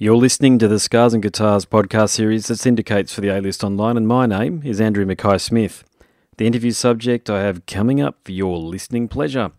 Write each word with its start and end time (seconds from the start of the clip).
You're 0.00 0.14
listening 0.14 0.60
to 0.60 0.68
the 0.68 0.78
Scars 0.78 1.12
and 1.12 1.20
Guitars 1.20 1.64
podcast 1.64 2.10
series 2.10 2.46
that 2.46 2.60
syndicates 2.60 3.12
for 3.12 3.20
the 3.20 3.36
A 3.36 3.40
List 3.40 3.64
Online, 3.64 3.96
and 3.96 4.06
my 4.06 4.26
name 4.26 4.62
is 4.64 4.80
Andrew 4.80 5.04
Mackay 5.04 5.38
Smith. 5.38 5.82
The 6.36 6.46
interview 6.46 6.70
subject 6.70 7.28
I 7.28 7.42
have 7.42 7.66
coming 7.66 8.00
up 8.00 8.16
for 8.24 8.30
your 8.30 8.58
listening 8.58 9.08
pleasure. 9.08 9.50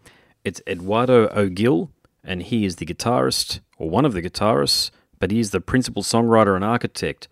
It's 0.46 0.62
Eduardo 0.66 1.28
O'Gill, 1.36 1.92
and 2.24 2.42
he 2.42 2.64
is 2.64 2.78
the 2.78 2.86
guitarist, 2.86 3.60
or 3.78 3.90
one 3.90 4.06
of 4.06 4.14
the 4.14 4.22
guitarists, 4.22 4.92
but 5.20 5.30
he 5.30 5.42
is 5.42 5.52
the 5.52 5.60
principal 5.60 6.04
songwriter 6.04 6.56
and 6.56 6.64
architect 6.64 7.28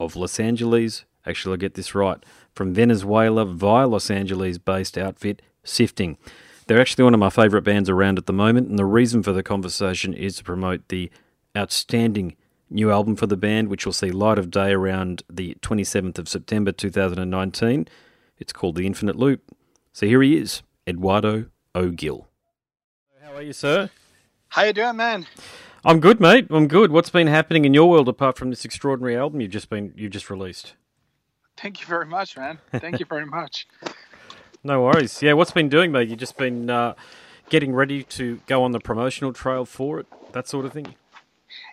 of 0.00 0.16
Los 0.16 0.40
Angeles. 0.40 1.04
Actually, 1.24 1.54
I 1.54 1.58
get 1.58 1.74
this 1.74 1.94
right 1.94 2.18
from 2.56 2.74
Venezuela 2.74 3.44
via 3.44 3.86
Los 3.86 4.10
Angeles 4.10 4.58
based 4.58 4.98
outfit 4.98 5.42
Sifting. 5.62 6.18
They're 6.66 6.80
actually 6.80 7.04
one 7.04 7.14
of 7.14 7.20
my 7.20 7.30
favourite 7.30 7.62
bands 7.62 7.88
around 7.88 8.18
at 8.18 8.26
the 8.26 8.32
moment, 8.32 8.68
and 8.68 8.80
the 8.80 8.84
reason 8.84 9.22
for 9.22 9.32
the 9.32 9.44
conversation 9.44 10.12
is 10.12 10.34
to 10.38 10.42
promote 10.42 10.88
the 10.88 11.08
outstanding 11.56 12.34
new 12.70 12.90
album 12.90 13.16
for 13.16 13.26
the 13.26 13.36
band, 13.36 13.68
which 13.68 13.86
will 13.86 13.92
see 13.92 14.10
light 14.10 14.38
of 14.38 14.50
day 14.50 14.72
around 14.72 15.22
the 15.30 15.56
27th 15.62 16.18
of 16.18 16.28
September 16.28 16.72
2019. 16.72 17.88
It's 18.38 18.52
called 18.52 18.76
The 18.76 18.86
Infinite 18.86 19.16
Loop. 19.16 19.42
So 19.92 20.06
here 20.06 20.22
he 20.22 20.36
is, 20.36 20.62
Eduardo 20.86 21.46
O'Gill. 21.74 22.28
How 23.22 23.34
are 23.34 23.42
you, 23.42 23.52
sir? 23.52 23.90
How 24.48 24.64
you 24.64 24.72
doing, 24.72 24.96
man? 24.96 25.26
I'm 25.84 26.00
good, 26.00 26.20
mate. 26.20 26.46
I'm 26.50 26.68
good. 26.68 26.90
What's 26.90 27.10
been 27.10 27.26
happening 27.26 27.64
in 27.64 27.74
your 27.74 27.88
world 27.88 28.08
apart 28.08 28.36
from 28.36 28.50
this 28.50 28.64
extraordinary 28.64 29.16
album 29.16 29.40
you've 29.40 29.50
just 29.50 29.70
been 29.70 29.92
you've 29.96 30.12
just 30.12 30.30
released? 30.30 30.74
Thank 31.56 31.80
you 31.80 31.86
very 31.86 32.06
much, 32.06 32.36
man. 32.36 32.58
Thank 32.72 33.00
you 33.00 33.06
very 33.06 33.26
much. 33.26 33.66
No 34.64 34.82
worries. 34.82 35.22
Yeah, 35.22 35.34
what's 35.34 35.52
been 35.52 35.68
doing, 35.68 35.92
mate? 35.92 36.08
You've 36.08 36.18
just 36.18 36.36
been 36.36 36.68
uh, 36.68 36.94
getting 37.48 37.72
ready 37.72 38.02
to 38.04 38.40
go 38.46 38.64
on 38.64 38.72
the 38.72 38.80
promotional 38.80 39.32
trail 39.32 39.64
for 39.64 40.00
it, 40.00 40.06
that 40.32 40.48
sort 40.48 40.66
of 40.66 40.72
thing. 40.72 40.96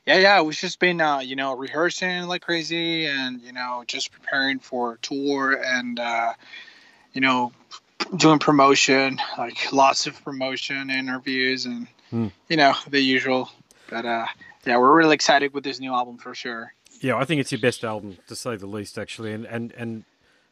Yeah, 0.06 0.18
yeah. 0.20 0.42
We've 0.42 0.56
just 0.56 0.80
been, 0.80 1.02
uh, 1.02 1.20
you 1.20 1.36
know, 1.36 1.56
rehearsing 1.56 2.24
like 2.24 2.44
crazy, 2.44 3.06
and 3.08 3.42
you 3.42 3.52
know, 3.52 3.84
just 3.88 4.12
preparing 4.12 4.60
for 4.60 4.98
tour, 5.02 5.60
and 5.64 6.00
uh, 6.00 6.34
you 7.14 7.22
know, 7.22 7.52
doing 8.16 8.40
promotion, 8.40 9.20
like 9.38 9.72
lots 9.74 10.06
of 10.06 10.24
promotion 10.24 10.90
interviews, 10.90 11.66
and 11.66 11.88
Hmm. 12.12 12.28
you 12.48 12.58
know, 12.58 12.76
the 12.88 13.00
usual. 13.00 13.50
But 13.90 14.06
uh, 14.06 14.28
yeah, 14.66 14.78
we're 14.78 14.96
really 14.96 15.16
excited 15.16 15.54
with 15.54 15.64
this 15.64 15.80
new 15.80 15.92
album 15.94 16.18
for 16.18 16.36
sure. 16.36 16.74
Yeah, 17.02 17.18
I 17.18 17.26
think 17.26 17.42
it's 17.42 17.52
your 17.52 17.60
best 17.62 17.84
album 17.84 18.18
to 18.28 18.36
say 18.36 18.56
the 18.56 18.68
least, 18.68 18.98
actually, 19.00 19.34
and 19.34 19.46
and 19.46 19.72
and 19.74 20.04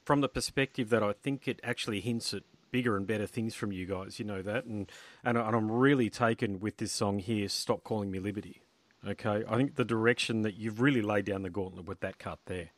from 0.04 0.22
the 0.22 0.30
perspective 0.30 0.90
that 0.90 1.04
I 1.04 1.14
think 1.14 1.48
it 1.48 1.60
actually 1.64 2.02
hints 2.02 2.34
at 2.34 2.42
bigger 2.72 2.98
and 2.98 3.06
better 3.06 3.28
things 3.28 3.54
from 3.54 3.72
you 3.72 3.86
guys. 3.86 4.18
You 4.18 4.26
know 4.26 4.42
that, 4.42 4.66
and 4.66 4.92
and, 5.24 5.38
and 5.38 5.56
I'm 5.56 5.72
really 5.72 6.10
taken 6.10 6.60
with 6.60 6.78
this 6.78 6.92
song 6.92 7.20
here. 7.20 7.48
Stop 7.50 7.84
calling 7.84 8.10
me 8.10 8.18
Liberty. 8.18 8.63
Okay, 9.08 9.44
I 9.48 9.58
think 9.58 9.76
the 9.76 9.86
direction 9.86 10.44
that 10.44 10.56
you've 10.56 10.80
really 10.80 11.02
laid 11.02 11.26
down 11.26 11.42
the 11.42 11.50
gauntlet 11.50 11.86
with 11.86 12.00
that 12.00 12.20
cut 12.20 12.40
there. 12.46 12.70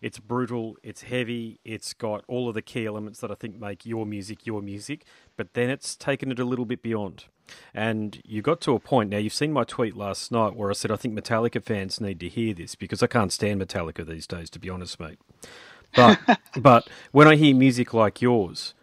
It's 0.00 0.18
brutal, 0.18 0.76
it's 0.82 1.02
heavy, 1.02 1.60
it's 1.64 1.94
got 1.94 2.24
all 2.28 2.48
of 2.48 2.54
the 2.54 2.62
key 2.62 2.84
elements 2.84 3.20
that 3.20 3.30
I 3.30 3.34
think 3.34 3.58
make 3.58 3.86
your 3.86 4.04
music 4.04 4.46
your 4.46 4.60
music, 4.60 5.04
but 5.36 5.54
then 5.54 5.70
it's 5.70 5.96
taken 5.96 6.30
it 6.30 6.38
a 6.38 6.44
little 6.44 6.66
bit 6.66 6.82
beyond. 6.82 7.24
And 7.72 8.20
you 8.24 8.42
got 8.42 8.60
to 8.62 8.72
a 8.72 8.78
point 8.78 9.10
now, 9.10 9.18
you've 9.18 9.34
seen 9.34 9.52
my 9.52 9.64
tweet 9.64 9.96
last 9.96 10.32
night 10.32 10.56
where 10.56 10.70
I 10.70 10.74
said 10.74 10.90
I 10.90 10.96
think 10.96 11.18
Metallica 11.18 11.62
fans 11.62 12.00
need 12.00 12.20
to 12.20 12.28
hear 12.28 12.54
this 12.54 12.74
because 12.74 13.02
I 13.02 13.06
can't 13.06 13.32
stand 13.32 13.60
Metallica 13.60 14.06
these 14.06 14.26
days, 14.26 14.50
to 14.50 14.58
be 14.58 14.70
honest, 14.70 14.98
mate. 15.00 15.18
But 15.94 16.18
but 16.58 16.88
when 17.12 17.28
I 17.28 17.36
hear 17.36 17.54
music 17.54 17.94
like 17.94 18.20
yours, 18.20 18.74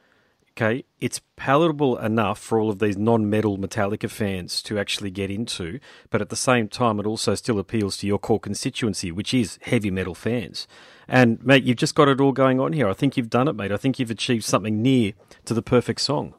okay, 0.51 0.83
it's 0.99 1.21
palatable 1.35 1.97
enough 1.97 2.39
for 2.39 2.59
all 2.59 2.69
of 2.69 2.79
these 2.79 2.97
non-metal 2.97 3.57
Metallica 3.57 4.09
fans 4.09 4.61
to 4.63 4.77
actually 4.77 5.11
get 5.11 5.31
into, 5.31 5.79
but 6.09 6.21
at 6.21 6.29
the 6.29 6.35
same 6.35 6.67
time, 6.67 6.99
it 6.99 7.05
also 7.05 7.35
still 7.35 7.59
appeals 7.59 7.97
to 7.97 8.07
your 8.07 8.19
core 8.19 8.39
constituency, 8.39 9.11
which 9.11 9.33
is 9.33 9.57
heavy 9.63 9.91
metal 9.91 10.15
fans. 10.15 10.67
And 11.07 11.43
mate, 11.45 11.63
you've 11.63 11.77
just 11.77 11.95
got 11.95 12.07
it 12.07 12.21
all 12.21 12.31
going 12.31 12.59
on 12.59 12.73
here. 12.73 12.87
I 12.87 12.93
think 12.93 13.17
you've 13.17 13.29
done 13.29 13.47
it, 13.47 13.53
mate. 13.53 13.71
I 13.71 13.77
think 13.77 13.99
you've 13.99 14.11
achieved 14.11 14.43
something 14.43 14.81
near 14.81 15.13
to 15.45 15.53
the 15.53 15.61
perfect 15.61 16.01
song. 16.01 16.35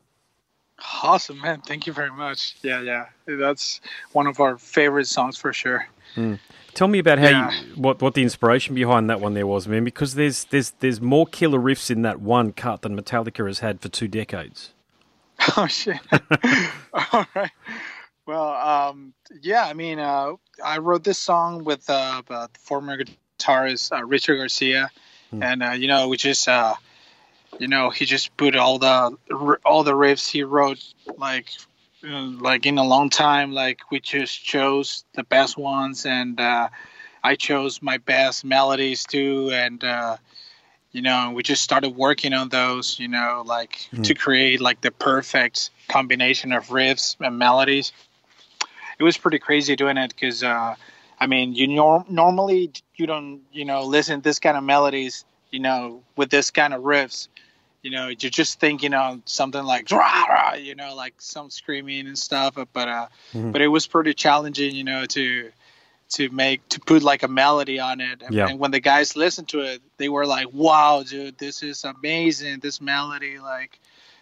Awesome, 1.02 1.40
man. 1.40 1.60
Thank 1.60 1.86
you 1.86 1.92
very 1.92 2.10
much. 2.10 2.56
Yeah, 2.62 2.80
yeah. 2.80 3.06
That's 3.26 3.80
one 4.12 4.26
of 4.26 4.40
our 4.40 4.58
favorite 4.58 5.06
songs 5.06 5.36
for 5.36 5.52
sure. 5.52 5.86
Hmm. 6.14 6.34
Tell 6.74 6.88
me 6.88 6.98
about 6.98 7.18
how 7.18 7.28
Yeah. 7.28 7.50
you, 7.60 7.74
what 7.74 8.00
what 8.00 8.14
the 8.14 8.22
inspiration 8.22 8.74
behind 8.74 9.10
that 9.10 9.20
one 9.20 9.34
there 9.34 9.46
was, 9.46 9.68
man. 9.68 9.84
Because 9.84 10.14
there's 10.14 10.44
there's 10.44 10.70
there's 10.80 11.00
more 11.00 11.26
killer 11.26 11.58
riffs 11.58 11.90
in 11.90 12.02
that 12.02 12.20
one 12.20 12.52
cut 12.52 12.82
than 12.82 12.96
Metallica 12.98 13.46
has 13.46 13.58
had 13.60 13.80
for 13.80 13.88
two 13.88 14.08
decades. 14.08 14.72
Oh 15.56 15.66
shit! 15.66 15.98
All 17.12 17.26
right. 17.34 17.50
Well, 18.26 18.48
um, 18.54 19.12
yeah. 19.40 19.64
I 19.64 19.72
mean, 19.74 19.98
uh, 19.98 20.34
I 20.64 20.78
wrote 20.78 21.02
this 21.02 21.18
song 21.18 21.64
with 21.64 21.88
uh, 21.90 22.22
former 22.60 22.96
guitarist 23.38 23.90
uh, 23.96 24.04
Richard 24.04 24.36
Garcia, 24.36 24.90
and 25.32 25.62
uh, 25.62 25.70
you 25.70 25.88
know, 25.88 26.08
we 26.08 26.16
just, 26.16 26.46
uh, 26.48 26.74
you 27.58 27.66
know, 27.66 27.90
he 27.90 28.04
just 28.04 28.36
put 28.36 28.54
all 28.54 28.78
the 28.78 29.16
all 29.64 29.82
the 29.82 29.94
riffs 29.94 30.30
he 30.30 30.44
wrote 30.44 30.78
like 31.18 31.48
like 32.02 32.66
in 32.66 32.78
a 32.78 32.84
long 32.84 33.10
time. 33.10 33.52
Like 33.52 33.90
we 33.90 34.00
just 34.00 34.42
chose 34.44 35.04
the 35.14 35.22
best 35.22 35.56
ones, 35.56 36.06
and 36.06 36.40
uh, 36.40 36.68
I 37.22 37.36
chose 37.36 37.82
my 37.82 37.98
best 37.98 38.44
melodies 38.44 39.04
too, 39.04 39.50
and. 39.52 39.82
Uh, 39.82 40.16
you 40.92 41.00
know 41.00 41.32
we 41.34 41.42
just 41.42 41.62
started 41.62 41.90
working 41.90 42.34
on 42.34 42.48
those 42.50 43.00
you 43.00 43.08
know 43.08 43.42
like 43.46 43.88
to 44.02 44.14
create 44.14 44.60
like 44.60 44.80
the 44.82 44.90
perfect 44.90 45.70
combination 45.88 46.52
of 46.52 46.66
riffs 46.68 47.16
and 47.20 47.38
melodies 47.38 47.92
it 48.98 49.02
was 49.02 49.16
pretty 49.16 49.38
crazy 49.38 49.74
doing 49.74 49.96
it 49.96 50.10
because 50.10 50.44
uh 50.44 50.74
i 51.18 51.26
mean 51.26 51.54
you 51.54 51.66
norm- 51.66 52.04
normally 52.08 52.70
you 52.96 53.06
don't 53.06 53.40
you 53.52 53.64
know 53.64 53.84
listen 53.84 54.20
to 54.20 54.22
this 54.22 54.38
kind 54.38 54.56
of 54.56 54.62
melodies 54.62 55.24
you 55.50 55.60
know 55.60 56.02
with 56.16 56.30
this 56.30 56.50
kind 56.50 56.74
of 56.74 56.82
riffs 56.82 57.28
you 57.82 57.90
know 57.90 58.08
you're 58.08 58.30
just 58.30 58.60
thinking 58.60 58.94
on 58.94 59.22
something 59.26 59.62
like 59.62 59.90
rah, 59.90 60.24
rah, 60.28 60.54
you 60.54 60.74
know 60.74 60.94
like 60.94 61.14
some 61.18 61.50
screaming 61.50 62.06
and 62.06 62.18
stuff 62.18 62.56
but 62.72 62.88
uh 62.88 63.06
Mhm. 63.34 63.52
but 63.52 63.60
it 63.60 63.68
was 63.68 63.86
pretty 63.86 64.14
challenging 64.14 64.74
you 64.74 64.84
know 64.84 65.04
to 65.06 65.50
to 66.10 66.28
make 66.30 66.66
to 66.68 66.80
put 66.80 67.02
like 67.02 67.22
a 67.22 67.28
melody 67.28 67.80
on 67.80 68.00
it 68.00 68.22
and, 68.22 68.34
Yeah. 68.34 68.46
and 68.48 68.58
when 68.58 68.70
the 68.70 68.80
guys 68.80 69.16
listened 69.16 69.48
to 69.48 69.60
it 69.60 69.82
they 69.96 70.08
were 70.08 70.26
like 70.26 70.46
wow 70.52 71.02
dude 71.02 71.38
this 71.38 71.62
is 71.62 71.84
amazing 71.84 72.60
this 72.60 72.80
melody 72.80 73.38
like 73.38 73.78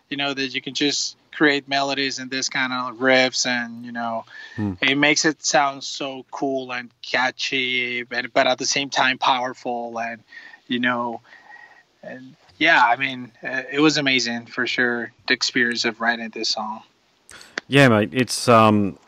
you 0.09 0.17
know 0.17 0.33
that 0.35 0.55
you 0.55 0.61
can 0.63 0.75
just 0.75 1.17
create 1.33 1.69
melodies 1.69 2.19
and 2.19 2.31
this 2.31 2.49
kind 2.49 2.73
of 2.73 2.97
riffs 2.99 3.47
and 3.47 3.85
you 3.85 3.93
know 3.93 4.25
Hmm. 4.57 4.73
it 4.81 4.97
makes 4.97 5.25
it 5.25 5.45
sound 5.45 5.85
so 5.85 6.25
cool 6.31 6.73
and 6.73 6.91
catchy 7.03 8.03
but, 8.05 8.33
but 8.33 8.47
at 8.47 8.59
the 8.59 8.67
same 8.67 8.91
time 8.91 9.19
powerful 9.19 9.99
and 10.01 10.23
you 10.67 10.79
know 10.81 11.21
and 12.03 12.35
yeah 12.61 12.85
i 12.87 12.97
mean 12.97 13.33
uh, 13.45 13.65
it 13.73 13.81
was 13.81 13.99
amazing 13.99 14.47
for 14.47 14.67
sure 14.69 15.13
the 15.29 15.35
experience 15.35 15.85
of 15.87 16.01
writing 16.01 16.31
this 16.31 16.51
song 16.51 16.83
Yeah, 17.69 17.89
mate. 17.89 18.11
It's 18.13 18.49
um, 18.49 18.99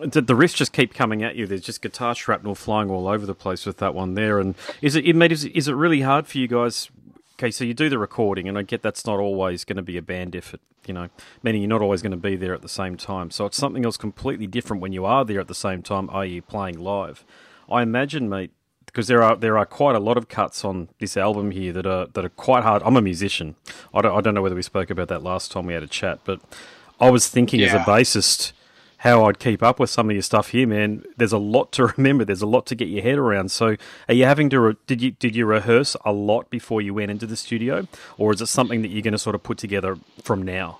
the, 0.00 0.22
the 0.22 0.34
riffs 0.34 0.54
just 0.54 0.72
keep 0.74 0.94
coming 0.94 1.22
at 1.24 1.36
you. 1.36 1.46
There's 1.48 1.62
just 1.62 1.82
guitar 1.82 2.14
shrapnel 2.14 2.56
flying 2.56 2.90
all 2.90 3.08
over 3.08 3.26
the 3.26 3.34
place 3.34 3.66
with 3.66 3.78
that 3.78 3.94
one 3.94 4.14
there. 4.14 4.40
And 4.40 4.54
is 4.82 4.96
it, 4.96 5.06
it 5.06 5.16
mate, 5.16 5.32
is, 5.32 5.44
is 5.46 5.68
it 5.68 5.74
really 5.74 6.02
hard 6.02 6.28
for 6.28 6.38
you 6.38 6.48
guys? 6.48 6.90
Okay, 7.36 7.50
so 7.52 7.64
you 7.64 7.74
do 7.74 7.90
the 7.90 7.98
recording, 7.98 8.48
and 8.48 8.58
I 8.58 8.62
get 8.62 8.82
that's 8.82 9.06
not 9.06 9.20
always 9.20 9.64
going 9.64 9.78
to 9.78 9.82
be 9.82 9.98
a 9.98 10.02
band 10.02 10.36
effort. 10.36 10.60
You 10.86 10.94
know, 10.94 11.10
meaning 11.42 11.62
you're 11.62 11.70
not 11.70 11.82
always 11.82 12.02
going 12.02 12.12
to 12.12 12.18
be 12.18 12.36
there 12.36 12.54
at 12.54 12.62
the 12.62 12.68
same 12.70 12.96
time. 12.98 13.30
So 13.32 13.46
it's 13.46 13.56
something 13.58 13.84
else 13.84 13.96
completely 13.98 14.46
different 14.48 14.82
when 14.82 14.92
you 14.92 15.06
are 15.06 15.24
there 15.24 15.40
at 15.40 15.48
the 15.48 15.54
same 15.54 15.82
time, 15.82 16.10
i.e., 16.12 16.40
playing 16.42 16.78
live. 16.80 17.24
I 17.70 17.82
imagine, 17.82 18.28
mate, 18.28 18.52
because 18.96 19.08
there 19.08 19.22
are 19.22 19.36
there 19.36 19.58
are 19.58 19.66
quite 19.66 19.94
a 19.94 19.98
lot 19.98 20.16
of 20.16 20.26
cuts 20.28 20.64
on 20.64 20.88
this 21.00 21.18
album 21.18 21.50
here 21.50 21.70
that 21.70 21.84
are 21.84 22.06
that 22.14 22.24
are 22.24 22.30
quite 22.30 22.62
hard. 22.62 22.82
I'm 22.82 22.96
a 22.96 23.02
musician. 23.02 23.54
I 23.92 24.00
don't 24.00 24.16
I 24.16 24.22
don't 24.22 24.32
know 24.32 24.40
whether 24.40 24.54
we 24.54 24.62
spoke 24.62 24.88
about 24.88 25.08
that 25.08 25.22
last 25.22 25.52
time 25.52 25.66
we 25.66 25.74
had 25.74 25.82
a 25.82 25.86
chat, 25.86 26.20
but 26.24 26.40
I 26.98 27.10
was 27.10 27.28
thinking 27.28 27.60
as 27.60 27.74
a 27.74 27.80
bassist 27.80 28.52
how 28.98 29.26
I'd 29.26 29.38
keep 29.38 29.62
up 29.62 29.78
with 29.78 29.90
some 29.90 30.08
of 30.08 30.16
your 30.16 30.22
stuff 30.22 30.48
here, 30.48 30.66
man. 30.66 31.04
There's 31.18 31.34
a 31.34 31.38
lot 31.38 31.72
to 31.72 31.88
remember. 31.98 32.24
There's 32.24 32.40
a 32.40 32.46
lot 32.46 32.64
to 32.68 32.74
get 32.74 32.88
your 32.88 33.02
head 33.02 33.18
around. 33.18 33.50
So, 33.50 33.76
are 34.08 34.14
you 34.14 34.24
having 34.24 34.48
to? 34.48 34.60
Re- 34.60 34.76
did 34.86 35.02
you 35.02 35.10
did 35.10 35.36
you 35.36 35.44
rehearse 35.44 35.94
a 36.02 36.12
lot 36.12 36.48
before 36.48 36.80
you 36.80 36.94
went 36.94 37.10
into 37.10 37.26
the 37.26 37.36
studio, 37.36 37.86
or 38.16 38.32
is 38.32 38.40
it 38.40 38.46
something 38.46 38.80
that 38.80 38.88
you're 38.88 39.02
going 39.02 39.12
to 39.12 39.18
sort 39.18 39.34
of 39.34 39.42
put 39.42 39.58
together 39.58 39.98
from 40.22 40.40
now? 40.40 40.78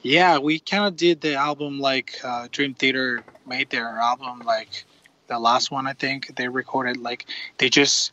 Yeah, 0.00 0.38
we 0.38 0.60
kind 0.60 0.86
of 0.86 0.96
did 0.96 1.20
the 1.20 1.34
album 1.34 1.78
like 1.78 2.14
uh, 2.24 2.48
Dream 2.50 2.72
Theater 2.72 3.22
made 3.46 3.68
their 3.68 3.98
album 3.98 4.40
like 4.46 4.86
the 5.28 5.38
last 5.38 5.70
one 5.70 5.86
I 5.86 5.92
think 5.92 6.34
they 6.36 6.48
recorded 6.48 6.96
like 6.96 7.26
they 7.58 7.68
just 7.68 8.12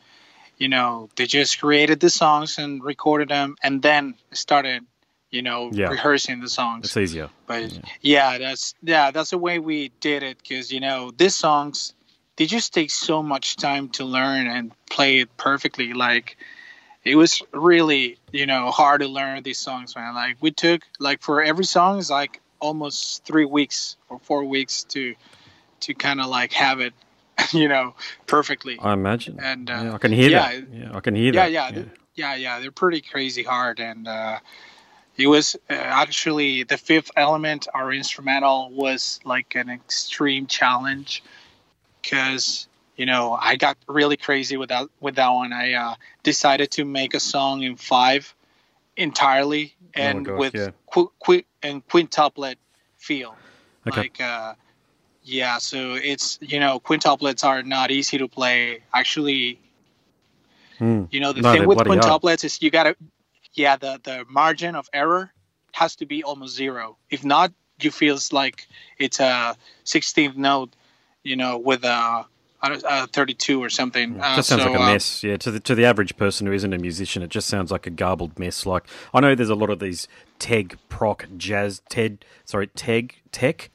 you 0.58 0.68
know 0.68 1.08
they 1.16 1.26
just 1.26 1.60
created 1.60 2.00
the 2.00 2.10
songs 2.10 2.58
and 2.58 2.82
recorded 2.82 3.28
them 3.28 3.56
and 3.62 3.82
then 3.82 4.14
started 4.32 4.84
you 5.30 5.42
know 5.42 5.70
Yeah. 5.72 5.88
rehearsing 5.88 6.40
the 6.40 6.48
songs. 6.48 6.86
It's 6.86 6.96
easier. 6.96 7.30
But 7.46 7.78
yeah, 8.00 8.38
that's 8.38 8.74
yeah, 8.82 9.10
that's 9.10 9.30
the 9.30 9.38
way 9.38 9.58
we 9.58 9.90
did 10.00 10.22
it 10.22 10.38
because 10.38 10.72
you 10.72 10.80
know 10.80 11.10
these 11.16 11.34
songs 11.34 11.94
they 12.36 12.46
just 12.46 12.74
take 12.74 12.90
so 12.90 13.22
much 13.22 13.56
time 13.56 13.88
to 13.90 14.04
learn 14.04 14.46
and 14.46 14.72
play 14.90 15.20
it 15.20 15.36
perfectly. 15.36 15.94
Like 15.94 16.36
it 17.04 17.16
was 17.16 17.42
really 17.52 18.18
you 18.32 18.46
know 18.46 18.70
hard 18.70 19.00
to 19.00 19.08
learn 19.08 19.42
these 19.42 19.58
songs, 19.58 19.96
man. 19.96 20.14
Like 20.14 20.36
we 20.40 20.50
took 20.50 20.82
like 20.98 21.22
for 21.22 21.42
every 21.42 21.64
song 21.64 21.98
is 21.98 22.10
like 22.10 22.40
almost 22.60 23.24
three 23.24 23.44
weeks 23.44 23.96
or 24.08 24.18
four 24.18 24.44
weeks 24.44 24.84
to 24.84 25.14
to 25.80 25.94
kind 25.94 26.20
of 26.20 26.26
like 26.26 26.52
have 26.52 26.80
it 26.80 26.94
you 27.52 27.68
know, 27.68 27.94
perfectly. 28.26 28.78
I 28.80 28.92
imagine. 28.92 29.38
And 29.40 29.70
uh, 29.70 29.80
yeah, 29.84 29.94
I 29.94 29.98
can 29.98 30.12
hear 30.12 30.30
yeah, 30.30 30.60
that. 30.60 30.72
Yeah, 30.72 30.96
I 30.96 31.00
can 31.00 31.14
hear 31.14 31.32
yeah, 31.32 31.44
that. 31.44 31.52
yeah, 31.52 31.70
th- 31.70 31.86
yeah, 32.14 32.34
yeah. 32.34 32.60
They're 32.60 32.70
pretty 32.70 33.00
crazy 33.00 33.42
hard, 33.42 33.80
and 33.80 34.08
uh, 34.08 34.38
it 35.16 35.26
was 35.26 35.56
uh, 35.68 35.74
actually 35.74 36.62
the 36.64 36.76
fifth 36.76 37.10
element, 37.16 37.68
our 37.72 37.92
instrumental, 37.92 38.70
was 38.70 39.20
like 39.24 39.54
an 39.54 39.68
extreme 39.68 40.46
challenge 40.46 41.22
because 42.02 42.68
you 42.96 43.06
know 43.06 43.32
I 43.32 43.56
got 43.56 43.76
really 43.86 44.16
crazy 44.16 44.56
with 44.56 44.70
that 44.70 44.88
with 45.00 45.16
that 45.16 45.30
one. 45.30 45.52
I 45.52 45.74
uh, 45.74 45.94
decided 46.22 46.70
to 46.72 46.84
make 46.84 47.14
a 47.14 47.20
song 47.20 47.62
in 47.62 47.76
five 47.76 48.34
entirely 48.96 49.74
and 49.94 50.24
gosh, 50.24 50.38
with 50.38 50.54
yeah. 50.54 50.70
qu- 50.90 51.12
qu- 51.22 51.44
and 51.62 51.86
quintuplet 51.86 52.56
feel. 52.96 53.36
Okay. 53.86 54.02
Like 54.02 54.20
uh, 54.20 54.54
yeah, 55.26 55.58
so 55.58 55.94
it's 55.96 56.38
you 56.42 56.60
know 56.60 56.80
quintuplets 56.80 57.44
are 57.44 57.64
not 57.64 57.92
easy 57.92 58.18
to 58.18 58.28
play. 58.28 58.82
Actually, 58.94 59.60
Hmm. 60.78 61.04
you 61.10 61.20
know 61.20 61.32
the 61.32 61.42
No, 61.42 61.56
thing 61.56 61.66
with 61.66 61.84
quintuplets 61.84 62.44
is 62.44 62.62
you 62.62 62.70
gotta 62.70 62.96
yeah 63.54 63.76
the 63.76 64.00
the 64.04 64.24
margin 64.30 64.76
of 64.76 64.88
error 64.92 65.32
has 65.74 65.96
to 65.98 66.06
be 66.06 66.24
almost 66.24 66.56
zero. 66.56 66.98
If 67.10 67.24
not, 67.24 67.52
you 67.80 67.90
feels 67.92 68.32
like 68.32 68.66
it's 68.98 69.20
a 69.20 69.56
16th 69.86 70.36
note, 70.36 70.74
you 71.24 71.36
know, 71.36 71.58
with 71.58 71.84
a, 71.84 72.26
a, 72.62 72.72
a 72.88 73.08
32 73.08 73.62
or 73.62 73.70
something. 73.70 74.18
It 74.18 74.22
Uh, 74.22 74.32
just 74.32 74.48
sounds 74.48 74.64
so, 74.64 74.64
like 74.64 74.74
a 74.74 74.80
uh, 74.80 74.80
mess. 74.80 75.24
Yeah, 75.24 75.36
to 75.38 75.50
the 75.50 75.60
to 75.60 75.74
the 75.74 75.84
average 75.86 76.16
person 76.16 76.46
who 76.46 76.52
isn't 76.52 76.72
a 76.74 76.78
musician, 76.78 77.22
it 77.22 77.30
just 77.30 77.48
sounds 77.48 77.72
like 77.72 77.86
a 77.86 77.90
garbled 77.90 78.38
mess. 78.38 78.66
Like 78.66 78.84
I 79.14 79.20
know 79.20 79.34
there's 79.34 79.50
a 79.50 79.56
lot 79.56 79.70
of 79.70 79.80
these 79.80 80.08
teg 80.38 80.78
proc 80.88 81.26
jazz 81.36 81.82
ted 81.88 82.24
sorry 82.44 82.68
teg 82.68 83.16
tech 83.32 83.70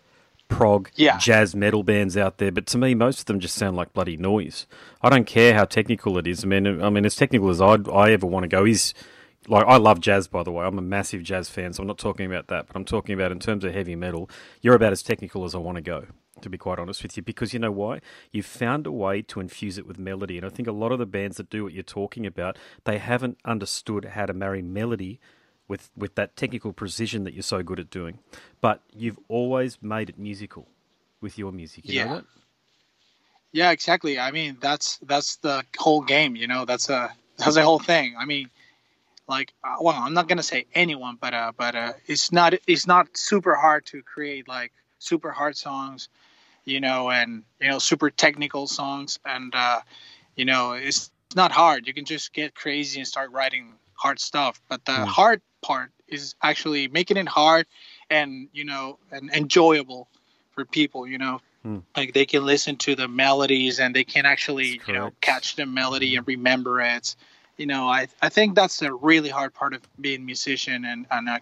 prog 0.52 0.90
Yeah. 0.96 1.18
jazz 1.18 1.56
metal 1.56 1.82
bands 1.84 2.16
out 2.16 2.38
there, 2.38 2.52
but 2.52 2.68
to 2.68 2.78
me 2.78 2.94
most 2.94 3.20
of 3.20 3.26
them 3.26 3.40
just 3.40 3.56
sound 3.56 3.76
like 3.76 3.94
bloody 3.94 4.18
noise. 4.18 4.68
I 5.02 5.10
don't 5.10 5.26
care 5.26 5.54
how 5.56 5.66
technical 5.66 6.18
it 6.18 6.28
is. 6.28 6.44
I 6.44 6.48
mean, 6.48 6.82
I 6.82 6.90
mean 6.90 7.06
as 7.06 7.16
technical 7.16 7.50
as 7.50 7.60
I 7.62 7.78
I 7.92 8.12
ever 8.12 8.28
want 8.28 8.44
to 8.44 8.48
go 8.48 8.66
is 8.66 8.94
like 9.48 9.66
I 9.66 9.78
love 9.78 10.00
jazz 10.00 10.28
by 10.28 10.44
the 10.44 10.52
way. 10.52 10.66
I'm 10.66 10.78
a 10.78 10.82
massive 10.84 11.24
jazz 11.24 11.50
fan, 11.50 11.74
so 11.74 11.82
I'm 11.82 11.88
not 11.88 11.98
talking 11.98 12.26
about 12.28 12.48
that, 12.48 12.68
but 12.68 12.76
I'm 12.76 12.86
talking 12.86 13.14
about 13.16 13.32
in 13.32 13.40
terms 13.40 13.64
of 13.64 13.74
heavy 13.74 13.96
metal. 13.96 14.30
You're 14.62 14.76
about 14.76 14.92
as 14.92 15.02
technical 15.02 15.46
as 15.46 15.56
I 15.56 15.58
want 15.58 15.78
to 15.78 15.82
go, 15.82 16.06
to 16.42 16.50
be 16.50 16.58
quite 16.60 16.78
honest 16.78 17.02
with 17.02 17.18
you, 17.18 17.24
because 17.24 17.52
you 17.54 17.60
know 17.60 17.72
why? 17.72 18.02
You've 18.32 18.46
found 18.46 18.86
a 18.86 18.92
way 18.92 19.24
to 19.24 19.40
infuse 19.40 19.80
it 19.80 19.88
with 19.88 19.98
melody, 19.98 20.38
and 20.38 20.46
I 20.46 20.50
think 20.50 20.68
a 20.68 20.72
lot 20.72 20.92
of 20.92 21.00
the 21.00 21.08
bands 21.08 21.38
that 21.38 21.50
do 21.50 21.64
what 21.64 21.74
you're 21.74 21.82
talking 21.84 22.26
about, 22.28 22.58
they 22.84 23.00
haven't 23.00 23.38
understood 23.44 24.06
how 24.14 24.28
to 24.28 24.34
marry 24.34 24.62
melody 24.62 25.20
with 25.72 25.90
with 25.96 26.16
that 26.16 26.36
technical 26.36 26.74
precision 26.74 27.24
that 27.24 27.34
you're 27.34 27.52
so 27.56 27.64
good 27.64 27.80
at 27.80 27.90
doing. 27.90 28.20
But 28.60 28.82
you've 28.94 29.18
always 29.30 29.82
made 29.82 30.10
it 30.10 30.20
musical 30.20 30.68
with 31.22 31.38
your 31.38 31.54
music. 31.54 31.88
You 31.88 32.04
know 32.04 32.16
Yeah. 32.16 32.22
Yeah, 33.54 33.72
exactly. 33.72 34.20
I 34.20 34.32
mean, 34.32 34.58
that's 34.62 34.98
that's 34.98 35.38
the 35.38 35.64
whole 35.78 36.02
game. 36.02 36.36
You 36.36 36.48
know, 36.48 36.66
that's 36.66 36.90
a 36.90 37.12
that's 37.38 37.56
the 37.56 37.64
whole 37.64 37.80
thing. 37.80 38.16
I 38.18 38.26
mean, 38.26 38.50
like, 39.28 39.54
uh, 39.64 39.76
well, 39.82 39.96
I'm 39.96 40.14
not 40.14 40.28
gonna 40.30 40.44
say 40.44 40.66
anyone, 40.74 41.18
but 41.20 41.34
uh, 41.34 41.52
but 41.58 41.76
uh, 41.76 41.94
it's 42.06 42.32
not 42.32 42.54
it's 42.68 42.88
not 42.88 43.18
super 43.18 43.56
hard 43.56 43.86
to 43.88 44.04
create 44.04 44.48
like 44.48 44.72
super 45.00 45.32
hard 45.32 45.58
songs, 45.58 46.08
you 46.64 46.80
know, 46.80 47.10
and 47.12 47.44
you 47.60 47.70
know, 47.70 47.80
super 47.80 48.10
technical 48.10 48.68
songs, 48.68 49.20
and 49.26 49.54
uh, 49.54 49.82
you 50.36 50.46
know, 50.46 50.74
it's 50.74 51.12
not 51.36 51.52
hard. 51.52 51.88
You 51.88 51.94
can 51.94 52.06
just 52.06 52.34
get 52.34 52.56
crazy 52.56 53.00
and 53.00 53.08
start 53.08 53.32
writing 53.32 53.74
hard 54.02 54.20
stuff. 54.20 54.62
But 54.70 54.86
the 54.86 54.94
Hmm. 54.94 55.04
hard 55.04 55.42
part 55.62 55.92
is 56.08 56.36
actually 56.42 56.88
making 56.88 57.18
it 57.18 57.28
hard 57.28 57.66
and 58.10 58.50
you 58.52 58.66
know 58.66 58.98
and 59.12 59.32
enjoyable 59.34 60.08
for 60.54 60.66
people. 60.66 61.08
You 61.08 61.18
know, 61.18 61.42
like 61.96 62.14
they 62.14 62.26
can 62.26 62.46
listen 62.46 62.76
to 62.78 62.96
the 62.96 63.08
melodies 63.08 63.80
and 63.80 63.96
they 63.96 64.04
can 64.04 64.26
actually 64.26 64.82
you 64.88 64.94
know 64.94 65.12
catch 65.22 65.56
the 65.56 65.66
melody 65.66 66.16
and 66.16 66.28
remember 66.28 66.82
it 66.82 67.16
you 67.58 67.66
know 67.66 67.88
i 67.88 68.08
i 68.22 68.30
think 68.30 68.56
that's 68.56 68.82
a 68.82 68.94
really 68.94 69.30
hard 69.30 69.54
part 69.54 69.74
of 69.74 69.82
being 70.00 70.22
a 70.22 70.26
musician 70.26 70.86
and, 70.86 71.06
and 71.12 71.30
a 71.30 71.40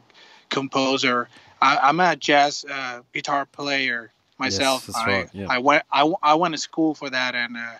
composer 0.49 1.29
I, 1.61 1.77
i'm 1.77 1.99
a 1.99 2.15
jazz 2.15 2.65
uh, 2.69 3.01
guitar 3.13 3.45
player 3.45 4.11
myself 4.37 4.87
that's 4.87 4.97
I, 4.97 5.07
right, 5.07 5.29
yeah. 5.33 5.47
I 5.49 5.59
went 5.59 5.83
I, 5.91 6.11
I 6.23 6.33
went 6.35 6.53
to 6.55 6.59
school 6.59 6.95
for 6.95 7.09
that 7.09 7.35
and 7.35 7.57
uh, 7.57 7.77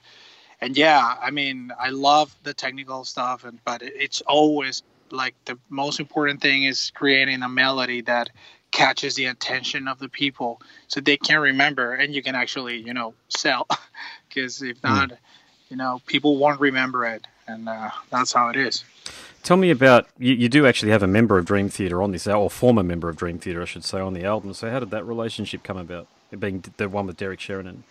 and 0.61 0.77
yeah 0.77 1.15
i 1.21 1.31
mean 1.31 1.71
i 1.79 1.89
love 1.89 2.35
the 2.44 2.53
technical 2.53 3.06
stuff 3.06 3.44
and 3.44 3.59
but 3.65 3.81
it's 3.81 4.21
always 4.21 4.83
like 5.11 5.35
the 5.45 5.57
most 5.69 6.00
important 6.00 6.41
thing 6.41 6.63
is 6.63 6.91
creating 6.94 7.41
a 7.41 7.50
melody 7.50 8.01
that 8.01 8.29
catches 8.71 9.15
the 9.15 9.25
attention 9.25 9.88
of 9.88 9.97
the 9.97 10.09
people 10.09 10.61
so 10.88 11.01
they 11.01 11.17
can 11.17 11.39
remember 11.39 11.94
and 11.94 12.13
you 12.13 12.21
can 12.21 12.35
actually 12.35 12.77
you 12.77 12.94
know 12.94 13.13
sell 13.29 13.67
because 14.29 14.61
if 14.61 14.81
not 14.83 15.11
you 15.69 15.77
know 15.77 16.00
people 16.06 16.38
won't 16.38 16.59
remember 16.59 17.06
it 17.06 17.25
and 17.47 17.67
uh, 17.67 17.89
that's 18.11 18.31
how 18.31 18.50
it 18.50 18.56
is 18.56 18.83
Tell 19.44 19.57
me 19.57 19.71
about 19.71 20.07
you, 20.17 20.33
you. 20.33 20.50
Do 20.50 20.67
actually 20.67 20.91
have 20.91 21.03
a 21.03 21.07
member 21.07 21.38
of 21.38 21.45
Dream 21.45 21.69
Theater 21.69 22.01
on 22.01 22.11
this, 22.11 22.27
or 22.27 22.50
former 22.50 22.83
member 22.83 23.09
of 23.09 23.15
Dream 23.15 23.39
Theater, 23.39 23.61
I 23.61 23.65
should 23.65 23.85
say, 23.85 24.00
on 24.00 24.13
the 24.13 24.25
album. 24.25 24.53
So 24.53 24.69
how 24.69 24.79
did 24.79 24.91
that 24.91 25.06
relationship 25.06 25.63
come 25.63 25.77
about? 25.77 26.07
It 26.31 26.39
being 26.39 26.63
the 26.77 26.89
one 26.89 27.07
with 27.07 27.17
Derek 27.17 27.39
Sherinian. 27.39 27.83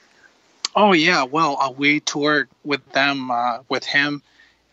Oh 0.74 0.92
yeah. 0.92 1.24
Well 1.24 1.56
uh, 1.60 1.70
we 1.70 2.00
toured 2.00 2.48
with 2.64 2.84
them 2.92 3.30
uh, 3.30 3.58
with 3.68 3.84
him 3.84 4.22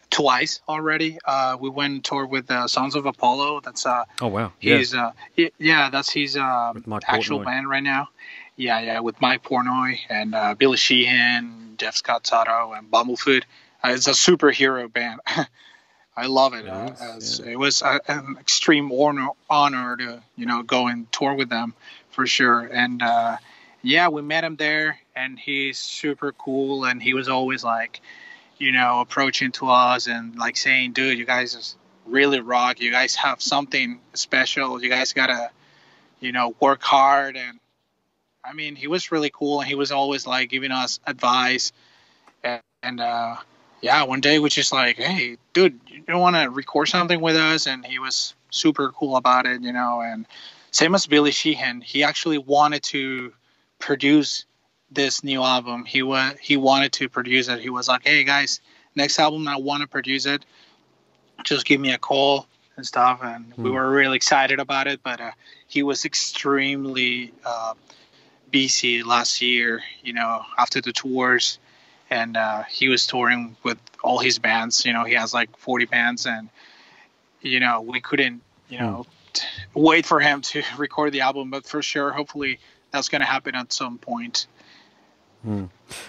twice 0.09 0.61
already. 0.67 1.17
Uh, 1.25 1.57
we 1.59 1.69
went 1.69 1.93
and 1.93 2.03
toured 2.03 2.29
with 2.29 2.49
uh, 2.51 2.67
sons 2.67 2.95
of 2.95 3.05
apollo. 3.05 3.61
That's 3.61 3.85
uh 3.85 4.05
Oh 4.21 4.27
wow, 4.27 4.53
yeah, 4.61 4.77
he's 4.77 4.93
uh 4.93 5.11
y- 5.37 5.51
yeah 5.57 5.89
that's 5.89 6.11
his 6.11 6.37
uh, 6.37 6.73
Mike 6.85 7.03
actual 7.07 7.39
Portnoy. 7.39 7.45
band 7.45 7.69
right 7.69 7.83
now. 7.83 8.09
Yeah 8.55 8.79
yeah 8.79 8.99
with 9.01 9.19
mike 9.19 9.43
portnoy 9.43 9.97
and 10.09 10.33
uh, 10.33 10.53
billy 10.55 10.77
sheehan 10.77 11.73
jeff 11.77 11.95
scott 11.95 12.25
soto 12.25 12.71
and 12.71 12.89
bumblefoot 12.89 13.43
uh, 13.83 13.89
it's 13.89 14.07
a 14.07 14.11
superhero 14.11 14.91
band. 14.91 15.19
I 16.17 16.27
love 16.27 16.53
it. 16.53 16.65
It 16.65 16.69
uh, 16.71 16.93
as- 17.17 17.41
yeah. 17.43 17.51
it 17.51 17.59
was 17.59 17.81
uh, 17.81 17.99
an 18.07 18.37
extreme 18.39 18.91
honor, 18.93 19.27
honor 19.49 19.97
to 19.97 20.23
you 20.37 20.45
know 20.45 20.63
go 20.63 20.87
and 20.87 21.11
tour 21.11 21.33
with 21.33 21.49
them 21.49 21.73
for 22.11 22.25
sure. 22.25 22.61
And 22.61 23.01
uh 23.01 23.37
yeah 23.81 24.07
we 24.07 24.21
met 24.21 24.43
him 24.45 24.55
there 24.55 24.97
and 25.15 25.39
he's 25.39 25.77
super 25.79 26.31
cool 26.31 26.85
and 26.85 27.01
he 27.01 27.13
was 27.13 27.29
always 27.29 27.63
like 27.63 28.01
you 28.57 28.71
know 28.71 29.01
approaching 29.01 29.51
to 29.51 29.69
us 29.69 30.07
and 30.07 30.35
like 30.37 30.57
saying 30.57 30.93
dude 30.93 31.17
you 31.17 31.25
guys 31.25 31.75
really 32.05 32.39
rock. 32.39 32.79
You 32.79 32.91
guys 32.91 33.15
have 33.15 33.41
something 33.41 33.99
special. 34.13 34.81
You 34.81 34.89
guys 34.89 35.13
gotta 35.13 35.49
you 36.19 36.31
know 36.31 36.55
work 36.59 36.81
hard. 36.81 37.37
And 37.37 37.59
i 38.43 38.53
mean 38.53 38.75
he 38.75 38.87
was 38.87 39.11
really 39.11 39.31
cool 39.31 39.61
and 39.61 39.67
he 39.67 39.75
was 39.75 39.91
always 39.91 40.25
like 40.27 40.49
giving 40.49 40.71
us 40.71 40.99
advice. 41.05 41.71
And, 42.43 42.61
and 42.83 43.01
uh 43.01 43.35
yeah 43.81 44.03
one 44.03 44.21
day 44.21 44.39
we 44.39 44.49
just 44.49 44.71
like 44.71 44.97
hey 44.97 45.37
dude 45.53 45.79
you 45.87 46.01
don't 46.01 46.21
want 46.21 46.35
to 46.35 46.49
record 46.49 46.87
something 46.87 47.21
with 47.21 47.35
us? 47.35 47.67
And 47.67 47.85
he 47.85 47.99
was 47.99 48.33
super 48.49 48.91
cool 48.91 49.17
about 49.17 49.45
it 49.45 49.61
you 49.61 49.73
know 49.73 50.01
and 50.01 50.25
same 50.71 50.95
as 50.95 51.07
billy 51.07 51.31
sheehan 51.31 51.81
he 51.81 52.03
actually 52.03 52.37
wanted 52.37 52.83
to 52.83 53.33
produce 53.79 54.45
this 54.91 55.23
new 55.23 55.41
album. 55.43 55.85
He 55.85 56.01
wa- 56.03 56.33
he 56.39 56.57
wanted 56.57 56.91
to 56.93 57.09
produce 57.09 57.47
it. 57.47 57.59
He 57.59 57.69
was 57.69 57.87
like 57.87 58.05
hey 58.05 58.23
guys 58.23 58.61
next 58.95 59.19
album 59.19 59.45
i 59.47 59.57
want 59.57 59.81
to 59.81 59.87
produce 59.87 60.25
it. 60.25 60.45
Just 61.43 61.65
give 61.65 61.81
me 61.81 61.91
a 61.91 61.97
call 61.97 62.47
and 62.77 62.85
stuff. 62.85 63.19
And 63.23 63.53
we 63.57 63.69
Hmm. 63.69 63.75
were 63.75 63.89
really 63.89 64.15
excited 64.15 64.59
about 64.59 64.87
it 64.87 65.01
but 65.03 65.19
uh, 65.19 65.31
he 65.67 65.83
was 65.83 66.05
extremely 66.05 67.33
uh, 67.45 67.73
busy 68.51 69.03
last 69.03 69.41
year 69.41 69.81
you 70.03 70.13
know 70.13 70.43
after 70.57 70.81
the 70.81 70.93
tours. 70.93 71.59
And 72.09 72.37
uh, 72.37 72.63
he 72.63 72.87
was 72.87 73.07
touring 73.07 73.57
with 73.63 73.79
all 74.03 74.19
his 74.19 74.37
bands. 74.39 74.85
You 74.85 74.93
know 74.93 75.03
he 75.03 75.15
has 75.15 75.33
like 75.33 75.55
40 75.57 75.85
bands 75.85 76.25
and 76.27 76.49
you 77.41 77.59
know 77.59 77.81
we 77.81 77.99
couldn't 78.01 78.41
you 78.69 78.77
know 78.79 79.05
t- 79.33 79.45
wait 79.73 80.05
for 80.05 80.19
him 80.19 80.41
to 80.41 80.61
record 80.77 81.11
the 81.11 81.21
album. 81.21 81.49
But 81.49 81.65
for 81.65 81.81
sure 81.81 82.11
hopefully 82.11 82.59
that's 82.91 83.09
going 83.09 83.21
to 83.21 83.27
happen 83.27 83.55
at 83.55 83.73
some 83.73 83.97
point 83.97 84.47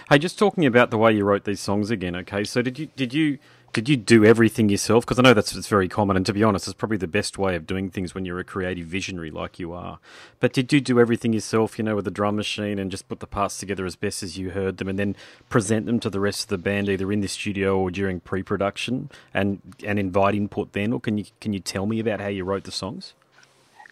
Hey, 0.08 0.18
just 0.18 0.38
talking 0.38 0.64
about 0.64 0.90
the 0.90 0.98
way 0.98 1.12
you 1.12 1.24
wrote 1.24 1.44
these 1.44 1.60
songs 1.60 1.90
again. 1.90 2.16
Okay, 2.16 2.44
so 2.44 2.62
did 2.62 2.78
you 2.78 2.86
did 2.96 3.12
you 3.12 3.38
did 3.72 3.90
you 3.90 3.96
do 3.98 4.24
everything 4.24 4.70
yourself? 4.70 5.04
Because 5.04 5.18
I 5.18 5.22
know 5.22 5.34
that's 5.34 5.54
it's 5.54 5.68
very 5.68 5.86
common, 5.86 6.16
and 6.16 6.24
to 6.24 6.32
be 6.32 6.42
honest, 6.42 6.66
it's 6.66 6.72
probably 6.72 6.96
the 6.96 7.06
best 7.06 7.36
way 7.36 7.54
of 7.54 7.66
doing 7.66 7.90
things 7.90 8.14
when 8.14 8.24
you're 8.24 8.38
a 8.38 8.44
creative 8.44 8.86
visionary 8.86 9.30
like 9.30 9.58
you 9.58 9.74
are. 9.74 9.98
But 10.40 10.54
did 10.54 10.72
you 10.72 10.80
do 10.80 10.98
everything 10.98 11.34
yourself? 11.34 11.78
You 11.78 11.84
know, 11.84 11.94
with 11.94 12.06
the 12.06 12.10
drum 12.10 12.36
machine 12.36 12.78
and 12.78 12.90
just 12.90 13.06
put 13.06 13.20
the 13.20 13.26
parts 13.26 13.58
together 13.58 13.84
as 13.84 13.94
best 13.94 14.22
as 14.22 14.38
you 14.38 14.50
heard 14.50 14.78
them, 14.78 14.88
and 14.88 14.98
then 14.98 15.14
present 15.50 15.84
them 15.84 16.00
to 16.00 16.08
the 16.08 16.20
rest 16.20 16.44
of 16.44 16.48
the 16.48 16.56
band 16.58 16.88
either 16.88 17.12
in 17.12 17.20
the 17.20 17.28
studio 17.28 17.78
or 17.78 17.90
during 17.90 18.20
pre-production, 18.20 19.10
and 19.34 19.60
and 19.84 19.98
invite 19.98 20.34
input 20.34 20.72
then. 20.72 20.94
Or 20.94 21.00
can 21.00 21.18
you 21.18 21.26
can 21.40 21.52
you 21.52 21.60
tell 21.60 21.84
me 21.84 22.00
about 22.00 22.20
how 22.20 22.28
you 22.28 22.44
wrote 22.44 22.64
the 22.64 22.72
songs? 22.72 23.12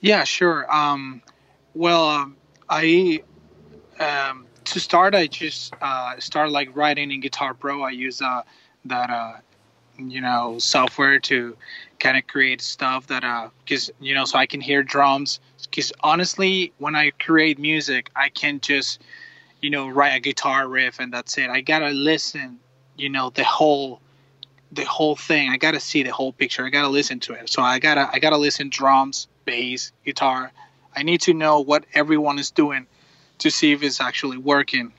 Yeah, 0.00 0.24
sure. 0.24 0.64
Um, 0.74 1.20
well, 1.74 2.08
um, 2.08 2.36
I 2.70 3.22
um, 4.00 4.43
to 4.64 4.80
start, 4.80 5.14
I 5.14 5.26
just 5.26 5.74
uh, 5.80 6.18
started 6.18 6.50
like 6.50 6.74
writing 6.74 7.10
in 7.10 7.20
Guitar 7.20 7.54
Pro. 7.54 7.82
I 7.82 7.90
use 7.90 8.22
uh, 8.22 8.42
that 8.86 9.10
uh, 9.10 9.34
you 9.98 10.20
know 10.20 10.58
software 10.58 11.18
to 11.20 11.56
kind 11.98 12.16
of 12.16 12.26
create 12.26 12.60
stuff 12.60 13.06
that 13.08 13.24
uh, 13.24 13.48
because 13.64 13.90
you 14.00 14.14
know 14.14 14.24
so 14.24 14.38
I 14.38 14.46
can 14.46 14.60
hear 14.60 14.82
drums. 14.82 15.40
Because 15.62 15.92
honestly, 16.00 16.72
when 16.78 16.94
I 16.94 17.10
create 17.10 17.58
music, 17.58 18.10
I 18.16 18.28
can't 18.28 18.62
just 18.62 19.02
you 19.60 19.70
know 19.70 19.88
write 19.88 20.14
a 20.14 20.20
guitar 20.20 20.66
riff 20.68 21.00
and 21.00 21.12
that's 21.12 21.36
it. 21.38 21.50
I 21.50 21.60
gotta 21.60 21.90
listen, 21.90 22.58
you 22.96 23.08
know, 23.08 23.30
the 23.30 23.44
whole 23.44 24.00
the 24.72 24.84
whole 24.84 25.16
thing. 25.16 25.50
I 25.50 25.56
gotta 25.56 25.80
see 25.80 26.02
the 26.02 26.12
whole 26.12 26.32
picture. 26.32 26.64
I 26.64 26.70
gotta 26.70 26.88
listen 26.88 27.20
to 27.20 27.34
it. 27.34 27.48
So 27.50 27.62
I 27.62 27.78
gotta 27.78 28.08
I 28.12 28.18
gotta 28.18 28.38
listen 28.38 28.70
drums, 28.70 29.28
bass, 29.44 29.92
guitar. 30.04 30.52
I 30.96 31.02
need 31.02 31.22
to 31.22 31.34
know 31.34 31.60
what 31.60 31.84
everyone 31.94 32.38
is 32.38 32.50
doing 32.50 32.86
to 33.38 33.50
see 33.50 33.72
if 33.72 33.82
it's 33.82 34.00
actually 34.00 34.38
working 34.38 34.92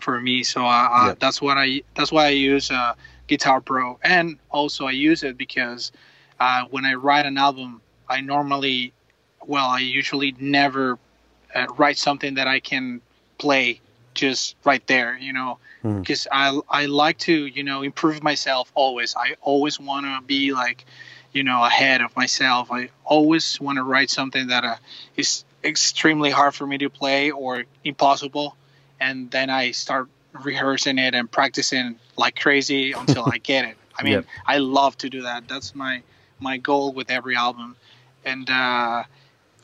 for 0.00 0.20
me. 0.20 0.42
So 0.42 0.64
uh, 0.64 0.88
uh 0.92 1.14
that's 1.18 1.40
what 1.40 1.56
I 1.56 1.82
that's 1.94 2.12
why 2.12 2.26
I 2.26 2.30
use 2.30 2.70
uh, 2.70 2.94
Guitar 3.26 3.60
Pro, 3.60 3.98
and 4.02 4.38
also 4.50 4.86
I 4.86 4.92
use 4.92 5.22
it 5.22 5.36
because 5.38 5.92
uh, 6.40 6.64
when 6.70 6.84
I 6.84 6.94
write 6.94 7.24
an 7.24 7.38
album, 7.38 7.80
I 8.08 8.20
normally, 8.20 8.92
well, 9.46 9.68
I 9.68 9.78
usually 9.78 10.34
never 10.38 10.98
uh, 11.54 11.66
write 11.76 11.98
something 11.98 12.34
that 12.34 12.48
I 12.48 12.60
can 12.60 13.00
play 13.38 13.80
just 14.14 14.56
right 14.64 14.84
there, 14.86 15.16
you 15.16 15.32
know, 15.32 15.58
because 15.82 16.26
mm. 16.30 16.62
I 16.70 16.82
I 16.82 16.86
like 16.86 17.18
to 17.18 17.46
you 17.46 17.62
know 17.62 17.82
improve 17.82 18.22
myself 18.22 18.70
always. 18.74 19.14
I 19.16 19.36
always 19.40 19.80
want 19.80 20.06
to 20.06 20.20
be 20.26 20.52
like, 20.52 20.84
you 21.32 21.42
know, 21.44 21.64
ahead 21.64 22.02
of 22.02 22.14
myself. 22.16 22.70
I 22.70 22.90
always 23.04 23.60
want 23.60 23.76
to 23.76 23.82
write 23.82 24.10
something 24.10 24.48
that 24.48 24.64
uh, 24.64 24.76
is 25.16 25.44
extremely 25.64 26.30
hard 26.30 26.54
for 26.54 26.66
me 26.66 26.78
to 26.78 26.90
play 26.90 27.30
or 27.30 27.64
impossible, 27.84 28.56
and 29.00 29.30
then 29.30 29.50
I 29.50 29.72
start 29.72 30.08
rehearsing 30.32 30.98
it 30.98 31.14
and 31.14 31.30
practicing 31.30 31.96
like 32.16 32.38
crazy 32.40 32.92
until 33.02 33.24
I 33.26 33.38
get 33.38 33.64
it. 33.64 33.76
I 33.98 34.02
mean, 34.02 34.12
yep. 34.14 34.26
I 34.46 34.58
love 34.58 34.96
to 34.98 35.10
do 35.10 35.22
that. 35.22 35.48
That's 35.48 35.74
my 35.74 36.02
my 36.40 36.56
goal 36.58 36.92
with 36.92 37.10
every 37.10 37.36
album, 37.36 37.76
and. 38.24 38.48
uh 38.48 39.04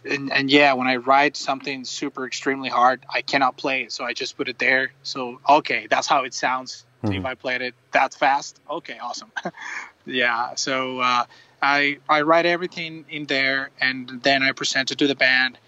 and, 0.05 0.33
and 0.33 0.50
yeah, 0.50 0.73
when 0.75 0.87
I 0.87 0.97
write 0.97 1.37
something 1.37 1.85
super 1.85 2.26
extremely 2.26 2.69
hard, 2.69 3.05
I 3.12 3.23
cannot 3.23 3.57
play 3.57 3.83
it, 3.83 3.93
so 3.93 4.05
I 4.05 4.12
just 4.12 4.37
put 4.37 4.49
it 4.49 4.59
there. 4.59 4.93
So 5.02 5.40
okay, 5.49 5.87
that's 5.90 6.07
how 6.07 6.25
it 6.25 6.35
sounds. 6.35 6.85
Mm-hmm. 7.02 7.14
If 7.14 7.25
I 7.25 7.35
played 7.35 7.62
it 7.62 7.75
that 7.93 8.14
fast, 8.14 8.61
okay, 8.71 8.99
awesome. 9.02 9.31
yeah, 10.07 10.55
so 10.55 11.00
uh, 11.00 11.25
I 11.61 11.99
I 12.09 12.23
write 12.23 12.47
everything 12.47 13.05
in 13.11 13.26
there, 13.26 13.71
and 13.81 14.21
then 14.23 14.43
I 14.43 14.52
present 14.52 14.90
it 14.90 14.99
to 14.99 15.07
the 15.07 15.14
band, 15.14 15.59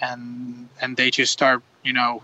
and 0.00 0.68
and 0.80 0.96
they 0.96 1.10
just 1.10 1.32
start, 1.32 1.62
you 1.82 1.92
know, 1.92 2.22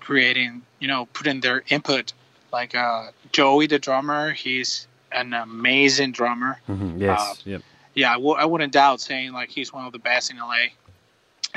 creating, 0.00 0.62
you 0.78 0.88
know, 0.88 1.06
putting 1.12 1.40
their 1.40 1.62
input. 1.68 2.12
Like 2.52 2.74
uh, 2.74 3.10
Joey, 3.32 3.66
the 3.66 3.78
drummer, 3.78 4.32
he's 4.32 4.86
an 5.12 5.34
amazing 5.34 6.12
drummer. 6.12 6.58
Mm-hmm. 6.68 7.02
Yes. 7.02 7.20
Uh, 7.20 7.34
yep. 7.44 7.62
Yeah, 7.94 8.10
I 8.10 8.14
w- 8.14 8.36
I 8.36 8.44
wouldn't 8.44 8.72
doubt 8.72 9.00
saying 9.00 9.32
like 9.32 9.50
he's 9.50 9.72
one 9.72 9.86
of 9.86 9.92
the 9.92 9.98
best 9.98 10.30
in 10.30 10.38
LA 10.38 10.68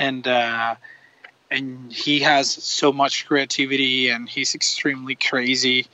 and 0.00 0.26
uh, 0.26 0.74
and 1.50 1.92
he 1.92 2.20
has 2.20 2.50
so 2.50 2.92
much 2.92 3.26
creativity 3.26 4.08
and 4.08 4.28
he's 4.28 4.54
extremely 4.54 5.14
crazy 5.14 5.86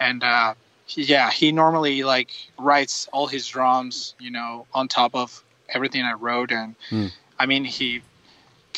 and 0.00 0.22
uh, 0.22 0.54
yeah 0.88 1.30
he 1.30 1.52
normally 1.52 2.04
like 2.04 2.30
writes 2.58 3.08
all 3.12 3.26
his 3.26 3.46
drums 3.48 4.14
you 4.18 4.30
know 4.30 4.66
on 4.72 4.88
top 4.88 5.14
of 5.14 5.42
everything 5.68 6.02
i 6.02 6.12
wrote 6.12 6.50
and 6.50 6.74
mm. 6.90 7.10
i 7.38 7.44
mean 7.44 7.64
he 7.64 8.00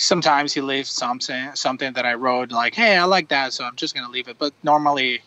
sometimes 0.01 0.53
he 0.53 0.61
leaves 0.61 0.91
something 0.91 1.51
something 1.55 1.93
that 1.93 2.07
i 2.07 2.15
wrote 2.15 2.51
like 2.51 2.75
hey 2.75 2.97
i 2.97 3.05
like 3.05 3.29
that 3.29 3.53
so 3.53 3.65
i'm 3.65 3.77
just 3.77 3.95
gonna 3.95 4.11
leave 4.11 4.29
it 4.29 4.37
but 4.39 4.53
normally 4.63 5.21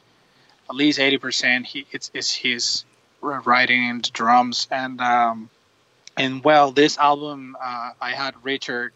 at 0.69 0.75
least 0.75 0.99
80% 0.99 1.65
he 1.65 1.85
it's, 1.91 2.09
it's 2.13 2.33
his 2.33 2.85
writing 3.21 3.89
and 3.89 4.13
drums 4.13 4.67
and 4.71 4.99
um 5.01 5.49
and 6.17 6.43
well 6.43 6.71
this 6.71 6.97
album 6.97 7.55
uh, 7.61 7.91
i 8.01 8.11
had 8.11 8.33
richard 8.43 8.93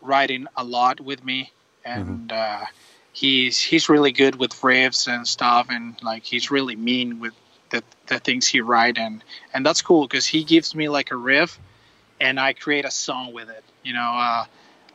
writing 0.00 0.46
a 0.56 0.64
lot 0.64 1.00
with 1.00 1.24
me, 1.24 1.52
and 1.84 2.28
mm-hmm. 2.28 2.62
uh, 2.62 2.66
he's 3.12 3.58
he's 3.60 3.88
really 3.88 4.12
good 4.12 4.36
with 4.36 4.52
riffs 4.52 5.12
and 5.12 5.26
stuff, 5.26 5.68
and 5.70 6.00
like 6.02 6.24
he's 6.24 6.50
really 6.50 6.76
mean 6.76 7.20
with 7.20 7.34
the 7.70 7.82
the 8.06 8.18
things 8.18 8.46
he 8.46 8.60
write, 8.60 8.98
and 8.98 9.22
and 9.52 9.64
that's 9.64 9.82
cool 9.82 10.06
because 10.06 10.26
he 10.26 10.44
gives 10.44 10.74
me 10.74 10.88
like 10.88 11.10
a 11.10 11.16
riff, 11.16 11.58
and 12.20 12.38
I 12.38 12.52
create 12.52 12.84
a 12.84 12.90
song 12.90 13.32
with 13.32 13.48
it. 13.48 13.64
You 13.82 13.94
know, 13.94 14.12
uh, 14.14 14.44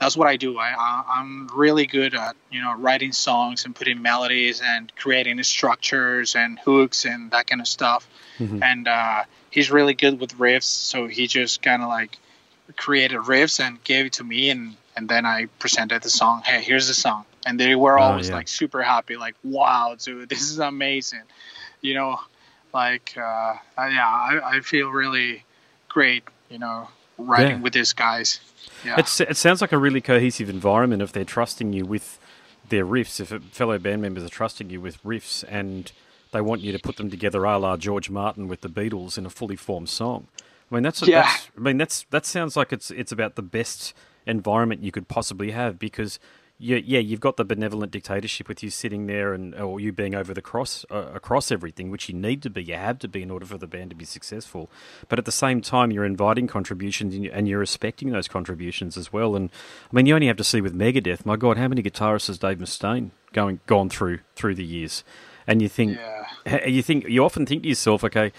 that's 0.03 0.17
what 0.17 0.27
I 0.27 0.36
do. 0.36 0.57
I, 0.57 0.74
I 0.77 1.22
am 1.22 1.50
really 1.55 1.86
good 1.86 2.13
at 2.13 2.36
you 2.51 2.62
know 2.62 2.75
writing 2.75 3.13
songs 3.13 3.65
and 3.65 3.75
putting 3.75 4.01
melodies 4.01 4.62
and 4.63 4.93
creating 4.95 5.41
structures 5.43 6.36
and 6.36 6.60
hooks 6.60 7.05
and 7.05 7.31
that 7.31 7.48
kind 7.48 7.62
of 7.62 7.67
stuff. 7.67 8.07
Mm-hmm. 8.38 8.62
And 8.62 8.88
uh, 8.88 9.24
he's 9.50 9.72
really 9.72 9.93
good 9.93 10.19
with 10.19 10.38
riffs, 10.38 10.63
so 10.63 11.07
he 11.07 11.27
just 11.27 11.62
kind 11.62 11.81
of 11.81 11.88
like 11.88 12.17
created 12.75 13.19
riffs 13.19 13.60
and 13.60 13.83
gave 13.83 14.07
it 14.07 14.13
to 14.13 14.24
me, 14.24 14.50
and 14.50 14.75
and 14.95 15.07
then 15.07 15.25
I 15.25 15.45
presented 15.60 16.03
the 16.03 16.10
song. 16.10 16.41
Hey, 16.45 16.62
here's 16.62 16.88
the 16.88 16.93
song, 16.93 17.25
and 17.45 17.60
they 17.60 17.75
were 17.75 17.98
oh, 17.98 18.03
always 18.03 18.27
oh, 18.27 18.33
yeah. 18.33 18.38
like 18.38 18.48
super 18.48 18.83
happy, 18.83 19.15
like, 19.15 19.36
"Wow, 19.43 19.95
dude, 19.98 20.29
this 20.29 20.41
is 20.41 20.60
amazing," 20.60 21.24
you 21.81 21.93
know, 21.93 22.19
like, 22.74 23.13
uh, 23.17 23.53
yeah, 23.77 24.07
I, 24.07 24.57
I 24.57 24.60
feel 24.60 24.89
really 24.89 25.45
great, 25.88 26.24
you 26.50 26.60
know, 26.60 26.88
writing 27.17 27.57
yeah. 27.57 27.62
with 27.62 27.74
these 27.74 27.93
guys. 27.93 28.39
Yeah. 28.86 28.96
It's, 28.98 29.20
it 29.22 29.38
sounds 29.38 29.62
like 29.62 29.72
a 29.72 29.77
really 29.77 30.01
cohesive 30.01 30.50
environment 30.50 31.01
if 31.01 31.12
they're 31.12 31.24
trusting 31.24 31.74
you 31.74 31.86
with 31.86 32.20
their 32.70 32.86
riffs. 32.86 33.20
If 33.20 33.29
fellow 33.51 33.77
band 33.77 34.01
members 34.01 34.24
are 34.24 34.29
trusting 34.29 34.70
you 34.70 34.82
with 34.82 35.01
riffs 35.03 35.43
and 35.48 35.91
they 36.32 36.41
want 36.41 36.62
you 36.62 36.72
to 36.72 36.79
put 36.79 36.98
them 36.98 37.10
together, 37.10 37.43
a 37.46 37.58
la 37.58 37.77
George 37.77 38.10
Martin 38.10 38.48
with 38.48 38.62
the 38.62 38.70
Beatles 38.70 39.17
in 39.17 39.25
a 39.25 39.29
fully 39.29 39.55
formed 39.55 39.89
song. 39.89 40.27
I 40.72 40.75
mean, 40.75 40.84
that's, 40.84 41.01
yeah. 41.08 41.22
That's, 41.22 41.50
I 41.55 41.60
mean, 41.60 41.77
that's 41.77 42.05
that 42.10 42.25
sounds 42.25 42.58
like 42.58 42.74
it's 42.74 42.89
it's 42.89 43.12
about 43.12 43.36
the 43.36 43.43
best 43.43 43.93
environment 44.25 44.84
you 44.84 44.91
could 44.91 45.08
possibly 45.08 45.51
have 45.51 45.77
because 45.77 46.20
you, 46.60 46.77
yeah, 46.77 47.00
you've 47.00 47.19
got 47.19 47.38
the 47.38 47.43
benevolent 47.43 47.91
dictatorship 47.91 48.48
with 48.48 48.63
you 48.63 48.69
sitting 48.69 49.07
there 49.07 49.33
and 49.33 49.55
or 49.55 49.79
you 49.79 49.91
being 49.91 50.15
over 50.15 50.33
the 50.33 50.41
cross 50.41 50.86
uh, 50.91 51.10
across 51.13 51.51
everything, 51.51 51.89
which 51.89 52.07
you 52.07 52.15
need 52.15 52.41
to 52.43 52.50
be, 52.50 52.63
you 52.63 52.75
have 52.75 53.00
to 53.00 53.07
be 53.07 53.22
in 53.22 53.31
order 53.31 53.45
for 53.45 53.57
the 53.57 53.67
band 53.67 53.89
to 53.89 53.95
be 53.95 54.05
successful. 54.05 54.69
But 55.10 55.19
at 55.19 55.25
the 55.25 55.31
same 55.31 55.62
time, 55.62 55.91
you're 55.91 56.05
inviting 56.05 56.48
contributions 56.48 57.15
and 57.15 57.48
you're 57.48 57.60
respecting 57.60 58.12
those 58.12 58.27
contributions 58.27 58.98
as 58.98 59.12
well. 59.12 59.36
And 59.36 59.50
I 59.91 59.95
mean, 59.95 60.05
you 60.05 60.15
only 60.15 60.27
have 60.27 60.38
to 60.38 60.43
see 60.43 60.62
with 60.62 60.77
Megadeth. 60.77 61.25
My 61.25 61.36
God, 61.36 61.57
how 61.57 61.67
many 61.67 61.83
guitarists 61.83 62.27
has 62.27 62.38
Dave 62.38 62.60
Mustaine 62.60 63.12
going 63.33 63.60
gone 63.65 63.89
through 63.89 64.19
through 64.36 64.55
the 64.55 64.65
years? 64.65 65.03
And 65.45 65.62
you 65.62 65.67
think, 65.67 65.98
yeah. 66.45 66.65
you 66.65 66.81
think, 66.81 67.07
you 67.10 67.24
often 67.24 67.45
think 67.45 67.63
to 67.63 67.69
yourself, 67.69 68.03
okay, 68.03 68.31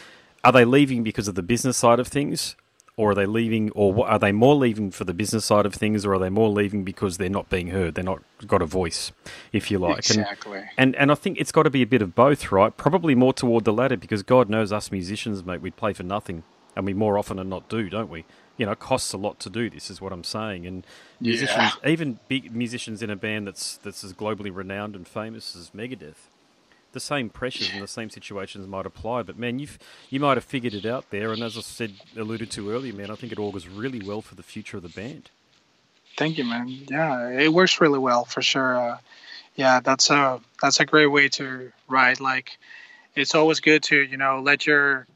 are 0.43 0.53
they 0.53 0.65
leaving 0.65 1.03
because 1.03 1.29
of 1.29 1.35
the 1.35 1.43
business 1.43 1.77
side 1.77 1.99
of 1.99 2.09
things, 2.09 2.57
or 2.97 3.11
are 3.11 3.15
they 3.15 3.27
leaving, 3.27 3.71
or 3.73 4.07
are 4.07 4.19
they 4.19 4.31
more 4.31 4.55
leaving 4.55 4.91
for 4.91 5.05
the 5.05 5.15
business 5.15 5.45
side 5.45 5.67
of 5.67 5.75
things, 5.75 6.07
or 6.07 6.15
are 6.15 6.19
they 6.19 6.31
more 6.31 6.49
leaving 6.49 6.85
because 6.85 7.19
they're 7.19 7.29
not 7.29 7.49
being 7.51 7.69
heard? 7.69 7.95
They're 7.95 8.05
not 8.05 8.23
got 8.47 8.63
a 8.63 8.67
voice, 8.67 9.11
if 9.53 9.71
you 9.71 9.79
like. 9.79 9.99
Exactly. 9.99 10.59
And 10.59 10.69
and, 10.79 10.97
and 10.97 11.13
I 11.13 11.15
think 11.15 11.39
it's 11.39 11.53
got 11.53 11.65
to 11.65 11.71
be 11.71 11.83
a 11.83 11.87
bit 11.87 12.03
of 12.03 12.15
both, 12.15 12.53
right? 12.53 12.77
Probably 12.77 13.15
more 13.15 13.33
toward 13.33 13.65
the 13.65 13.73
latter, 13.73 13.97
because 13.97 14.23
God 14.23 14.49
knows 14.49 14.73
us 14.73 14.93
musicians, 14.93 15.45
mate, 15.45 15.61
we 15.61 15.71
play 15.71 15.93
for 15.93 16.05
nothing, 16.05 16.45
and 16.77 16.87
we 16.87 16.95
more 16.95 17.19
often 17.19 17.39
than 17.39 17.49
not 17.49 17.69
do, 17.69 17.91
don't 17.91 18.11
we? 18.11 18.25
You 18.57 18.67
know, 18.67 18.73
it 18.73 18.79
costs 18.79 19.13
a 19.13 19.17
lot 19.17 19.41
to 19.41 19.51
do 19.51 19.69
this, 19.69 19.91
is 19.91 20.01
what 20.01 20.13
I'm 20.13 20.23
saying. 20.23 20.65
And 20.65 20.87
musicians, 21.21 21.73
yeah. 21.83 21.91
even 21.91 22.21
big 22.29 22.55
musicians 22.55 23.03
in 23.03 23.11
a 23.11 23.17
band 23.17 23.49
that's 23.49 23.77
that's 23.79 24.05
as 24.05 24.13
globally 24.13 24.55
renowned 24.55 24.95
and 24.95 25.09
famous 25.09 25.57
as 25.57 25.71
Megadeth, 25.71 26.29
the 26.95 27.01
same 27.01 27.29
pressures 27.29 27.71
and 27.73 27.83
the 27.83 27.89
same 27.89 28.09
situations 28.09 28.67
might 28.67 28.87
apply. 28.87 29.23
But 29.23 29.39
man, 29.39 29.59
you've 29.59 29.79
you 30.09 30.21
might 30.21 30.37
have 30.37 30.45
figured 30.45 30.73
it 30.73 30.87
out 30.87 31.11
there, 31.11 31.33
and 31.33 31.43
as 31.43 31.59
I 31.59 31.61
said, 31.61 31.93
alluded 32.17 32.51
to 32.53 32.71
earlier, 32.71 32.95
man, 32.95 33.11
I 33.11 33.17
think 33.17 33.33
it 33.33 33.39
augurs 33.39 33.69
really 33.69 34.01
well 34.01 34.23
for 34.23 34.35
the 34.35 34.43
future 34.43 34.79
of 34.79 34.83
the 34.83 34.89
band. 34.89 35.31
Thank 36.17 36.39
you, 36.39 36.45
man. 36.45 36.69
Yeah, 36.69 37.29
it 37.29 37.53
works 37.53 37.81
really 37.81 37.99
well 37.99 38.25
for 38.25 38.41
sure. 38.41 38.79
Uh, 38.79 38.99
yeah, 39.57 39.81
that's 39.81 40.11
a 40.11 40.41
that's 40.63 40.81
a 40.81 40.87
great 40.87 41.09
way 41.09 41.29
to 41.31 41.73
write. 41.89 42.21
Like, 42.21 42.57
it's 43.15 43.35
always 43.35 43.61
good 43.61 43.83
to 43.85 43.97
you 43.97 44.17
know 44.17 44.41
let 44.41 44.67
your 44.67 45.07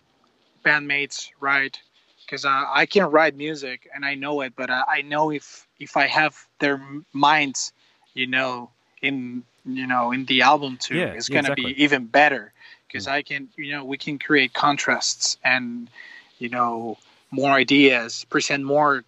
bandmates 0.65 1.31
write 1.41 1.81
because 2.25 2.45
uh, 2.45 2.65
I 2.69 2.87
can 2.87 3.11
write 3.11 3.37
music 3.37 3.89
and 3.95 4.05
I 4.05 4.15
know 4.15 4.43
it, 4.43 4.53
but 4.55 4.71
I, 4.71 4.83
I 4.89 5.03
know 5.03 5.31
if 5.31 5.67
if 5.79 5.97
I 5.97 6.07
have 6.07 6.37
their 6.59 6.81
minds, 7.13 7.73
you 8.15 8.27
know, 8.27 8.71
in 9.03 9.43
you 9.65 9.87
know 9.87 10.13
in 10.13 10.25
the 10.27 10.43
album 10.43 10.77
too 10.77 10.97
yeah, 10.97 11.07
it's 11.07 11.29
going 11.29 11.45
to 11.45 11.53
exactly. 11.53 11.75
be 11.75 11.83
even 11.83 12.07
better 12.07 12.53
because 12.87 13.07
mm. 13.07 13.13
i 13.13 13.23
can 13.23 13.49
you 13.57 13.73
know 13.73 13.85
we 13.85 13.97
can 13.97 14.19
create 14.19 14.53
contrasts 14.53 15.39
and 15.45 15.91
you 16.39 16.49
know 16.49 16.97
more 17.31 17.51
ideas 17.51 18.25
present 18.31 18.65
more 18.65 19.05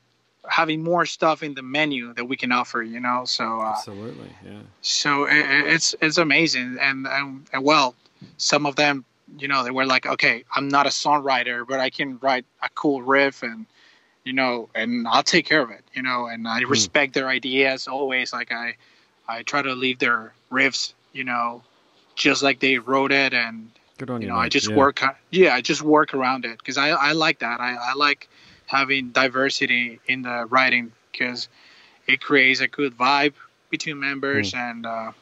having 0.48 0.82
more 0.82 1.04
stuff 1.06 1.42
in 1.42 1.54
the 1.54 1.62
menu 1.62 2.12
that 2.14 2.24
we 2.24 2.36
can 2.36 2.52
offer 2.52 2.82
you 2.82 3.00
know 3.00 3.22
so 3.24 3.60
uh, 3.60 3.74
absolutely 3.76 4.30
yeah 4.44 4.60
so 4.80 5.24
it, 5.24 5.44
it's 5.66 5.94
it's 6.00 6.18
amazing 6.18 6.76
and, 6.80 7.06
and 7.06 7.46
and 7.52 7.64
well 7.64 7.94
some 8.36 8.66
of 8.66 8.76
them 8.76 9.04
you 9.38 9.48
know 9.48 9.64
they 9.64 9.70
were 9.70 9.86
like 9.86 10.06
okay 10.06 10.44
i'm 10.54 10.68
not 10.68 10.86
a 10.86 10.90
songwriter 10.90 11.66
but 11.66 11.80
i 11.80 11.90
can 11.90 12.18
write 12.20 12.44
a 12.62 12.68
cool 12.74 13.02
riff 13.02 13.42
and 13.42 13.66
you 14.24 14.32
know 14.32 14.68
and 14.74 15.06
i'll 15.08 15.22
take 15.22 15.46
care 15.46 15.62
of 15.62 15.70
it 15.70 15.84
you 15.94 16.02
know 16.02 16.26
and 16.26 16.46
i 16.48 16.62
mm. 16.62 16.68
respect 16.68 17.14
their 17.14 17.28
ideas 17.28 17.86
always 17.86 18.32
like 18.32 18.50
i 18.52 18.74
I 19.28 19.42
try 19.42 19.62
to 19.62 19.74
leave 19.74 19.98
their 19.98 20.32
riffs, 20.50 20.92
you 21.12 21.24
know, 21.24 21.62
just 22.14 22.42
like 22.42 22.60
they 22.60 22.78
wrote 22.78 23.12
it, 23.12 23.32
and 23.32 23.70
you 23.98 24.26
know, 24.26 24.36
I 24.36 24.48
just 24.48 24.68
yeah. 24.68 24.76
work, 24.76 25.02
yeah, 25.30 25.54
I 25.54 25.60
just 25.60 25.82
work 25.82 26.14
around 26.14 26.44
it 26.44 26.58
because 26.58 26.78
I, 26.78 26.90
I 26.90 27.12
like 27.12 27.40
that. 27.40 27.60
I, 27.60 27.74
I 27.74 27.94
like 27.94 28.28
having 28.66 29.10
diversity 29.10 30.00
in 30.06 30.22
the 30.22 30.46
writing 30.46 30.92
because 31.12 31.48
it 32.06 32.20
creates 32.20 32.60
a 32.60 32.68
good 32.68 32.96
vibe 32.96 33.34
between 33.68 34.00
members, 34.00 34.52
mm. 34.52 34.58
and 34.58 34.86
uh, 34.86 35.12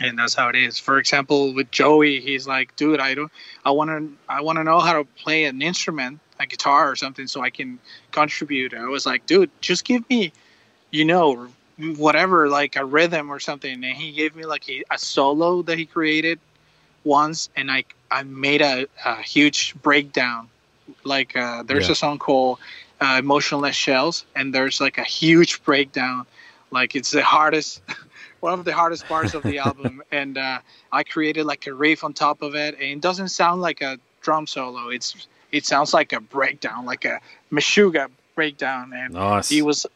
and 0.00 0.18
that's 0.18 0.34
how 0.34 0.48
it 0.48 0.56
is. 0.56 0.78
For 0.78 0.98
example, 0.98 1.52
with 1.54 1.70
Joey, 1.70 2.20
he's 2.20 2.46
like, 2.46 2.74
"Dude, 2.76 3.00
I 3.00 3.14
don't, 3.14 3.32
I 3.64 3.70
want 3.70 3.90
to, 3.90 4.12
I 4.28 4.40
want 4.40 4.56
to 4.58 4.64
know 4.64 4.80
how 4.80 4.94
to 4.94 5.04
play 5.04 5.44
an 5.44 5.62
instrument, 5.62 6.20
a 6.38 6.46
guitar 6.46 6.90
or 6.90 6.96
something, 6.96 7.26
so 7.26 7.42
I 7.42 7.50
can 7.50 7.78
contribute." 8.12 8.74
I 8.74 8.86
was 8.86 9.06
like, 9.06 9.26
"Dude, 9.26 9.50
just 9.60 9.84
give 9.84 10.08
me, 10.08 10.32
you 10.90 11.04
know, 11.04 11.48
whatever, 11.96 12.48
like 12.48 12.76
a 12.76 12.84
rhythm 12.84 13.30
or 13.30 13.40
something." 13.40 13.72
And 13.72 13.84
he 13.84 14.12
gave 14.12 14.34
me 14.36 14.44
like 14.44 14.68
a, 14.68 14.84
a 14.90 14.98
solo 14.98 15.62
that 15.62 15.78
he 15.78 15.86
created 15.86 16.38
once, 17.04 17.48
and 17.56 17.70
I, 17.70 17.84
I 18.10 18.22
made 18.22 18.62
a, 18.62 18.86
a 19.04 19.16
huge 19.22 19.74
breakdown. 19.80 20.48
Like, 21.04 21.36
uh, 21.36 21.62
there's 21.62 21.86
yeah. 21.86 21.92
a 21.92 21.96
song 21.96 22.18
called 22.18 22.58
uh, 23.00 23.16
"Emotionless 23.18 23.76
Shells," 23.76 24.24
and 24.34 24.54
there's 24.54 24.80
like 24.80 24.98
a 24.98 25.04
huge 25.04 25.62
breakdown. 25.64 26.26
Like, 26.70 26.94
it's 26.94 27.10
the 27.10 27.22
hardest. 27.22 27.82
one 28.40 28.54
of 28.54 28.64
the 28.64 28.72
hardest 28.72 29.04
parts 29.04 29.34
of 29.34 29.42
the 29.42 29.58
album, 29.66 30.02
and 30.10 30.36
uh, 30.36 30.58
I 30.90 31.04
created 31.04 31.44
like 31.44 31.66
a 31.66 31.74
riff 31.74 32.04
on 32.04 32.12
top 32.12 32.42
of 32.42 32.54
it, 32.54 32.74
and 32.74 32.84
it 32.84 33.00
doesn't 33.00 33.28
sound 33.28 33.60
like 33.60 33.80
a 33.82 33.98
drum 34.22 34.46
solo. 34.46 34.88
It's 34.88 35.26
it 35.52 35.66
sounds 35.66 35.94
like 35.94 36.12
a 36.12 36.20
breakdown, 36.20 36.86
like 36.86 37.04
a 37.04 37.20
meshuggah 37.52 38.08
breakdown, 38.34 38.92
and 38.94 39.14
nice. 39.14 39.48
he 39.48 39.62
was 39.62 39.86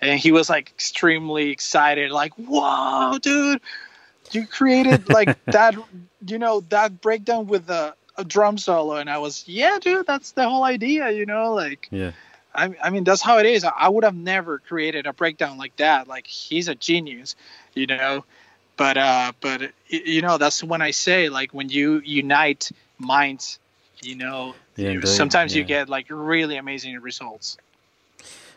and 0.00 0.18
he 0.18 0.32
was 0.32 0.48
like 0.48 0.70
extremely 0.70 1.50
excited, 1.50 2.10
like 2.10 2.34
whoa, 2.34 3.18
dude, 3.18 3.60
you 4.32 4.46
created 4.46 5.08
like 5.08 5.42
that, 5.46 5.74
you 6.26 6.38
know, 6.38 6.60
that 6.68 7.00
breakdown 7.00 7.46
with 7.46 7.68
a, 7.70 7.94
a 8.16 8.24
drum 8.24 8.58
solo, 8.58 8.96
and 8.96 9.10
I 9.10 9.18
was 9.18 9.44
yeah, 9.46 9.78
dude, 9.80 10.06
that's 10.06 10.32
the 10.32 10.48
whole 10.48 10.64
idea, 10.64 11.10
you 11.10 11.26
know, 11.26 11.54
like 11.54 11.88
yeah. 11.90 12.12
I, 12.54 12.74
I 12.82 12.90
mean 12.90 13.04
that's 13.04 13.22
how 13.22 13.38
it 13.38 13.46
is. 13.46 13.64
I 13.64 13.88
would 13.88 14.04
have 14.04 14.16
never 14.16 14.58
created 14.58 15.06
a 15.06 15.12
breakdown 15.12 15.58
like 15.58 15.76
that. 15.76 16.08
Like 16.08 16.26
he's 16.26 16.68
a 16.68 16.74
genius, 16.74 17.36
you 17.74 17.86
know. 17.86 18.24
But 18.76 18.96
uh, 18.96 19.32
but 19.40 19.72
you 19.88 20.22
know 20.22 20.38
that's 20.38 20.62
when 20.62 20.82
I 20.82 20.90
say 20.90 21.28
like 21.28 21.52
when 21.52 21.68
you 21.68 22.00
unite 22.04 22.70
minds, 22.98 23.58
you 24.02 24.16
know, 24.16 24.54
yeah, 24.76 25.00
sometimes 25.04 25.54
yeah. 25.54 25.60
you 25.60 25.64
get 25.64 25.88
like 25.88 26.06
really 26.10 26.56
amazing 26.56 26.98
results. 27.00 27.56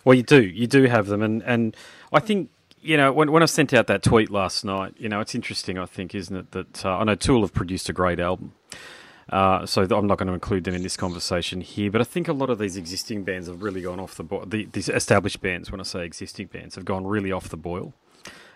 Well, 0.06 0.16
you 0.16 0.24
do, 0.24 0.42
you 0.42 0.68
do 0.68 0.84
have 0.84 1.08
them, 1.08 1.22
and 1.22 1.44
and 1.44 1.76
I 2.12 2.20
think 2.20 2.50
you 2.82 2.98
know, 2.98 3.12
when, 3.12 3.32
when 3.32 3.44
I 3.44 3.46
sent 3.46 3.74
out 3.74 3.88
that 3.88 4.04
tweet 4.04 4.30
last 4.30 4.64
night, 4.64 4.94
you 4.98 5.10
know, 5.10 5.20
it's 5.20 5.36
interesting, 5.36 5.78
I 5.78 5.86
think, 5.86 6.16
isn't 6.16 6.36
it, 6.36 6.52
that 6.52 6.86
uh, 6.86 6.98
I 6.98 7.04
know 7.04 7.16
Tool 7.16 7.42
have 7.42 7.54
produced 7.54 7.90
a 7.90 7.94
great 7.94 8.20
album. 8.20 8.54
Uh, 9.30 9.66
so 9.66 9.84
I'm 9.84 10.08
not 10.08 10.18
going 10.18 10.28
to 10.28 10.34
include 10.34 10.64
them 10.64 10.74
in 10.74 10.82
this 10.82 10.98
conversation 10.98 11.62
here, 11.62 11.92
but 11.92 12.02
I 12.02 12.04
think 12.04 12.28
a 12.28 12.34
lot 12.34 12.50
of 12.50 12.58
these 12.58 12.78
existing 12.78 13.24
bands 13.24 13.48
have 13.48 13.62
really 13.62 13.82
gone 13.82 14.00
off 14.00 14.16
the 14.16 14.24
boil. 14.24 14.46
The, 14.46 14.66
these 14.72 14.90
established 14.90 15.42
bands, 15.42 15.72
when 15.72 15.80
I 15.80 15.84
say 15.84 16.04
existing 16.04 16.48
bands, 16.48 16.76
have 16.76 16.86
gone 16.86 17.06
really 17.06 17.32
off 17.32 17.50
the 17.50 17.58
boil. 17.58 17.94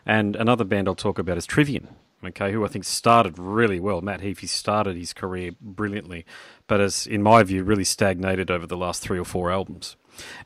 And 0.06 0.36
another 0.36 0.64
band 0.64 0.88
I'll 0.88 0.96
talk 0.96 1.20
about 1.20 1.38
is 1.38 1.46
Trivium, 1.46 1.90
okay, 2.26 2.52
who 2.52 2.66
I 2.66 2.70
think 2.70 2.86
started 2.86 3.38
really 3.38 3.80
well. 3.80 4.02
Matt 4.02 4.22
Heafy 4.22 4.48
started 4.48 4.96
his 4.96 5.14
career 5.14 5.52
brilliantly, 5.62 6.26
but 6.66 6.80
has, 6.80 7.06
in 7.06 7.22
my 7.22 7.44
view, 7.44 7.64
really 7.64 7.84
stagnated 7.84 8.50
over 8.50 8.66
the 8.66 8.78
last 8.78 9.04
three 9.04 9.20
or 9.20 9.26
four 9.26 9.52
albums. 9.52 9.96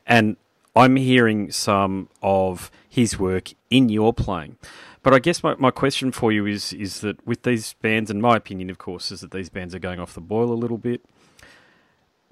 And 0.06 0.36
I'm 0.76 0.96
hearing 0.96 1.50
some 1.50 2.08
of 2.22 2.70
his 2.88 3.18
work 3.18 3.52
in 3.70 3.88
your 3.88 4.12
playing. 4.12 4.56
But 5.02 5.14
I 5.14 5.18
guess 5.18 5.42
my, 5.42 5.54
my 5.56 5.70
question 5.70 6.12
for 6.12 6.32
you 6.32 6.46
is 6.46 6.72
is 6.72 7.00
that 7.00 7.24
with 7.26 7.42
these 7.42 7.74
bands, 7.74 8.10
and 8.10 8.20
my 8.20 8.36
opinion, 8.36 8.70
of 8.70 8.78
course, 8.78 9.10
is 9.10 9.20
that 9.20 9.30
these 9.30 9.48
bands 9.48 9.74
are 9.74 9.78
going 9.78 10.00
off 10.00 10.14
the 10.14 10.20
boil 10.20 10.52
a 10.52 10.54
little 10.54 10.78
bit. 10.78 11.04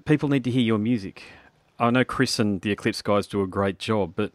People 0.05 0.29
need 0.29 0.43
to 0.43 0.51
hear 0.51 0.61
your 0.61 0.77
music. 0.77 1.23
I 1.79 1.89
know 1.89 2.03
Chris 2.03 2.39
and 2.39 2.61
the 2.61 2.71
Eclipse 2.71 3.01
guys 3.01 3.27
do 3.27 3.41
a 3.41 3.47
great 3.47 3.77
job, 3.77 4.13
but 4.15 4.31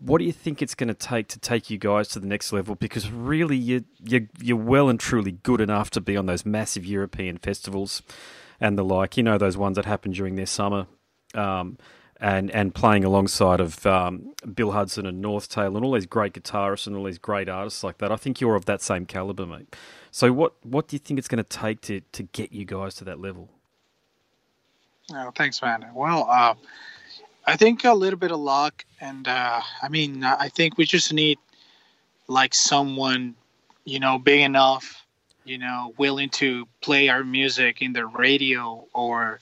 what 0.00 0.18
do 0.18 0.24
you 0.24 0.32
think 0.32 0.60
it's 0.60 0.74
going 0.74 0.88
to 0.88 0.94
take 0.94 1.28
to 1.28 1.38
take 1.38 1.70
you 1.70 1.78
guys 1.78 2.08
to 2.08 2.20
the 2.20 2.26
next 2.26 2.52
level? 2.52 2.74
Because 2.74 3.10
really, 3.10 3.56
you 3.56 3.84
you 4.04 4.28
you're 4.40 4.56
well 4.56 4.88
and 4.88 4.98
truly 4.98 5.32
good 5.32 5.60
enough 5.60 5.90
to 5.90 6.00
be 6.00 6.16
on 6.16 6.26
those 6.26 6.44
massive 6.44 6.84
European 6.84 7.38
festivals 7.38 8.02
and 8.60 8.78
the 8.78 8.84
like. 8.84 9.16
You 9.16 9.22
know 9.22 9.38
those 9.38 9.56
ones 9.56 9.76
that 9.76 9.84
happen 9.84 10.12
during 10.12 10.36
their 10.36 10.46
summer. 10.46 10.86
Um, 11.34 11.78
and 12.20 12.50
and 12.50 12.74
playing 12.74 13.04
alongside 13.04 13.60
of 13.60 13.84
um, 13.86 14.34
Bill 14.54 14.72
Hudson 14.72 15.06
and 15.06 15.24
Northtale 15.24 15.76
and 15.76 15.84
all 15.84 15.92
these 15.92 16.06
great 16.06 16.32
guitarists 16.32 16.86
and 16.86 16.96
all 16.96 17.04
these 17.04 17.18
great 17.18 17.48
artists 17.48 17.82
like 17.82 17.98
that. 17.98 18.12
I 18.12 18.16
think 18.16 18.40
you're 18.40 18.54
of 18.54 18.64
that 18.66 18.82
same 18.82 19.06
caliber, 19.06 19.46
mate. 19.46 19.74
So 20.10 20.32
what 20.32 20.54
what 20.64 20.88
do 20.88 20.94
you 20.94 21.00
think 21.00 21.18
it's 21.18 21.28
going 21.28 21.42
to 21.42 21.48
take 21.48 21.80
to 21.82 22.00
to 22.12 22.22
get 22.22 22.52
you 22.52 22.64
guys 22.64 22.94
to 22.96 23.04
that 23.04 23.20
level? 23.20 23.48
Oh, 25.12 25.30
thanks, 25.36 25.60
man. 25.60 25.86
Well, 25.92 26.26
uh, 26.30 26.54
I 27.46 27.56
think 27.56 27.84
a 27.84 27.92
little 27.92 28.18
bit 28.18 28.30
of 28.30 28.38
luck, 28.38 28.84
and 29.00 29.28
uh, 29.28 29.60
I 29.82 29.88
mean, 29.88 30.24
I 30.24 30.48
think 30.48 30.78
we 30.78 30.86
just 30.86 31.12
need 31.12 31.38
like 32.26 32.54
someone, 32.54 33.34
you 33.84 34.00
know, 34.00 34.18
big 34.18 34.40
enough, 34.40 35.04
you 35.44 35.58
know, 35.58 35.92
willing 35.98 36.30
to 36.30 36.66
play 36.80 37.08
our 37.10 37.22
music 37.22 37.82
in 37.82 37.92
the 37.92 38.06
radio 38.06 38.86
or 38.94 39.40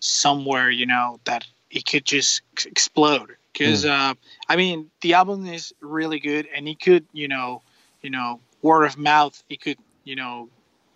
somewhere, 0.00 0.70
you 0.70 0.84
know, 0.84 1.20
that 1.24 1.46
it 1.70 1.86
could 1.86 2.04
just 2.04 2.42
explode 2.66 3.36
because 3.52 3.84
mm. 3.84 3.90
uh, 3.90 4.14
I 4.48 4.56
mean 4.56 4.90
the 5.00 5.14
album 5.14 5.46
is 5.46 5.74
really 5.80 6.20
good 6.20 6.48
and 6.54 6.68
it 6.68 6.80
could 6.80 7.04
you 7.12 7.28
know 7.28 7.62
you 8.02 8.10
know 8.10 8.40
word 8.62 8.84
of 8.84 8.98
mouth 8.98 9.42
it 9.48 9.60
could 9.60 9.78
you 10.04 10.16
know 10.16 10.48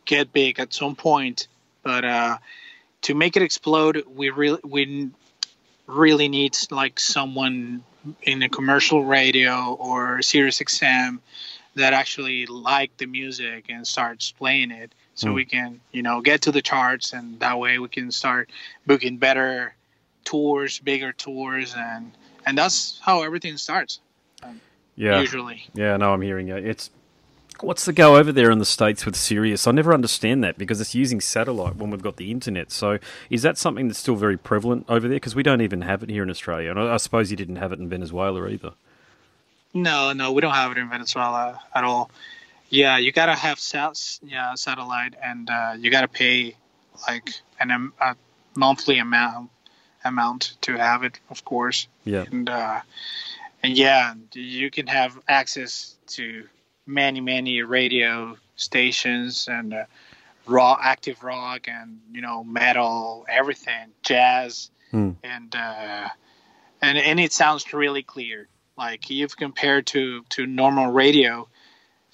get 0.05 0.33
big 0.33 0.59
at 0.59 0.73
some 0.73 0.97
point 0.97 1.49
but 1.83 2.05
uh, 2.05 2.39
to 3.03 3.15
make 3.15 3.37
it 3.37 3.43
explode 3.43 4.05
we 4.15 4.31
really 4.31 4.61
we 4.65 5.11
really 5.87 6.29
need 6.29 6.57
like 6.71 6.99
someone 6.99 7.83
in 8.23 8.43
a 8.43 8.49
commercial 8.49 9.05
radio 9.05 9.75
or 9.75 10.23
Sirius 10.23 10.59
XM 10.59 11.19
that 11.75 11.93
actually 11.93 12.47
like 12.47 12.97
the 12.97 13.07
music 13.07 13.67
and 13.69 13.87
starts 13.87 14.33
playing 14.33 14.71
it 14.71 14.93
so 15.15 15.29
mm. 15.29 15.35
we 15.35 15.45
can 15.45 15.81
you 15.93 16.03
know 16.03 16.21
get 16.21 16.43
to 16.43 16.53
the 16.53 16.63
charts 16.63 17.13
and 17.13 17.41
that 17.41 17.59
way 17.59 17.79
we 17.79 17.89
can 17.89 18.11
start 18.11 18.51
booking 18.87 19.19
better 19.19 19.75
tours, 20.25 20.79
bigger 20.79 21.13
tours, 21.13 21.75
and 21.77 22.13
and 22.47 22.57
that's 22.59 22.99
how 23.03 23.23
everything 23.23 23.57
starts. 23.57 24.01
Um, 24.43 24.61
yeah, 24.97 25.21
usually. 25.21 25.65
Yeah, 25.75 25.97
no, 25.97 26.13
I'm 26.13 26.23
hearing 26.23 26.49
you. 26.49 26.57
It's 26.57 26.91
what's 27.61 27.85
the 27.85 27.93
go 27.93 28.17
over 28.17 28.33
there 28.33 28.51
in 28.51 28.59
the 28.59 28.65
states 28.65 29.07
with 29.07 29.17
Sirius? 29.17 29.67
I 29.67 29.71
never 29.73 29.95
understand 29.95 30.43
that 30.45 30.59
because 30.59 30.81
it's 30.81 30.95
using 30.95 31.21
satellite 31.21 31.77
when 31.77 31.91
we've 31.91 32.03
got 32.03 32.17
the 32.17 32.31
internet. 32.31 32.73
So 32.73 32.99
is 33.31 33.43
that 33.43 33.59
something 33.59 33.89
that's 33.89 34.01
still 34.01 34.17
very 34.17 34.37
prevalent 34.37 34.87
over 34.89 35.09
there? 35.09 35.17
Because 35.17 35.35
we 35.35 35.43
don't 35.43 35.61
even 35.61 35.83
have 35.83 36.03
it 36.03 36.11
here 36.11 36.23
in 36.23 36.31
Australia, 36.31 36.71
and 36.71 36.81
I, 36.81 36.95
I 36.95 36.97
suppose 36.97 37.31
you 37.31 37.37
didn't 37.37 37.57
have 37.57 37.73
it 37.73 37.79
in 37.79 37.89
Venezuela 37.89 38.49
either. 38.49 38.73
No, 39.75 40.13
no, 40.13 40.33
we 40.33 40.43
don't 40.43 40.55
have 40.55 40.73
it 40.73 40.79
in 40.79 40.89
Venezuela 40.91 41.61
at 41.75 41.85
all. 41.85 42.11
Yeah, 42.69 42.99
you 42.99 43.13
gotta 43.13 43.35
have 43.35 43.59
sat- 43.59 44.19
yeah 44.23 44.55
satellite, 44.55 45.15
and 45.23 45.49
uh, 45.49 45.75
you 45.79 45.91
gotta 45.91 46.09
pay 46.09 46.57
like 47.09 47.31
an 47.61 47.93
a 48.01 48.17
monthly 48.55 48.99
amount 48.99 49.51
amount 50.05 50.57
to 50.63 50.77
have 50.77 51.05
it, 51.05 51.19
of 51.31 51.45
course. 51.45 51.89
Yeah. 52.05 52.25
And 52.31 52.49
uh, 52.49 52.81
and 53.63 53.77
yeah, 53.77 54.15
you 54.35 54.71
can 54.71 54.87
have 54.87 55.19
access 55.29 55.97
to 56.09 56.49
many 56.87 57.21
many 57.21 57.63
radio 57.63 58.37
stations 58.57 59.49
and 59.51 59.73
uh, 59.73 59.85
raw 60.47 60.79
active 60.81 61.23
rock 61.23 61.69
and 61.69 62.01
you 62.13 62.21
know 62.21 62.45
metal, 62.45 63.25
everything, 63.29 63.91
jazz, 64.03 64.71
mm. 64.93 65.15
and 65.23 65.55
uh, 65.55 66.09
and 66.81 66.99
and 66.99 67.21
it 67.21 67.33
sounds 67.33 67.73
really 67.73 68.03
clear. 68.03 68.49
Like 68.77 69.11
if 69.11 69.37
compared 69.37 69.87
to 69.89 70.23
to 70.31 70.47
normal 70.47 70.91
radio, 70.91 71.49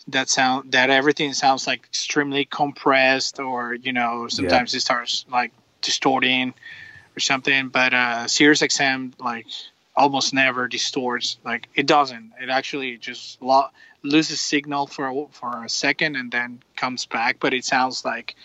that 0.08 0.28
sound 0.28 0.72
that 0.72 0.90
everything 0.90 1.32
sounds 1.32 1.66
like 1.66 1.84
extremely 1.84 2.44
compressed, 2.44 3.38
or 3.38 3.74
you 3.74 3.92
know 3.92 4.28
sometimes 4.28 4.74
yeah. 4.74 4.78
it 4.78 4.80
starts 4.80 5.24
like 5.30 5.52
distorting 5.80 6.54
or 7.18 7.20
something. 7.20 7.68
But 7.68 7.92
uh, 7.92 8.28
Sirius 8.28 8.62
XM 8.62 9.12
like 9.18 9.46
almost 9.96 10.32
never 10.32 10.68
distorts. 10.68 11.36
Like 11.44 11.68
it 11.74 11.86
doesn't. 11.86 12.32
It 12.40 12.48
actually 12.48 12.96
just 12.96 13.42
lo- 13.42 13.70
loses 14.04 14.40
signal 14.40 14.86
for 14.86 15.08
a, 15.08 15.26
for 15.32 15.64
a 15.64 15.68
second 15.68 16.14
and 16.14 16.30
then 16.30 16.62
comes 16.76 17.06
back. 17.06 17.38
But 17.40 17.54
it 17.54 17.64
sounds 17.64 18.04
like 18.04 18.36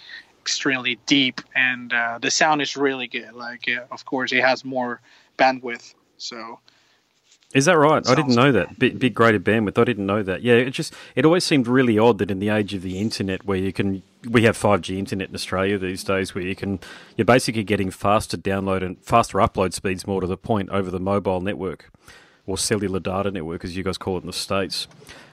extremely 0.41 0.97
deep, 1.05 1.39
and 1.55 1.93
uh, 1.93 2.17
the 2.19 2.31
sound 2.31 2.61
is 2.63 2.75
really 2.75 3.07
good. 3.07 3.33
Like 3.33 3.67
yeah, 3.67 3.85
of 3.91 4.05
course 4.05 4.31
it 4.33 4.41
has 4.41 4.65
more 4.65 4.99
bandwidth. 5.37 5.93
So 6.17 6.59
is 7.53 7.65
that 7.65 7.77
right? 7.77 8.07
I 8.09 8.15
didn't 8.15 8.35
know 8.35 8.51
that. 8.51 8.79
Big, 8.79 8.97
big 8.97 9.13
greater 9.13 9.39
bandwidth. 9.39 9.77
I 9.77 9.83
didn't 9.83 10.07
know 10.07 10.23
that. 10.23 10.41
Yeah, 10.41 10.55
it 10.55 10.71
just 10.71 10.95
it 11.15 11.25
always 11.25 11.43
seemed 11.43 11.67
really 11.67 11.99
odd 11.99 12.17
that 12.17 12.31
in 12.31 12.39
the 12.39 12.49
age 12.49 12.73
of 12.73 12.81
the 12.81 12.97
internet, 12.97 13.45
where 13.45 13.57
you 13.57 13.71
can 13.71 14.01
we 14.29 14.43
have 14.43 14.55
five 14.57 14.81
G 14.81 14.99
internet 14.99 15.29
in 15.29 15.35
Australia 15.35 15.77
these 15.77 16.03
days, 16.03 16.33
where 16.33 16.43
you 16.43 16.55
can 16.55 16.79
you're 17.17 17.25
basically 17.25 17.63
getting 17.63 17.91
faster 17.91 18.37
download 18.37 18.83
and 18.83 19.03
faster 19.03 19.37
upload 19.37 19.73
speeds, 19.73 20.07
more 20.07 20.21
to 20.21 20.27
the 20.27 20.37
point, 20.37 20.69
over 20.69 20.89
the 20.89 20.99
mobile 20.99 21.41
network 21.41 21.91
or 22.45 22.57
cellular 22.57 22.99
data 22.99 23.31
network, 23.31 23.63
as 23.63 23.75
you 23.77 23.83
guys 23.83 23.97
call 23.97 24.17
it 24.17 24.21
in 24.21 24.27
the 24.27 24.33
states, 24.33 24.87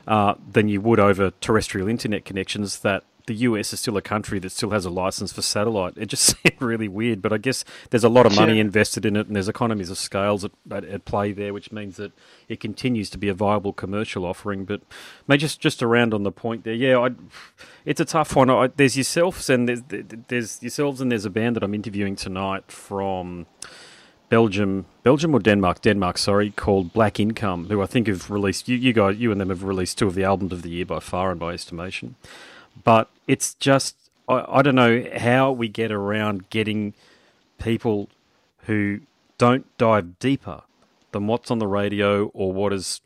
uh, 0.07 0.35
than 0.53 0.69
you 0.69 0.81
would 0.81 1.01
over 1.01 1.33
terrestrial 1.41 1.89
internet 1.89 2.25
connections 2.25 2.81
that 2.81 3.05
the 3.31 3.37
US 3.47 3.73
is 3.73 3.79
still 3.79 3.97
a 3.97 4.03
country 4.03 4.41
that 4.41 4.51
still 4.51 4.71
has 4.71 4.85
a 4.85 4.91
license 4.91 5.33
for 5.33 5.41
satellite. 5.41 5.93
It 5.97 6.07
just 6.07 6.25
seemed 6.43 6.61
really 6.61 6.89
weird, 6.89 7.23
but 7.23 7.33
I 7.33 7.39
guess 7.39 7.65
there's 7.91 8.03
a 8.03 8.09
lot 8.09 8.27
of 8.27 8.35
money 8.35 8.55
yeah. 8.55 8.63
invested 8.63 9.07
in 9.07 9.15
it, 9.15 9.29
and 9.29 9.37
there's 9.37 9.49
economies 9.49 9.89
of 9.89 9.99
scales 9.99 10.45
at, 10.45 10.51
at, 10.69 10.85
at, 10.85 11.05
play 11.05 11.31
there, 11.31 11.55
which 11.55 11.71
means 11.71 11.97
that 11.97 12.11
it 12.49 12.59
continues 12.59 13.09
to 13.11 13.19
be 13.19 13.29
a 13.29 13.35
viable 13.35 13.73
commercial 13.73 14.25
offering. 14.27 14.65
But 14.65 14.81
may 15.29 15.37
just 15.37 15.61
just 15.61 15.81
around 15.81 16.13
on 16.13 16.25
the 16.25 16.33
point 16.33 16.65
there, 16.65 16.75
yeah, 16.75 16.99
I, 16.99 17.11
it's 17.85 18.01
a 18.01 18.05
tough 18.05 18.35
one. 18.35 18.51
I, 18.51 18.67
there's 18.67 18.97
yourselves 18.97 19.49
and 19.49 19.69
there's, 19.69 19.83
there's 20.27 20.61
yourselves 20.61 21.01
and 21.01 21.13
there's 21.13 21.25
a 21.25 21.31
band 21.31 21.55
that 21.55 21.63
I'm 21.63 21.75
interviewing 21.75 22.17
tonight 22.17 22.73
from. 22.73 23.47
Belgium, 24.29 24.87
Belgium 25.03 25.35
or 25.35 25.41
Denmark? 25.41 25.83
Denmark, 25.83 26.17
sorry, 26.17 26.51
called 26.51 26.93
Black 26.93 27.19
Income, 27.19 27.67
who 27.69 27.83
I 27.83 27.87
think 27.87 28.07
have 28.07 28.31
released 28.31 28.69
you, 28.69 28.77
you 28.77 28.93
guys, 28.93 29.17
you 29.19 29.33
and 29.33 29.41
them 29.41 29.49
have 29.49 29.65
released 29.65 29.99
two 29.99 30.07
of 30.07 30.15
the 30.15 30.23
albums 30.23 30.53
of 30.53 30.63
the 30.63 30.71
year 30.71 30.87
by 30.87 31.01
far 31.01 31.33
and 31.33 31.41
by 31.41 31.53
estimation. 31.53 32.15
But 32.83 33.11
it's 33.27 33.55
just 33.55 33.97
I, 34.29 34.45
I 34.49 34.63
don't 34.63 34.75
know 34.75 35.05
how 35.17 35.53
we 35.53 35.69
get 35.69 35.93
around 35.93 36.51
getting 36.51 36.95
people 37.59 38.09
who 38.65 39.01
don't 39.39 39.67
dive 39.79 40.19
deeper 40.19 40.63
than 41.13 41.27
what's 41.27 41.51
on 41.51 41.59
the 41.59 41.67
radio 41.67 42.27
or 42.29 42.53
what 42.53 42.73
has 42.73 43.01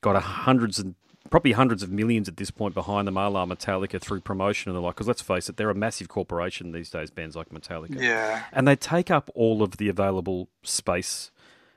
got 0.00 0.16
a 0.16 0.20
hundreds 0.20 0.78
and 0.78 0.94
probably 1.30 1.52
hundreds 1.52 1.82
of 1.82 1.90
millions 1.90 2.28
at 2.28 2.36
this 2.36 2.50
point 2.50 2.74
behind 2.74 3.06
them, 3.06 3.16
a 3.16 3.28
la 3.28 3.44
Metallica 3.44 4.00
through 4.00 4.20
promotion 4.20 4.70
and 4.70 4.76
the 4.76 4.80
like. 4.80 4.94
Because 4.94 5.08
let's 5.08 5.22
face 5.22 5.48
it, 5.48 5.56
they're 5.56 5.70
a 5.70 5.74
massive 5.74 6.08
corporation 6.08 6.72
these 6.72 6.90
days. 6.90 7.10
Bands 7.10 7.36
like 7.36 7.50
Metallica, 7.50 8.00
yeah, 8.00 8.44
and 8.52 8.66
they 8.66 8.76
take 8.76 9.10
up 9.10 9.30
all 9.34 9.62
of 9.62 9.76
the 9.76 9.88
available 9.88 10.48
space 10.62 11.30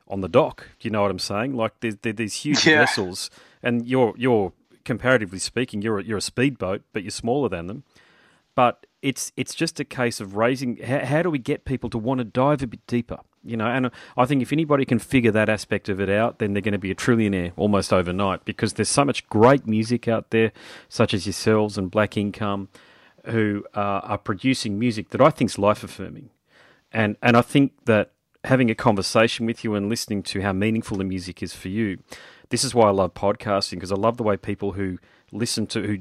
on 0.08 0.22
the 0.22 0.30
dock. 0.30 0.68
Do 0.80 0.88
you 0.88 0.92
know 0.92 1.02
what 1.02 1.12
I'm 1.12 1.20
saying? 1.20 1.56
Like 1.56 1.80
they're, 1.80 1.98
they're 2.02 2.14
these 2.14 2.36
huge 2.36 2.66
yeah. 2.66 2.80
vessels, 2.80 3.30
and 3.62 3.88
you're 3.88 4.14
you're 4.18 4.54
comparatively 4.86 5.40
speaking, 5.40 5.82
you're 5.82 6.00
a, 6.00 6.04
you're 6.04 6.18
a 6.18 6.22
speedboat, 6.22 6.84
but 6.94 7.04
you're 7.04 7.12
smaller 7.12 7.50
than 7.50 7.68
them. 7.68 7.84
But 8.56 8.86
it's 9.02 9.32
it's 9.38 9.56
just 9.56 9.80
a 9.80 9.86
case 9.86 10.20
of 10.20 10.36
raising. 10.36 10.78
How, 10.78 11.06
how 11.06 11.22
do 11.22 11.30
we 11.30 11.40
get 11.40 11.66
people 11.66 11.90
to 11.90 11.98
want 11.98 12.20
to 12.20 12.24
dive 12.24 12.62
a 12.62 12.68
bit 12.68 12.86
deeper? 12.88 13.20
You 13.44 13.58
know, 13.58 13.66
and 13.66 13.90
I 14.16 14.26
think 14.26 14.44
if 14.44 14.54
anybody 14.54 14.86
can 14.86 15.00
figure 15.00 15.32
that 15.32 15.50
aspect 15.50 15.90
of 15.90 16.00
it 16.00 16.10
out, 16.10 16.38
then 16.38 16.54
they're 16.54 16.62
going 16.62 16.74
to 16.74 16.78
be 16.78 16.92
a 16.92 16.96
trillionaire 16.96 17.54
almost 17.58 17.92
overnight 17.92 18.46
because 18.46 18.74
there's 18.74 18.90
so 18.90 19.04
much 19.04 19.28
great 19.30 19.66
music 19.66 20.08
out 20.08 20.30
there, 20.30 20.52
such 20.90 21.14
as 21.14 21.26
yourselves 21.26 21.76
and 21.78 21.90
Black 21.90 22.18
Income, 22.18 22.70
who 23.26 23.66
uh, 23.74 24.02
are 24.04 24.18
producing 24.20 24.78
music 24.78 25.10
that 25.10 25.22
I 25.22 25.32
think 25.32 25.50
is 25.50 25.58
life 25.58 25.84
affirming, 25.84 26.30
and 26.92 27.18
and 27.24 27.36
I 27.36 27.42
think 27.42 27.74
that 27.86 28.12
having 28.44 28.70
a 28.70 28.76
conversation 28.76 29.46
with 29.46 29.64
you 29.64 29.76
and 29.76 29.90
listening 29.90 30.24
to 30.24 30.42
how 30.42 30.52
meaningful 30.52 30.98
the 30.98 31.04
music 31.04 31.42
is 31.44 31.54
for 31.54 31.70
you, 31.70 32.00
this 32.52 32.64
is 32.64 32.76
why 32.76 32.88
I 32.88 32.92
love 32.92 33.14
podcasting 33.14 33.72
because 33.72 33.92
I 33.92 33.96
love 33.96 34.18
the 34.18 34.24
way 34.24 34.38
people 34.38 34.74
who 34.74 35.00
listen 35.32 35.66
to 35.68 35.82
who 35.82 36.00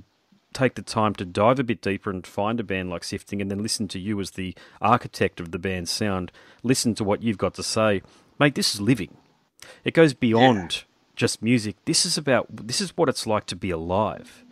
take 0.53 0.75
the 0.75 0.83
time 0.83 1.15
to 1.15 1.25
dive 1.25 1.61
a 1.61 1.65
bit 1.65 1.81
deeper 1.81 2.11
and 2.11 2.27
find 2.27 2.59
a 2.59 2.65
band 2.65 2.91
like 2.91 3.05
Sifting 3.05 3.41
and 3.41 3.51
then 3.51 3.63
listen 3.63 3.87
to 3.89 4.01
you 4.01 4.21
as 4.21 4.33
the 4.33 4.55
architect 4.81 5.39
of 5.39 5.53
the 5.53 5.61
band's 5.61 5.93
sound, 5.93 6.33
listen 6.65 6.93
to 6.97 7.05
what 7.05 7.23
you've 7.23 7.39
got 7.39 7.55
to 7.55 7.63
say. 7.63 8.03
Mate, 8.39 8.57
this 8.57 8.75
is 8.75 8.81
living. 8.81 9.17
It 9.85 9.95
goes 9.95 10.13
beyond 10.13 10.73
yeah. 10.73 10.83
just 11.15 11.41
music. 11.41 11.77
This 11.85 12.05
is 12.05 12.19
about 12.19 12.49
this 12.51 12.81
is 12.81 12.97
what 12.97 13.09
it's 13.09 13.27
like 13.27 13.47
to 13.47 13.57
be 13.57 13.71
alive. 13.71 14.45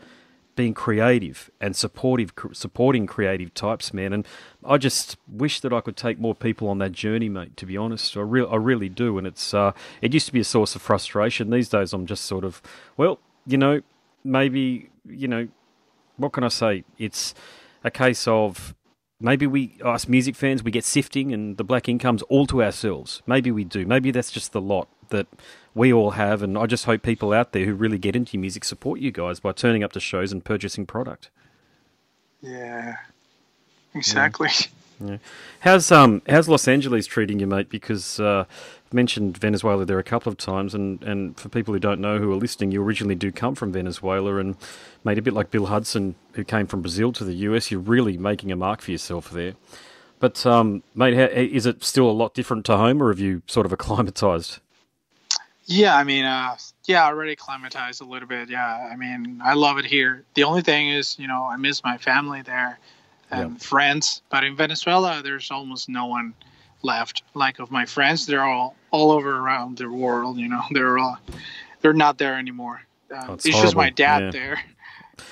Being 0.59 0.75
creative 0.75 1.51
and 1.61 1.77
supportive, 1.77 2.33
supporting 2.53 3.07
creative 3.07 3.55
types, 3.55 3.94
man, 3.94 4.12
and 4.12 4.27
I 4.64 4.77
just 4.77 5.16
wish 5.29 5.61
that 5.61 5.73
I 5.73 5.81
could 5.81 5.97
take 5.97 6.18
more 6.18 6.35
people 6.35 6.68
on 6.68 6.79
that 6.79 6.90
journey, 6.90 7.29
mate. 7.29 7.57
To 7.59 7.66
be 7.66 7.77
honest, 7.77 8.16
I, 8.16 8.21
re- 8.23 8.47
I 8.51 8.57
really 8.57 8.88
do, 8.88 9.18
and 9.18 9.27
it's 9.27 9.55
uh, 9.55 9.71
it 10.03 10.12
used 10.12 10.27
to 10.27 10.33
be 10.33 10.40
a 10.40 10.44
source 10.44 10.75
of 10.75 10.83
frustration. 10.83 11.51
These 11.51 11.68
days, 11.68 11.92
I'm 11.92 12.07
just 12.07 12.25
sort 12.25 12.44
of, 12.44 12.61
well, 12.97 13.21
you 13.47 13.57
know, 13.57 13.83
maybe 14.25 14.90
you 15.07 15.29
know, 15.29 15.47
what 16.16 16.33
can 16.33 16.42
I 16.44 16.49
say? 16.49 16.85
It's 16.99 17.35
a 17.85 17.90
case 17.90 18.27
of 18.27 18.75
maybe 19.21 19.47
we, 19.47 19.79
us 19.85 20.09
music 20.09 20.35
fans, 20.37 20.62
we 20.62 20.71
get 20.71 20.85
sifting 20.85 21.33
and 21.33 21.57
the 21.57 21.64
black 21.64 21.88
incomes 21.88 22.23
all 22.23 22.47
to 22.47 22.62
ourselves. 22.62 23.23
Maybe 23.27 23.51
we 23.51 23.64
do. 23.64 23.87
Maybe 23.87 24.11
that's 24.11 24.31
just 24.31 24.53
the 24.53 24.61
lot 24.61 24.88
that 25.11 25.27
we 25.79 25.93
all 25.93 26.11
have. 26.11 26.43
And 26.43 26.59
I 26.59 26.67
just 26.67 26.85
hope 26.85 27.03
people 27.03 27.33
out 27.33 27.53
there 27.53 27.64
who 27.64 27.75
really 27.75 27.99
get 27.99 28.14
into 28.14 28.37
music 28.37 28.64
support 28.64 29.01
you 29.01 29.11
guys 29.11 29.41
by 29.41 29.53
turning 29.53 29.83
up 29.83 29.93
to 29.93 30.01
shows 30.01 30.33
and 30.33 30.45
purchasing 30.45 30.85
product. 30.85 31.31
Yeah, 32.43 32.97
exactly. 33.95 34.51
Yeah. 34.61 34.67
Yeah. 35.01 35.19
How's 35.61 35.93
um 35.93 36.23
how's 36.29 36.49
Los 36.49 36.67
Angeles 36.67 37.07
treating 37.07 37.38
you, 37.38 37.47
mate? 37.47 37.69
Because 37.69 38.19
uh, 38.19 38.45
I've 38.49 38.93
mentioned 38.93 39.38
Venezuela 39.38 39.85
there 39.85 39.99
a 39.99 40.05
couple 40.05 40.31
of 40.31 40.38
times, 40.38 40.75
and, 40.75 41.03
and 41.05 41.38
for 41.38 41.49
people 41.49 41.73
who 41.73 41.81
don't 41.81 42.01
know 42.01 42.19
who 42.19 42.33
are 42.33 42.37
listening, 42.37 42.73
you 42.73 42.83
originally 42.83 43.14
do 43.14 43.31
come 43.31 43.55
from 43.55 43.73
Venezuela, 43.73 44.37
and 44.37 44.57
made 45.05 45.19
a 45.19 45.23
bit 45.23 45.35
like 45.35 45.51
Bill 45.51 45.67
Hudson, 45.67 46.17
who 46.33 46.43
came 46.43 46.67
from 46.67 46.83
Brazil 46.83 47.12
to 47.12 47.25
the 47.25 47.35
US. 47.35 47.71
You're 47.71 47.81
really 47.81 48.17
making 48.17 48.51
a 48.51 48.57
mark 48.57 48.81
for 48.81 48.91
yourself 48.91 49.31
there. 49.31 49.55
But 50.19 50.45
um, 50.45 50.83
mate, 50.97 51.14
how, 51.14 51.27
is 51.27 51.64
it 51.64 51.85
still 51.85 52.11
a 52.11 52.12
lot 52.12 52.35
different 52.35 52.64
to 52.67 52.77
home, 52.77 53.01
or 53.01 53.11
have 53.11 53.21
you 53.21 53.43
sort 53.47 53.67
of 53.67 53.73
acclimatized? 53.73 54.59
Yeah, 55.71 55.95
I 55.95 56.03
mean, 56.03 56.25
uh, 56.25 56.57
yeah, 56.87 57.05
already 57.05 57.33
acclimatized 57.33 58.01
a 58.01 58.05
little 58.05 58.27
bit. 58.27 58.49
Yeah, 58.49 58.89
I 58.91 58.97
mean, 58.97 59.43
I 59.45 59.53
love 59.53 59.77
it 59.77 59.85
here. 59.85 60.25
The 60.33 60.45
only 60.45 60.63
thing 60.63 60.89
is, 60.89 61.19
you 61.19 61.29
know, 61.29 61.43
I 61.43 61.57
miss 61.57 61.85
my 61.85 61.99
family 61.99 62.41
there 62.41 62.79
and 63.31 63.53
yeah. 63.53 63.59
friends. 63.59 64.23
But 64.31 64.45
in 64.45 64.57
Venezuela, 64.57 65.21
there's 65.23 65.51
almost 65.51 65.91
no 65.91 66.07
one 66.07 66.33
left. 66.83 67.23
Like 67.35 67.59
of 67.59 67.71
my 67.71 67.85
friends, 67.85 68.25
they're 68.25 68.45
all 68.45 68.77
all 68.91 69.13
over 69.13 69.39
around 69.39 69.77
the 69.77 69.91
world. 69.91 70.39
You 70.39 70.49
know, 70.49 70.63
they're 70.71 70.97
all 70.97 71.19
they're 71.83 71.93
not 71.93 72.17
there 72.17 72.39
anymore. 72.39 72.81
Uh, 73.15 73.27
oh, 73.29 73.35
it's, 73.35 73.45
it's 73.45 73.61
just 73.61 73.77
my 73.77 73.91
dad 73.91 74.23
yeah. 74.23 74.31
there. 74.31 74.61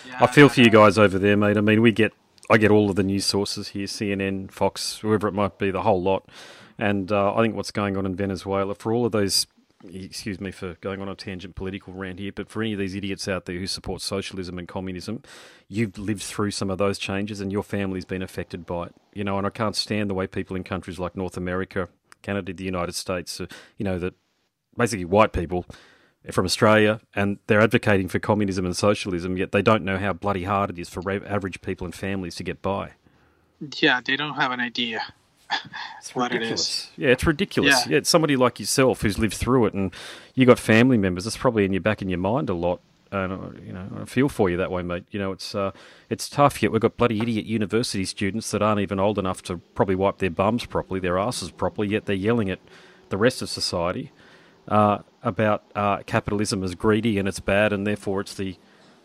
Yeah, 0.07 0.18
I 0.20 0.27
feel 0.27 0.51
for 0.51 0.61
you 0.61 0.68
guys 0.68 0.99
over 0.99 1.18
there, 1.18 1.38
mate. 1.38 1.57
I 1.57 1.62
mean, 1.62 1.81
we 1.81 1.92
get 1.92 2.12
I 2.51 2.59
get 2.59 2.70
all 2.70 2.90
of 2.90 2.96
the 2.96 3.03
news 3.03 3.25
sources 3.25 3.68
here, 3.68 3.87
CNN, 3.87 4.51
Fox, 4.51 4.99
whoever 4.99 5.29
it 5.29 5.33
might 5.33 5.57
be, 5.57 5.70
the 5.70 5.81
whole 5.81 6.03
lot. 6.03 6.29
And 6.79 7.11
uh, 7.11 7.35
I 7.35 7.40
think 7.40 7.57
what's 7.57 7.70
going 7.70 7.96
on 7.96 8.05
in 8.05 8.14
Venezuela 8.14 8.75
for 8.75 8.92
all 8.92 9.07
of 9.07 9.12
those 9.12 9.46
excuse 9.84 10.40
me 10.40 10.50
for 10.50 10.74
going 10.80 11.00
on 11.00 11.08
a 11.08 11.14
tangent 11.14 11.54
political 11.54 11.92
rant 11.92 12.18
here, 12.18 12.32
but 12.32 12.48
for 12.48 12.62
any 12.62 12.72
of 12.72 12.78
these 12.78 12.94
idiots 12.94 13.28
out 13.28 13.44
there 13.44 13.58
who 13.58 13.66
support 13.66 14.00
socialism 14.00 14.58
and 14.58 14.66
communism, 14.66 15.22
you've 15.68 15.98
lived 15.98 16.22
through 16.22 16.50
some 16.50 16.70
of 16.70 16.78
those 16.78 16.98
changes 16.98 17.40
and 17.40 17.52
your 17.52 17.62
family's 17.62 18.04
been 18.04 18.22
affected 18.22 18.66
by 18.66 18.86
it. 18.86 18.94
You 19.12 19.24
know, 19.24 19.38
and 19.38 19.46
I 19.46 19.50
can't 19.50 19.76
stand 19.76 20.10
the 20.10 20.14
way 20.14 20.26
people 20.26 20.56
in 20.56 20.64
countries 20.64 20.98
like 20.98 21.16
North 21.16 21.36
America, 21.36 21.88
Canada, 22.22 22.52
the 22.52 22.64
United 22.64 22.94
States, 22.94 23.40
uh, 23.40 23.46
you 23.76 23.84
know, 23.84 23.98
that 23.98 24.14
basically 24.76 25.04
white 25.04 25.32
people 25.32 25.66
from 26.32 26.44
Australia 26.44 27.00
and 27.14 27.38
they're 27.46 27.60
advocating 27.60 28.08
for 28.08 28.18
communism 28.18 28.64
and 28.64 28.76
socialism, 28.76 29.36
yet 29.36 29.52
they 29.52 29.62
don't 29.62 29.84
know 29.84 29.98
how 29.98 30.12
bloody 30.12 30.44
hard 30.44 30.70
it 30.70 30.78
is 30.78 30.88
for 30.88 31.08
average 31.10 31.60
people 31.60 31.84
and 31.84 31.94
families 31.94 32.34
to 32.36 32.42
get 32.42 32.62
by. 32.62 32.92
Yeah, 33.78 34.00
they 34.04 34.16
don't 34.16 34.34
have 34.34 34.50
an 34.52 34.60
idea. 34.60 35.14
It's 35.98 36.14
what 36.14 36.32
ridiculous. 36.32 36.90
It 36.96 37.00
is. 37.00 37.04
Yeah, 37.04 37.09
it's 37.11 37.26
ridiculous. 37.26 37.87
Yeah. 37.87 37.92
yeah, 37.92 37.98
it's 37.98 38.11
somebody 38.11 38.37
like 38.37 38.61
yourself 38.61 39.02
who's 39.02 39.18
lived 39.18 39.35
through 39.35 39.66
it, 39.66 39.74
and 39.74 39.92
you 40.35 40.46
got 40.46 40.59
family 40.59 40.96
members. 40.96 41.24
That's 41.24 41.37
probably 41.37 41.64
in 41.64 41.72
your 41.72 41.82
back 41.82 42.02
in 42.02 42.09
your 42.09 42.18
mind 42.18 42.50
a 42.50 42.54
lot. 42.54 42.80
And 43.12 43.32
uh, 43.32 43.61
you 43.64 43.72
know, 43.72 43.87
I 44.00 44.04
feel 44.04 44.28
for 44.28 44.50
you 44.50 44.56
that 44.56 44.70
way, 44.70 44.82
mate. 44.82 45.04
You 45.11 45.18
know, 45.18 45.32
it's 45.32 45.54
uh, 45.54 45.72
it's 46.11 46.28
tough. 46.28 46.62
Yet 46.62 46.72
we've 46.72 46.80
got 46.80 46.96
bloody 46.96 47.20
idiot 47.20 47.46
university 47.46 48.04
students 48.04 48.50
that 48.50 48.62
aren't 48.62 48.80
even 48.80 48.98
old 48.98 49.18
enough 49.18 49.42
to 49.44 49.59
probably 49.74 49.94
wipe 49.94 50.18
their 50.18 50.30
bums 50.30 50.66
properly, 50.66 51.00
their 51.00 51.18
asses 51.18 51.50
properly. 51.50 51.88
Yet 51.88 52.06
they're 52.06 52.16
yelling 52.16 52.50
at 52.50 52.59
the 53.09 53.16
rest 53.16 53.42
of 53.42 53.48
society 53.48 54.12
uh, 54.68 54.98
about 55.22 55.62
uh, 55.74 55.98
capitalism 55.98 56.62
as 56.62 56.74
greedy 56.74 57.18
and 57.18 57.28
it's 57.28 57.40
bad, 57.40 57.72
and 57.72 57.87
therefore 57.87 58.20
it's 58.20 58.35
the 58.35 58.56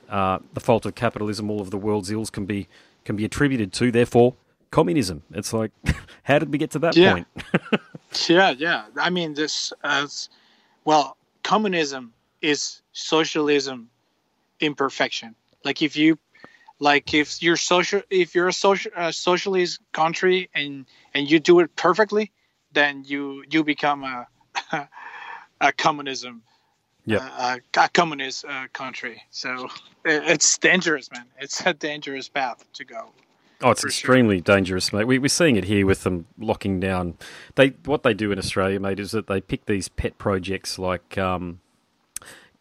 uh, 0.10 0.40
the 0.54 0.60
fault 0.60 0.86
of 0.86 0.96
capitalism. 0.96 1.50
All 1.50 1.62
of 1.62 1.72
the 1.72 1.78
world's 1.78 2.12
ills 2.12 2.30
can 2.30 2.46
be 2.46 2.68
can 3.06 3.16
be 3.16 3.26
attributed 3.26 3.74
to. 3.74 3.92
Therefore, 3.92 4.36
communism. 4.72 5.22
It's 5.32 5.54
like, 5.54 5.72
how 6.24 6.40
did 6.40 6.52
we 6.52 6.58
get 6.58 6.72
to 6.72 6.80
that 6.80 6.96
yeah. 6.96 7.14
point? 7.14 7.28
yeah, 8.28 8.52
yeah. 8.52 8.86
I 8.98 9.10
mean, 9.10 9.34
this 9.34 9.72
as 9.84 10.30
well. 10.86 11.18
Communism 11.44 12.14
is 12.42 12.82
socialism 12.94 13.90
imperfection. 14.60 15.36
Like 15.64 15.82
if 15.82 15.96
you, 15.96 16.18
like 16.80 17.14
if 17.14 17.44
you're 17.44 17.58
social, 17.58 18.02
if 18.10 18.34
you're 18.34 18.48
a 18.48 18.54
social 18.54 18.92
a 18.96 19.14
socialist 19.14 19.80
country 19.92 20.50
and 20.56 20.86
and 21.14 21.30
you 21.30 21.40
do 21.40 21.60
it 21.60 21.76
perfectly, 21.76 22.32
then 22.74 23.04
you 23.06 23.44
you 23.50 23.64
become 23.64 24.04
a 24.04 24.28
a 25.62 25.72
communism. 25.74 26.42
Yeah, 27.04 27.56
a, 27.56 27.80
a, 27.80 27.90
communist 27.90 28.46
uh, 28.46 28.68
country. 28.74 29.24
So 29.32 29.70
it, 30.06 30.24
it's 30.28 30.60
dangerous, 30.60 31.10
man. 31.12 31.26
It's 31.40 31.60
a 31.66 31.74
dangerous 31.74 32.30
path 32.30 32.64
to 32.74 32.86
go. 32.86 33.12
Oh, 33.64 33.72
it's 33.72 33.84
extremely 33.84 34.38
sure. 34.38 34.44
dangerous, 34.44 34.92
mate. 34.92 35.06
We, 35.06 35.20
are 35.20 35.28
seeing 35.28 35.56
it 35.56 35.66
here 35.66 35.86
with 35.86 36.04
them 36.04 36.26
locking 36.40 36.80
down. 36.80 37.18
They 37.56 37.70
what 37.86 38.04
they 38.04 38.14
do 38.14 38.32
in 38.32 38.40
Australia, 38.40 38.80
mate, 38.80 39.00
is 39.00 39.12
that 39.12 39.28
they 39.28 39.42
pick 39.42 39.66
these 39.66 39.88
pet 39.88 40.18
projects 40.18 40.80
like 40.80 41.18
um, 41.18 41.60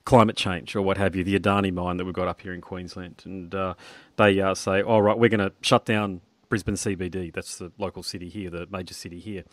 climate 0.05 0.37
change 0.37 0.77
or 0.77 0.83
what 0.83 0.99
have 0.99 1.17
you, 1.17 1.25
the 1.25 1.39
Adani 1.39 1.73
mine 1.73 1.97
that 1.97 2.05
we've 2.05 2.15
got 2.15 2.29
up 2.29 2.41
here 2.43 2.53
in 2.53 2.61
Queensland, 2.61 3.23
and 3.25 3.55
uh, 3.55 3.75
they 4.17 4.41
uh, 4.41 4.55
say, 4.55 4.83
"All 4.83 5.03
right, 5.03 5.19
we're 5.19 5.31
going 5.31 5.41
to 5.41 5.53
shut 5.63 5.85
down 5.85 6.21
Brisbane 6.49 6.75
CBD. 6.75 7.33
That's 7.33 7.59
the 7.59 7.73
local 7.79 8.03
city 8.03 8.29
here, 8.29 8.51
the 8.51 8.67
major 8.71 8.95
city 8.95 9.19
here." 9.19 9.45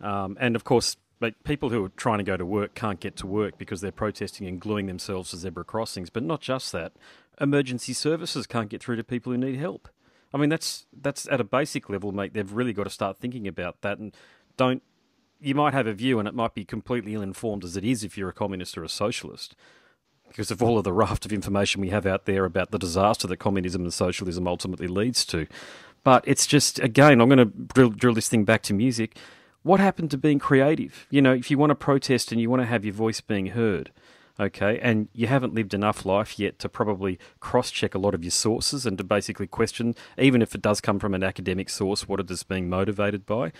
Um, 0.00 0.36
and 0.40 0.54
of 0.54 0.64
course, 0.64 0.96
people 1.44 1.70
who 1.70 1.84
are 1.84 1.90
trying 1.90 2.18
to 2.18 2.24
go 2.24 2.36
to 2.36 2.46
work 2.46 2.74
can't 2.74 3.00
get 3.00 3.16
to 3.16 3.26
work 3.26 3.58
because 3.58 3.80
they're 3.80 3.92
protesting 3.92 4.46
and 4.46 4.60
gluing 4.60 4.86
themselves 4.86 5.30
to 5.30 5.36
zebra 5.36 5.64
crossings. 5.64 6.10
But 6.10 6.22
not 6.22 6.40
just 6.40 6.72
that, 6.72 6.92
emergency 7.40 7.92
services 7.92 8.46
can't 8.46 8.68
get 8.68 8.82
through 8.82 8.96
to 8.96 9.04
people 9.04 9.32
who 9.32 9.38
need 9.38 9.56
help. 9.56 9.88
I 10.34 10.38
mean, 10.38 10.48
that's 10.48 10.86
that's 10.92 11.28
at 11.28 11.40
a 11.40 11.44
basic 11.44 11.88
level, 11.88 12.12
mate. 12.12 12.34
They've 12.34 12.52
really 12.52 12.72
got 12.72 12.84
to 12.84 12.90
start 12.90 13.18
thinking 13.18 13.46
about 13.46 13.80
that, 13.82 13.98
and 13.98 14.14
don't. 14.56 14.82
You 15.40 15.54
might 15.54 15.74
have 15.74 15.88
a 15.88 15.92
view, 15.92 16.18
and 16.20 16.28
it 16.28 16.34
might 16.34 16.54
be 16.54 16.64
completely 16.64 17.14
ill-informed 17.14 17.64
as 17.64 17.76
it 17.76 17.84
is 17.84 18.04
if 18.04 18.16
you're 18.16 18.28
a 18.28 18.32
communist 18.32 18.78
or 18.78 18.84
a 18.84 18.88
socialist, 18.88 19.56
because 20.28 20.52
of 20.52 20.62
all 20.62 20.78
of 20.78 20.84
the 20.84 20.92
raft 20.92 21.26
of 21.26 21.32
information 21.32 21.80
we 21.80 21.90
have 21.90 22.06
out 22.06 22.26
there 22.26 22.44
about 22.44 22.70
the 22.70 22.78
disaster 22.78 23.26
that 23.26 23.38
communism 23.38 23.82
and 23.82 23.92
socialism 23.92 24.46
ultimately 24.46 24.86
leads 24.86 25.24
to. 25.26 25.48
But 26.04 26.24
it's 26.26 26.46
just 26.46 26.78
again, 26.78 27.20
I'm 27.20 27.28
going 27.28 27.38
to 27.38 27.44
drill, 27.74 27.90
drill 27.90 28.14
this 28.14 28.28
thing 28.28 28.44
back 28.44 28.62
to 28.62 28.74
music. 28.74 29.16
What 29.62 29.80
happened 29.80 30.10
to 30.12 30.18
being 30.18 30.38
creative? 30.38 31.06
You 31.10 31.22
know, 31.22 31.32
if 31.32 31.50
you 31.50 31.58
want 31.58 31.70
to 31.70 31.76
protest 31.76 32.32
and 32.32 32.40
you 32.40 32.50
want 32.50 32.62
to 32.62 32.66
have 32.66 32.84
your 32.84 32.94
voice 32.94 33.20
being 33.20 33.46
heard, 33.46 33.92
okay, 34.38 34.78
and 34.80 35.08
you 35.12 35.26
haven't 35.26 35.54
lived 35.54 35.74
enough 35.74 36.04
life 36.04 36.38
yet 36.38 36.58
to 36.60 36.68
probably 36.68 37.18
cross 37.40 37.70
check 37.70 37.94
a 37.94 37.98
lot 37.98 38.14
of 38.14 38.24
your 38.24 38.30
sources 38.30 38.86
and 38.86 38.98
to 38.98 39.04
basically 39.04 39.46
question, 39.46 39.94
even 40.18 40.42
if 40.42 40.54
it 40.54 40.62
does 40.62 40.80
come 40.80 40.98
from 40.98 41.14
an 41.14 41.22
academic 41.22 41.68
source, 41.68 42.08
what 42.08 42.20
it 42.20 42.30
is 42.30 42.42
being 42.42 42.68
motivated 42.68 43.26
by. 43.26 43.52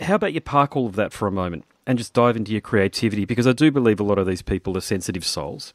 How 0.00 0.16
about 0.16 0.34
you 0.34 0.40
park 0.40 0.76
all 0.76 0.86
of 0.86 0.96
that 0.96 1.12
for 1.12 1.26
a 1.26 1.32
moment 1.32 1.64
and 1.86 1.98
just 1.98 2.12
dive 2.12 2.36
into 2.36 2.52
your 2.52 2.60
creativity? 2.60 3.24
Because 3.24 3.46
I 3.46 3.52
do 3.52 3.70
believe 3.70 4.00
a 4.00 4.04
lot 4.04 4.18
of 4.18 4.26
these 4.26 4.42
people 4.42 4.76
are 4.76 4.82
sensitive 4.82 5.24
souls. 5.24 5.72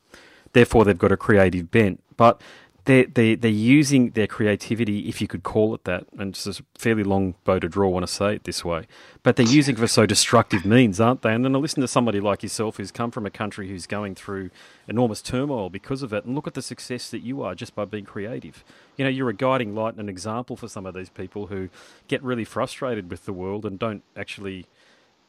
Therefore, 0.54 0.86
they've 0.86 0.97
got 0.97 1.12
a 1.12 1.17
creative 1.17 1.71
bent. 1.71 2.04
But 2.17 2.41
they're, 2.86 3.06
they, 3.06 3.36
they're 3.36 3.52
using 3.52 4.12
their 4.12 4.28
creativity, 4.28 5.08
if 5.08 5.22
you 5.22 5.28
could 5.28 5.44
call 5.44 5.76
it 5.76 5.84
that, 5.84 6.06
and 6.17 6.30
it's 6.32 6.48
a 6.48 6.63
fairly 6.76 7.04
long 7.04 7.36
bow 7.44 7.60
to 7.60 7.70
draw, 7.70 7.89
I 7.89 7.91
want 7.91 8.08
to 8.08 8.12
say 8.12 8.36
it 8.36 8.44
this 8.44 8.65
way, 8.65 8.88
but 9.22 9.36
they're 9.36 9.46
using 9.46 9.76
it 9.76 9.80
for 9.80 9.88
so 9.88 10.06
destructive 10.06 10.65
means, 10.65 11.00
aren't 11.00 11.22
they? 11.22 11.34
And 11.34 11.46
then 11.46 11.56
I 11.56 11.60
listen 11.60 11.82
to 11.82 11.88
somebody 11.88 12.20
like 12.20 12.41
yourself 12.41 12.78
who's 12.78 12.91
come 12.91 13.12
from 13.12 13.26
a 13.26 13.30
country 13.30 13.70
who's 13.70 13.86
going 13.86 14.15
through 14.15 14.50
enormous 14.88 15.22
turmoil 15.22 15.70
because 15.70 16.02
of 16.02 16.12
it, 16.12 16.26
and 16.26 16.34
look 16.34 16.48
at 16.48 16.56
the 16.56 16.62
success 16.62 17.10
that 17.12 17.20
you 17.20 17.44
are 17.44 17.54
just 17.54 17.76
by 17.76 17.86
being 17.86 18.06
creative. 18.06 18.63
You 18.98 19.06
know, 19.06 19.12
you're 19.12 19.30
a 19.30 19.34
guiding 19.34 19.76
light 19.76 19.94
and 19.94 20.02
an 20.02 20.10
example 20.10 20.56
for 20.56 20.67
some 20.67 20.86
of 20.86 20.96
these 20.96 21.10
people 21.10 21.48
who 21.48 21.70
get 22.08 22.24
really 22.24 22.46
frustrated 22.46 23.12
with 23.12 23.26
the 23.26 23.34
world 23.34 23.65
and 23.65 23.78
don't 23.78 24.04
actually 24.15 24.65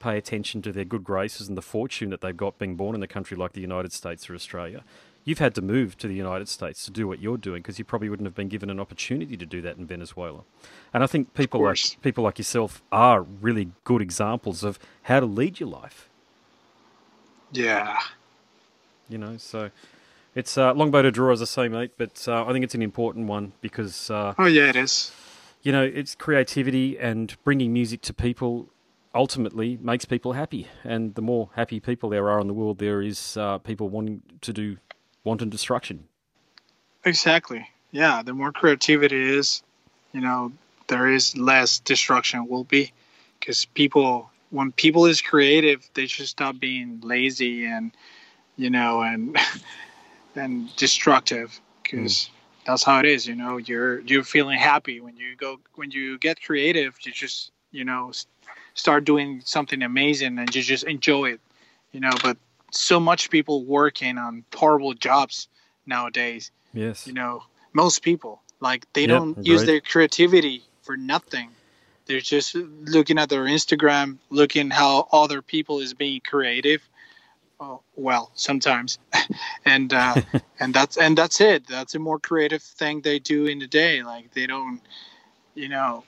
pay 0.01 0.17
attention 0.19 0.63
to 0.63 0.73
their 0.73 0.85
good 0.85 1.05
graces 1.05 1.49
and 1.49 1.57
the 1.57 1.63
fortune 1.63 2.11
that 2.11 2.23
they've 2.23 2.37
got 2.37 2.59
being 2.59 2.75
born 2.75 2.95
in 2.95 3.03
a 3.03 3.07
country 3.07 3.37
like 3.37 3.53
the 3.53 3.61
United 3.61 3.93
States 3.93 4.29
or 4.29 4.35
Australia 4.35 4.83
you've 5.25 5.39
had 5.39 5.55
to 5.55 5.63
move 5.63 5.97
to 5.99 6.09
the 6.09 6.15
United 6.15 6.49
States 6.49 6.85
to 6.85 6.91
do 6.91 7.07
what 7.07 7.21
you're 7.21 7.37
doing 7.37 7.63
because 7.63 7.79
you 7.79 7.85
probably 7.85 8.09
wouldn't 8.09 8.27
have 8.27 8.35
been 8.35 8.49
given 8.49 8.71
an 8.71 8.81
opportunity 8.81 9.37
to 9.37 9.47
do 9.47 9.61
that 9.63 9.77
in 9.77 9.87
Venezuela. 9.87 10.41
And 10.93 11.03
I 11.03 11.07
think 11.07 11.35
people 11.35 11.63
like 11.63 11.79
people 12.03 12.25
like 12.25 12.39
yourself 12.39 12.83
are 12.91 13.23
really 13.23 13.71
good 13.85 14.03
examples 14.03 14.65
of 14.65 14.79
how 15.03 15.21
to 15.21 15.27
lead 15.27 15.61
your 15.61 15.69
life. 15.69 16.09
Yeah. 17.53 17.99
You 19.09 19.19
know, 19.19 19.37
so 19.37 19.71
it's 20.35 20.57
a 20.57 20.71
uh, 20.71 20.75
long 20.75 20.91
bow 20.91 21.03
to 21.03 21.11
draw, 21.11 21.33
as 21.33 21.43
I 21.43 21.45
say, 21.45 21.69
mate. 21.69 21.93
But 21.99 22.27
uh, 22.27 22.47
I 22.47 22.53
think 22.53 22.65
it's 22.65 22.75
an 22.75 22.83
important 22.83 23.27
one 23.27 23.53
because. 23.61 24.11
Uh, 24.11 24.35
oh 24.39 24.47
yeah, 24.47 24.69
it 24.69 24.77
is. 24.77 25.13
You 25.63 25.71
know, 25.71 25.85
it's 25.85 26.15
creativity 26.15 26.99
and 26.99 27.37
bringing 27.45 27.73
music 27.73 28.03
to 28.03 28.15
people 28.15 28.69
ultimately 29.15 29.79
makes 29.81 30.05
people 30.05 30.33
happy. 30.33 30.67
And 30.83 31.15
the 31.15 31.23
more 31.23 31.51
happy 31.55 31.79
people 31.79 32.09
there 32.09 32.29
are 32.31 32.41
in 32.41 32.49
the 32.49 32.55
world, 32.55 32.79
there 32.79 33.01
is 33.03 33.37
uh, 33.37 33.59
people 33.59 33.89
wanting 33.89 34.23
to 34.41 34.53
do 34.53 34.79
wanton 35.25 35.49
destruction. 35.51 36.05
Exactly. 37.05 37.69
Yeah. 37.91 38.23
The 38.23 38.33
more 38.33 38.53
creativity 38.53 39.37
is, 39.37 39.63
you 40.13 40.21
know, 40.21 40.53
there 40.89 41.09
is 41.09 41.37
less 41.37 41.79
destruction 41.79 42.49
will 42.49 42.65
be 42.65 42.93
because 43.39 43.65
people, 43.67 44.31
when 44.51 44.73
people 44.73 45.07
is 45.07 45.21
creative, 45.21 45.89
they 45.95 46.07
should 46.07 46.29
stop 46.29 46.59
being 46.59 47.01
lazy 47.03 47.65
and, 47.65 47.93
you 48.57 48.71
know, 48.71 49.03
and, 49.03 49.37
and 50.37 50.75
destructive 50.77 51.59
because 51.83 52.13
mm. 52.13 52.31
that's 52.67 52.83
how 52.85 52.99
it 52.99 53.07
is. 53.07 53.27
You 53.27 53.35
know, 53.35 53.57
you're, 53.57 54.01
you're 54.01 54.25
feeling 54.25 54.59
happy 54.59 55.01
when 55.01 55.17
you 55.17 55.37
go, 55.37 55.61
when 55.75 55.91
you 55.91 56.19
get 56.19 56.43
creative, 56.43 56.97
you 57.03 57.13
just, 57.13 57.51
you 57.71 57.85
know, 57.85 58.13
start 58.75 59.05
doing 59.05 59.43
something 59.45 59.83
amazing 59.83 60.39
and 60.39 60.55
you 60.55 60.63
just 60.63 60.85
enjoy 60.85 61.33
it, 61.33 61.41
you 61.93 62.01
know, 62.01 62.13
but 62.23 62.37
so 62.73 62.99
much 62.99 63.31
people 63.31 63.65
working 63.65 64.19
on 64.19 64.45
horrible 64.55 64.95
jobs 64.95 65.49
nowadays. 65.87 66.51
Yes. 66.73 67.07
You 67.07 67.13
know, 67.13 67.45
most 67.73 68.03
people 68.03 68.43
like 68.61 68.91
they 68.93 69.03
yep, 69.03 69.11
don't 69.11 69.47
use 69.47 69.65
their 69.65 69.81
creativity 69.81 70.63
for 70.83 70.97
nothing. 70.97 71.51
They're 72.07 72.21
just 72.21 72.55
looking 72.55 73.19
at 73.19 73.29
their 73.29 73.45
Instagram, 73.45 74.19
looking 74.31 74.71
how 74.71 75.09
other 75.13 75.43
people 75.43 75.81
is 75.81 75.95
being 75.95 76.21
creative. 76.21 76.83
Oh, 77.61 77.81
well, 77.95 78.33
sometimes, 78.35 78.99
and 79.65 79.93
uh, 79.93 80.17
and 80.61 80.75
that's 80.75 80.97
and 80.97 81.17
that's 81.17 81.41
it. 81.41 81.67
That's 81.67 81.95
a 81.95 81.99
more 81.99 82.19
creative 82.19 82.63
thing 82.63 83.03
they 83.03 83.19
do 83.19 83.47
in 83.47 83.59
the 83.59 83.69
day. 83.69 84.03
Like 84.03 84.33
they 84.33 84.47
don't, 84.47 84.81
you 85.55 85.69
know, 85.69 86.05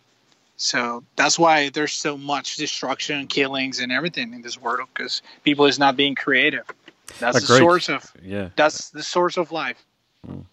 so 0.57 1.03
that's 1.17 1.39
why 1.39 1.69
there's 1.71 1.93
so 1.93 2.17
much 2.17 2.57
destruction, 2.57 3.27
killings, 3.27 3.81
and 3.81 3.91
everything 3.91 4.33
in 4.33 4.43
this 4.43 4.61
world 4.61 4.89
because 4.95 5.23
people 5.43 5.67
is 5.67 5.79
not 5.79 5.97
being 5.97 6.15
creative. 6.15 6.65
That's 7.19 7.39
Agreed. 7.39 7.49
the 7.49 7.59
source 7.59 7.89
of 7.89 8.13
yeah. 8.23 8.49
That's 8.57 8.91
the 8.91 9.03
source 9.03 9.37
of 9.37 9.53
life. 9.53 9.85
Mm. 10.27 10.45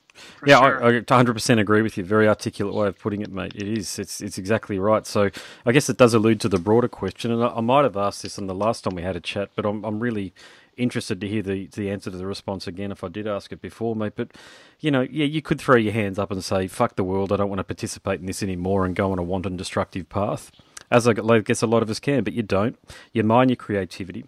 Yeah, 0.46 0.60
sure. 0.60 0.84
I, 0.84 0.88
I 0.98 1.02
100% 1.02 1.60
agree 1.60 1.82
with 1.82 1.98
you. 1.98 2.04
Very 2.04 2.28
articulate 2.28 2.76
way 2.76 2.88
of 2.88 3.00
putting 3.00 3.22
it, 3.22 3.32
mate. 3.32 3.54
It 3.56 3.68
is. 3.68 3.98
It's 3.98 4.22
it's 4.22 4.38
exactly 4.38 4.80
right. 4.80 5.06
So 5.06 5.30
I 5.66 5.72
guess 5.72 5.90
it 5.90 5.98
does 5.98 6.14
allude 6.14 6.40
to 6.42 6.50
the 6.50 6.60
broader 6.60 6.88
question, 6.88 7.32
and 7.32 7.44
I, 7.44 7.48
I 7.48 7.62
might 7.62 7.84
have 7.84 7.98
asked 7.98 8.24
this 8.24 8.38
on 8.38 8.48
the 8.48 8.56
last 8.56 8.84
time 8.84 8.96
we 8.96 9.02
had 9.02 9.16
a 9.16 9.22
chat, 9.22 9.50
but 9.56 9.66
I'm 9.66 9.84
I'm 9.86 10.00
really 10.00 10.34
interested 10.82 11.22
to 11.22 11.28
hear 11.28 11.42
the 11.42 11.68
the 11.68 11.90
answer 11.90 12.12
to 12.12 12.18
the 12.18 12.26
response 12.26 12.68
again 12.68 12.92
if 12.92 13.04
I 13.04 13.08
did 13.08 13.28
ask 13.28 13.52
it 13.52 13.62
before, 13.62 13.96
mate. 13.96 14.14
But 14.16 14.32
you 14.80 14.92
know, 14.92 15.02
yeah, 15.02 15.26
you 15.26 15.42
could 15.42 15.60
throw 15.60 15.76
your 15.76 15.94
hands 15.94 16.20
up 16.20 16.32
and 16.32 16.44
say, 16.44 16.68
"Fuck 16.68 16.96
the 16.96 17.04
world! 17.04 17.32
I 17.32 17.38
don't 17.38 17.50
want 17.50 17.60
to 17.60 17.64
participate 17.64 18.20
in 18.20 18.26
this 18.26 18.44
anymore," 18.44 18.86
and 18.86 18.96
go 18.96 19.12
on 19.12 19.20
a 19.20 19.24
wanton 19.24 19.58
destructive 19.58 20.10
path, 20.10 20.52
as 20.90 21.08
I 21.08 21.14
guess 21.14 21.62
a 21.62 21.68
lot 21.68 21.84
of 21.84 21.90
us 21.90 22.00
can. 22.00 22.24
But 22.24 22.34
you 22.34 22.44
don't. 22.44 22.78
You 23.14 23.24
mine 23.24 23.50
your 23.50 23.56
creativity, 23.56 24.26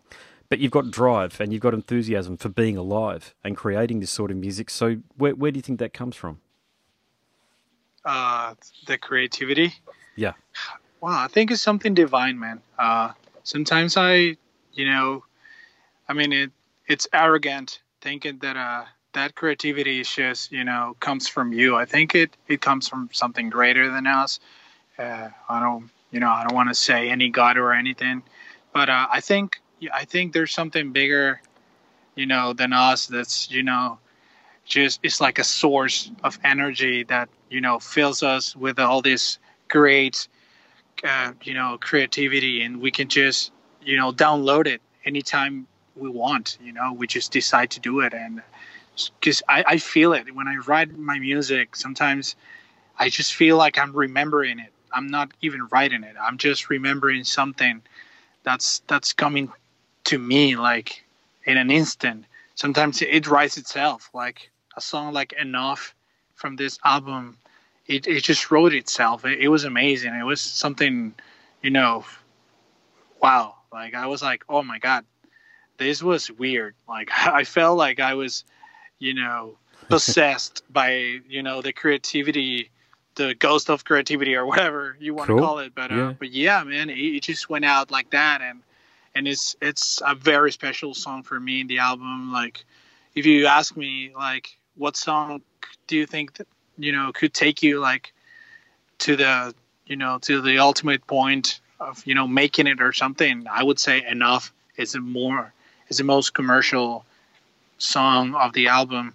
but 0.50 0.60
you've 0.60 0.72
got 0.72 0.92
drive 0.92 1.42
and 1.42 1.52
you've 1.52 1.62
got 1.62 1.74
enthusiasm 1.74 2.38
for 2.38 2.50
being 2.50 2.78
alive 2.78 3.34
and 3.44 3.58
creating 3.58 4.00
this 4.00 4.12
sort 4.12 4.32
of 4.32 4.38
music. 4.38 4.70
So 4.70 4.98
where 5.18 5.36
where 5.36 5.52
do 5.52 5.58
you 5.58 5.64
think 5.64 5.80
that 5.80 5.94
comes 5.94 6.16
from? 6.16 6.40
Uh, 8.06 8.54
the 8.86 8.98
creativity. 8.98 9.74
Yeah. 10.16 10.34
Wow, 11.02 11.24
I 11.24 11.28
think 11.28 11.52
it's 11.52 11.62
something 11.62 11.94
divine, 11.94 12.40
man. 12.40 12.62
Uh, 12.78 13.12
sometimes 13.44 13.98
I, 13.98 14.38
you 14.74 14.86
know, 14.86 15.24
I 16.14 16.16
mean, 16.16 16.32
it 16.32 16.52
it's 16.88 17.08
arrogant 17.12 17.82
thinking 18.02 18.38
that 18.44 18.56
uh 18.56 18.86
that 19.14 19.34
creativity 19.34 20.00
is 20.00 20.08
just 20.08 20.52
you 20.52 20.64
know 20.64 20.96
comes 21.00 21.28
from 21.28 21.54
you. 21.54 21.76
I 21.76 21.86
think 21.86 22.14
it 22.14 22.38
it 22.48 22.62
comes 22.62 22.88
from 22.88 23.10
something 23.12 23.50
greater 23.50 23.90
than 23.90 24.06
us. 24.06 24.40
Uh, 25.00 25.30
I 25.50 25.60
don't 25.60 25.90
you 26.12 26.20
know 26.20 26.30
I 26.30 26.44
don't 26.44 26.54
want 26.54 26.70
to 26.70 26.76
say 26.76 27.10
any 27.10 27.30
god 27.30 27.58
or 27.58 27.74
anything, 27.74 28.22
but 28.74 28.92
uh, 28.92 29.08
I 29.10 29.22
think 29.22 29.60
I 29.92 30.06
think 30.06 30.34
there's 30.34 30.54
something 30.54 30.92
bigger, 30.92 31.42
you 32.14 32.28
know, 32.28 32.54
than 32.54 32.74
us. 32.74 33.08
That's 33.08 33.50
you 33.50 33.64
know, 33.64 33.98
just 34.66 35.00
it's 35.02 35.20
like 35.20 35.40
a 35.40 35.44
source 35.44 36.12
of 36.24 36.38
energy 36.44 37.06
that 37.06 37.28
you 37.50 37.60
know 37.60 37.80
fills 37.80 38.22
us 38.22 38.56
with 38.56 38.78
all 38.78 39.02
this 39.02 39.40
great, 39.68 40.28
uh, 41.04 41.32
you 41.42 41.56
know, 41.56 41.80
creativity, 41.82 42.62
and 42.62 42.80
we 42.80 42.92
can 42.92 43.08
just 43.08 43.52
you 43.82 43.98
know 43.98 44.12
download 44.12 44.68
it 44.68 44.80
anytime 45.06 45.68
we 45.96 46.10
want 46.10 46.58
you 46.62 46.74
know 46.74 46.94
we 46.94 47.08
just 47.08 47.32
decide 47.32 47.72
to 47.72 47.80
do 47.80 48.00
it. 48.02 48.14
And 48.14 48.42
because 49.20 49.42
I, 49.50 49.64
I 49.68 49.78
feel 49.78 50.14
it. 50.14 50.34
When 50.34 50.48
i 50.48 50.58
write 50.58 50.98
my 50.98 51.20
music 51.20 51.76
sometimes 51.76 52.36
i 53.00 53.10
just 53.10 53.34
feel 53.34 53.58
like 53.58 53.78
i'm 53.78 53.94
remembering 53.94 54.60
it. 54.60 54.72
I'm 54.92 55.08
not 55.08 55.32
even 55.42 55.68
writing 55.72 56.04
it. 56.04 56.16
I'm 56.22 56.38
just 56.38 56.70
remembering 56.70 57.24
something 57.24 57.82
that's 58.44 58.84
that's 58.88 59.14
coming 59.14 59.52
to 60.06 60.20
me 60.20 60.56
like 60.56 61.04
in 61.46 61.58
an 61.58 61.72
instant. 61.72 62.26
Sometimes 62.56 63.02
it 63.02 63.28
writes 63.28 63.58
itself 63.58 64.10
like 64.14 64.52
a 64.78 64.82
song 64.82 65.14
like 65.14 65.34
enough 65.34 65.96
from 66.36 66.56
this 66.56 66.78
album. 66.86 67.38
It, 67.88 68.08
it 68.08 68.24
just 68.24 68.52
wrote 68.52 68.74
itself. 68.74 69.26
It, 69.26 69.40
it 69.40 69.48
was 69.48 69.64
amazing. 69.64 70.14
It 70.14 70.24
was 70.24 70.42
something 70.42 71.14
you 71.62 71.72
know 71.72 72.06
wow. 73.22 73.56
Like 73.72 73.96
i 73.96 74.06
was 74.06 74.22
like 74.22 74.44
oh 74.48 74.62
my 74.62 74.78
god 74.78 75.04
this 75.78 76.04
was 76.04 76.32
weird. 76.32 76.76
Like 76.88 77.10
I 77.28 77.44
felt 77.44 77.78
like 77.78 78.00
I 78.00 78.14
was, 78.14 78.44
you 79.00 79.14
know, 79.14 79.58
possessed 79.90 80.64
by 80.72 81.20
you 81.28 81.44
know 81.44 81.62
the 81.62 81.74
creativity, 81.74 82.72
the 83.16 83.36
ghost 83.36 83.70
of 83.70 83.84
creativity 83.84 84.36
or 84.36 84.46
whatever 84.46 84.98
you 85.00 85.14
want 85.14 85.28
cool. 85.28 85.38
to 85.38 85.44
call 85.44 85.60
it. 85.60 85.76
But 85.76 85.92
uh, 85.92 85.96
yeah. 85.96 86.14
but 86.18 86.32
yeah, 86.32 86.64
man, 86.64 86.90
it, 86.90 86.98
it, 86.98 87.24
just 87.24 87.50
went 87.50 87.66
out 87.66 87.92
like 87.92 88.12
that, 88.12 88.42
and 88.42 88.62
and 89.16 89.28
it's 89.28 89.56
it's 89.62 90.02
a 90.06 90.16
very 90.16 90.52
special 90.52 90.94
song 90.94 91.24
for 91.24 91.40
me 91.40 91.62
in 91.62 91.68
the 91.68 91.80
album. 91.80 92.32
Like 92.32 92.66
if 93.16 93.26
you 93.26 93.46
ask 93.46 93.76
me 93.76 94.12
like 94.16 94.58
what 94.76 94.98
song 94.98 95.42
do 95.88 95.96
you 95.96 96.06
think 96.06 96.36
that 96.36 96.48
you 96.78 96.92
know 96.92 97.12
could 97.14 97.34
take 97.34 97.62
you 97.62 97.80
like 97.80 98.14
to 99.00 99.16
the 99.16 99.54
you 99.86 99.96
know 99.96 100.18
to 100.20 100.42
the 100.42 100.60
ultimate 100.60 101.06
point 101.08 101.60
of 101.80 102.06
you 102.06 102.16
know 102.16 102.28
making 102.28 102.68
it 102.68 102.82
or 102.82 102.94
something 102.94 103.46
i 103.52 103.64
would 103.64 103.80
say 103.80 104.06
enough 104.08 104.54
is 104.78 104.96
more 104.98 105.54
is 105.90 105.98
the 105.98 106.04
most 106.04 106.34
commercial 106.34 107.06
song 107.78 108.36
of 108.36 108.54
the 108.54 108.68
album. 108.68 109.14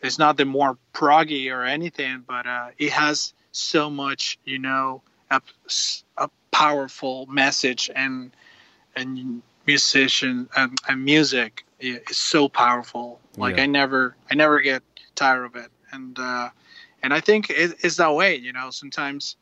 It's 0.00 0.18
not 0.18 0.36
the 0.36 0.44
more 0.44 0.76
proggy 0.92 1.52
or 1.52 1.64
anything, 1.64 2.24
but 2.26 2.46
uh, 2.46 2.70
it 2.78 2.90
has 2.90 3.32
so 3.52 3.88
much, 3.88 4.38
you 4.44 4.58
know, 4.58 5.02
a, 5.30 5.40
a 6.16 6.28
powerful 6.50 7.26
message 7.26 7.90
and 7.94 8.30
and 8.94 9.42
musician 9.66 10.48
and, 10.56 10.78
and 10.88 11.04
music 11.04 11.64
is 11.80 12.16
so 12.16 12.48
powerful. 12.48 13.20
Like 13.36 13.56
yeah. 13.56 13.64
I 13.64 13.66
never 13.66 14.16
I 14.30 14.34
never 14.34 14.60
get 14.60 14.82
tired 15.14 15.44
of 15.44 15.56
it, 15.56 15.70
and 15.92 16.18
uh, 16.18 16.50
and 17.02 17.14
I 17.14 17.20
think 17.20 17.50
it, 17.50 17.74
it's 17.80 17.96
that 17.96 18.14
way. 18.14 18.36
You 18.36 18.52
know, 18.52 18.70
sometimes, 18.70 19.36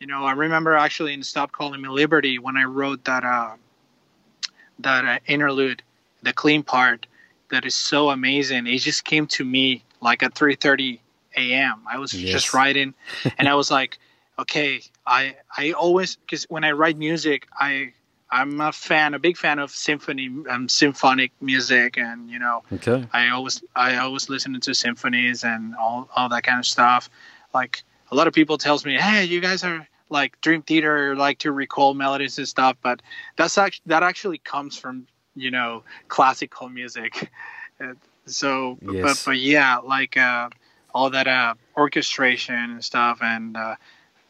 you 0.00 0.06
know, 0.06 0.24
I 0.24 0.32
remember 0.32 0.74
actually 0.74 1.14
in 1.14 1.22
"Stop 1.22 1.52
Calling 1.52 1.80
Me 1.80 1.88
Liberty" 1.88 2.38
when 2.38 2.56
I 2.56 2.64
wrote 2.64 3.04
that 3.04 3.24
uh, 3.24 3.54
that 4.80 5.04
uh, 5.04 5.18
interlude, 5.26 5.82
the 6.26 6.32
clean 6.32 6.62
part, 6.62 7.06
that 7.50 7.64
is 7.64 7.74
so 7.74 8.10
amazing. 8.10 8.66
It 8.66 8.78
just 8.78 9.04
came 9.04 9.26
to 9.28 9.44
me 9.44 9.84
like 10.00 10.22
at 10.22 10.34
3:30 10.34 10.98
a.m. 11.36 11.82
I 11.88 11.98
was 11.98 12.12
yes. 12.12 12.32
just 12.32 12.52
writing, 12.52 12.94
and 13.38 13.48
I 13.48 13.54
was 13.54 13.70
like, 13.70 13.98
okay, 14.38 14.82
I 15.06 15.36
I 15.56 15.72
always 15.72 16.16
because 16.16 16.44
when 16.44 16.64
I 16.64 16.72
write 16.72 16.98
music, 16.98 17.46
I 17.58 17.92
I'm 18.30 18.60
a 18.60 18.72
fan, 18.72 19.14
a 19.14 19.20
big 19.20 19.36
fan 19.36 19.60
of 19.60 19.70
symphony, 19.70 20.28
um, 20.50 20.68
symphonic 20.68 21.30
music, 21.40 21.96
and 21.96 22.28
you 22.28 22.40
know, 22.40 22.64
okay. 22.72 23.06
I 23.12 23.28
always, 23.28 23.62
I 23.76 23.96
always 23.98 24.28
listen 24.28 24.58
to 24.60 24.74
symphonies 24.74 25.44
and 25.44 25.76
all, 25.76 26.08
all 26.16 26.28
that 26.30 26.42
kind 26.42 26.58
of 26.58 26.66
stuff. 26.66 27.08
Like 27.54 27.84
a 28.10 28.16
lot 28.16 28.26
of 28.26 28.34
people 28.34 28.58
tells 28.58 28.84
me, 28.84 28.98
hey, 28.98 29.24
you 29.24 29.40
guys 29.40 29.62
are 29.62 29.86
like 30.08 30.40
Dream 30.40 30.62
Theater, 30.62 31.14
like 31.14 31.38
to 31.40 31.52
recall 31.52 31.94
melodies 31.94 32.38
and 32.38 32.48
stuff, 32.48 32.76
but 32.82 33.00
that's 33.36 33.58
actually 33.58 33.84
that 33.86 34.02
actually 34.02 34.38
comes 34.38 34.76
from 34.76 35.06
you 35.36 35.50
know 35.50 35.84
classical 36.08 36.68
music. 36.68 37.30
so, 38.26 38.78
yes. 38.82 39.02
but 39.02 39.22
but 39.24 39.38
yeah, 39.38 39.78
like 39.78 40.16
uh, 40.16 40.48
all 40.94 41.10
that 41.10 41.28
uh, 41.28 41.54
orchestration 41.76 42.54
and 42.54 42.84
stuff, 42.84 43.18
and 43.22 43.56
uh, 43.56 43.76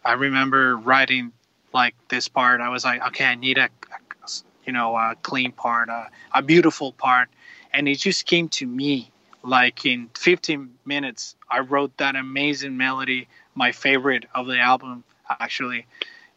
I 0.05 0.13
remember 0.15 0.77
writing 0.77 1.33
like 1.73 1.95
this 2.09 2.29
part, 2.29 2.61
I 2.61 2.69
was 2.69 2.85
like, 2.85 3.07
okay, 3.09 3.25
I 3.25 3.35
need 3.35 3.59
a, 3.59 3.69
a 3.91 4.29
you 4.65 4.73
know, 4.73 4.97
a 4.97 5.15
clean 5.23 5.53
part, 5.53 5.89
a, 5.89 6.09
a 6.35 6.43
beautiful 6.43 6.93
part, 6.93 7.29
and 7.73 7.89
it 7.89 7.97
just 7.97 8.27
came 8.27 8.49
to 8.49 8.67
me 8.67 9.11
like 9.43 9.87
in 9.87 10.11
15 10.19 10.71
minutes. 10.85 11.37
I 11.49 11.61
wrote 11.61 11.97
that 11.99 12.17
amazing 12.17 12.77
melody, 12.77 13.29
my 13.55 13.73
favorite 13.73 14.25
of 14.35 14.47
the 14.47 14.59
album, 14.59 15.05
actually, 15.31 15.87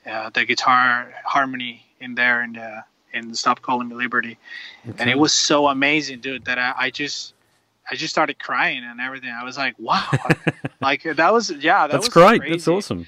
uh, 0.06 0.30
the 0.30 0.46
guitar 0.46 1.14
harmony 1.26 1.86
in 2.00 2.16
there 2.16 2.42
and 2.42 2.58
uh, 2.58 2.82
in 3.14 3.34
Stop 3.34 3.62
Calling 3.62 3.90
Me 3.90 3.96
Liberty, 3.96 4.38
okay. 4.88 4.98
and 5.00 5.10
it 5.10 5.18
was 5.18 5.34
so 5.34 5.68
amazing, 5.68 6.20
dude, 6.20 6.46
that 6.46 6.58
I, 6.58 6.74
I 6.78 6.90
just. 6.90 7.34
I 7.92 7.96
just 7.96 8.14
started 8.14 8.38
crying 8.38 8.84
and 8.84 9.02
everything. 9.02 9.32
I 9.32 9.44
was 9.44 9.58
like, 9.58 9.74
"Wow!" 9.80 10.06
like 10.80 11.02
that 11.02 11.34
was 11.34 11.50
yeah. 11.50 11.88
That 11.88 11.94
That's 11.94 12.06
was 12.06 12.14
great. 12.14 12.42
Crazy. 12.42 12.54
That's 12.54 12.68
awesome. 12.68 13.08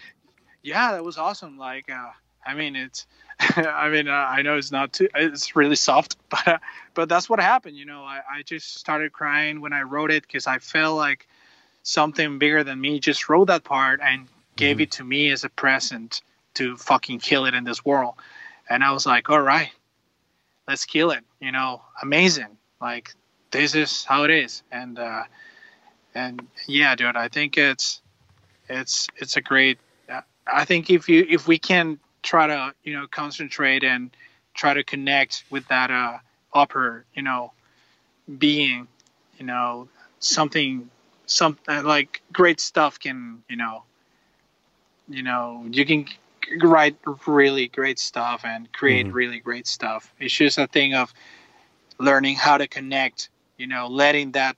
Yeah, 0.64 0.94
that 0.94 1.04
was 1.04 1.20
awesome. 1.20 1.60
Like, 1.60 1.88
uh, 1.88 2.10
I 2.44 2.56
mean, 2.56 2.76
it's. 2.76 3.06
I 3.40 3.90
mean, 3.90 4.08
uh, 4.08 4.12
I 4.12 4.42
know 4.42 4.58
it's 4.58 4.72
not 4.72 4.94
too. 4.94 5.08
It's 5.14 5.56
really 5.56 5.76
soft, 5.76 6.18
but 6.30 6.48
uh, 6.48 6.58
but 6.96 7.10
that's 7.10 7.30
what 7.30 7.40
happened. 7.40 7.78
You 7.78 7.86
know, 7.86 8.04
I, 8.04 8.22
I 8.38 8.42
just 8.44 8.78
started 8.78 9.14
crying 9.14 9.62
when 9.62 9.72
I 9.72 9.82
wrote 9.82 10.10
it 10.10 10.24
because 10.24 10.48
I 10.48 10.58
felt 10.58 10.98
like 10.98 11.28
something 11.84 12.40
bigger 12.40 12.64
than 12.64 12.80
me 12.80 13.00
just 13.00 13.30
wrote 13.30 13.48
that 13.48 13.64
part 13.64 14.00
and 14.02 14.28
gave 14.56 14.78
mm-hmm. 14.78 14.84
it 14.84 14.92
to 14.92 15.04
me 15.04 15.32
as 15.32 15.44
a 15.44 15.50
present 15.50 16.22
to 16.56 16.78
fucking 16.78 17.20
kill 17.20 17.46
it 17.46 17.54
in 17.54 17.64
this 17.64 17.84
world. 17.84 18.16
And 18.70 18.84
I 18.84 18.92
was 18.92 19.06
like, 19.06 19.30
all 19.30 19.42
right, 19.42 19.72
let's 20.72 20.86
kill 20.86 21.12
it. 21.12 21.24
You 21.42 21.52
know, 21.52 21.82
amazing. 22.02 22.58
Like 22.80 23.14
this 23.52 23.76
is 23.76 24.06
how 24.06 24.24
it 24.24 24.32
is. 24.32 24.64
And 24.72 24.98
uh, 24.98 25.24
and 26.16 26.48
yeah, 26.66 26.96
dude, 26.96 27.18
I 27.18 27.28
think 27.28 27.58
it's 27.58 28.02
it's 28.70 29.10
it's 29.18 29.36
a 29.36 29.42
great. 29.42 29.78
Uh, 30.10 30.22
I 30.48 30.64
think 30.64 30.90
if 30.90 31.10
you 31.10 31.26
if 31.30 31.46
we 31.48 31.60
can 31.60 32.00
try 32.24 32.48
to 32.48 32.74
you 32.84 32.94
know 32.94 33.06
concentrate 33.08 33.84
and 33.84 34.12
try 34.54 34.74
to 34.74 34.84
connect 34.84 35.44
with 35.50 35.68
that 35.68 35.92
uh, 35.92 36.18
upper 36.54 37.06
you 37.14 37.22
know 37.22 37.52
being 38.40 38.88
you 39.38 39.46
know 39.46 39.90
something 40.20 40.90
some 41.26 41.58
uh, 41.68 41.82
like 41.84 42.22
great 42.32 42.62
stuff 42.62 42.98
can 42.98 43.44
you 43.50 43.58
know 43.58 43.84
you 45.10 45.24
know 45.24 45.66
you 45.70 45.86
can 45.86 46.06
write 46.62 46.98
really 47.28 47.68
great 47.68 48.00
stuff 48.00 48.42
and 48.44 48.72
create 48.74 49.06
mm-hmm. 49.06 49.16
really 49.16 49.40
great 49.40 49.68
stuff 49.68 50.14
it's 50.20 50.34
just 50.34 50.58
a 50.58 50.68
thing 50.68 50.94
of 50.94 51.14
learning 52.00 52.36
how 52.36 52.58
to 52.58 52.68
connect 52.68 53.30
you 53.58 53.68
know 53.68 53.88
letting 53.88 54.32
that 54.32 54.56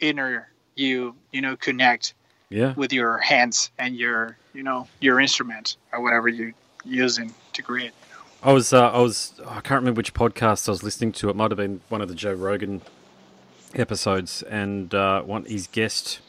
inner 0.00 0.48
you 0.76 1.14
you 1.32 1.40
know 1.40 1.56
connect 1.56 2.14
yeah. 2.50 2.72
with 2.74 2.92
your 2.92 3.18
hands 3.18 3.70
and 3.78 3.96
your 3.96 4.36
you 4.52 4.62
know 4.62 4.86
your 5.00 5.20
instrument 5.20 5.76
or 5.92 6.02
whatever 6.02 6.28
you're 6.28 6.54
using 6.84 7.34
to 7.52 7.62
create. 7.62 7.92
I 8.42 8.52
was, 8.52 8.74
uh, 8.74 8.90
I 8.90 8.98
was, 8.98 9.40
I 9.46 9.60
can't 9.60 9.80
remember 9.80 10.00
which 10.00 10.12
podcast 10.12 10.68
I 10.68 10.72
was 10.72 10.82
listening 10.82 11.12
to. 11.12 11.30
It 11.30 11.36
might 11.36 11.50
have 11.50 11.56
been 11.56 11.80
one 11.88 12.02
of 12.02 12.08
the 12.08 12.14
Joe 12.14 12.34
Rogan 12.34 12.82
episodes, 13.74 14.42
and 14.42 14.94
uh, 14.94 15.22
one 15.22 15.46
his 15.46 15.66
guest 15.66 16.20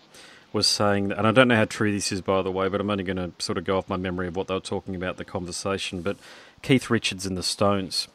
was 0.55 0.67
saying, 0.67 1.11
and 1.11 1.27
I 1.27 1.31
don't 1.31 1.49
know 1.49 1.57
how 1.57 1.65
true 1.65 1.91
this 1.91 2.13
is, 2.13 2.21
by 2.21 2.41
the 2.41 2.49
way, 2.49 2.69
but 2.69 2.79
I'm 2.79 2.89
only 2.89 3.03
going 3.03 3.17
to 3.17 3.31
sort 3.39 3.57
of 3.57 3.65
go 3.65 3.77
off 3.77 3.89
my 3.89 3.97
memory 3.97 4.29
of 4.29 4.37
what 4.37 4.47
they 4.47 4.53
were 4.53 4.61
talking 4.61 4.95
about 4.95 5.17
the 5.17 5.25
conversation. 5.25 6.01
But 6.01 6.15
Keith 6.61 6.89
Richards 6.89 7.25
and 7.25 7.35
the 7.35 7.43
Stones, 7.43 8.07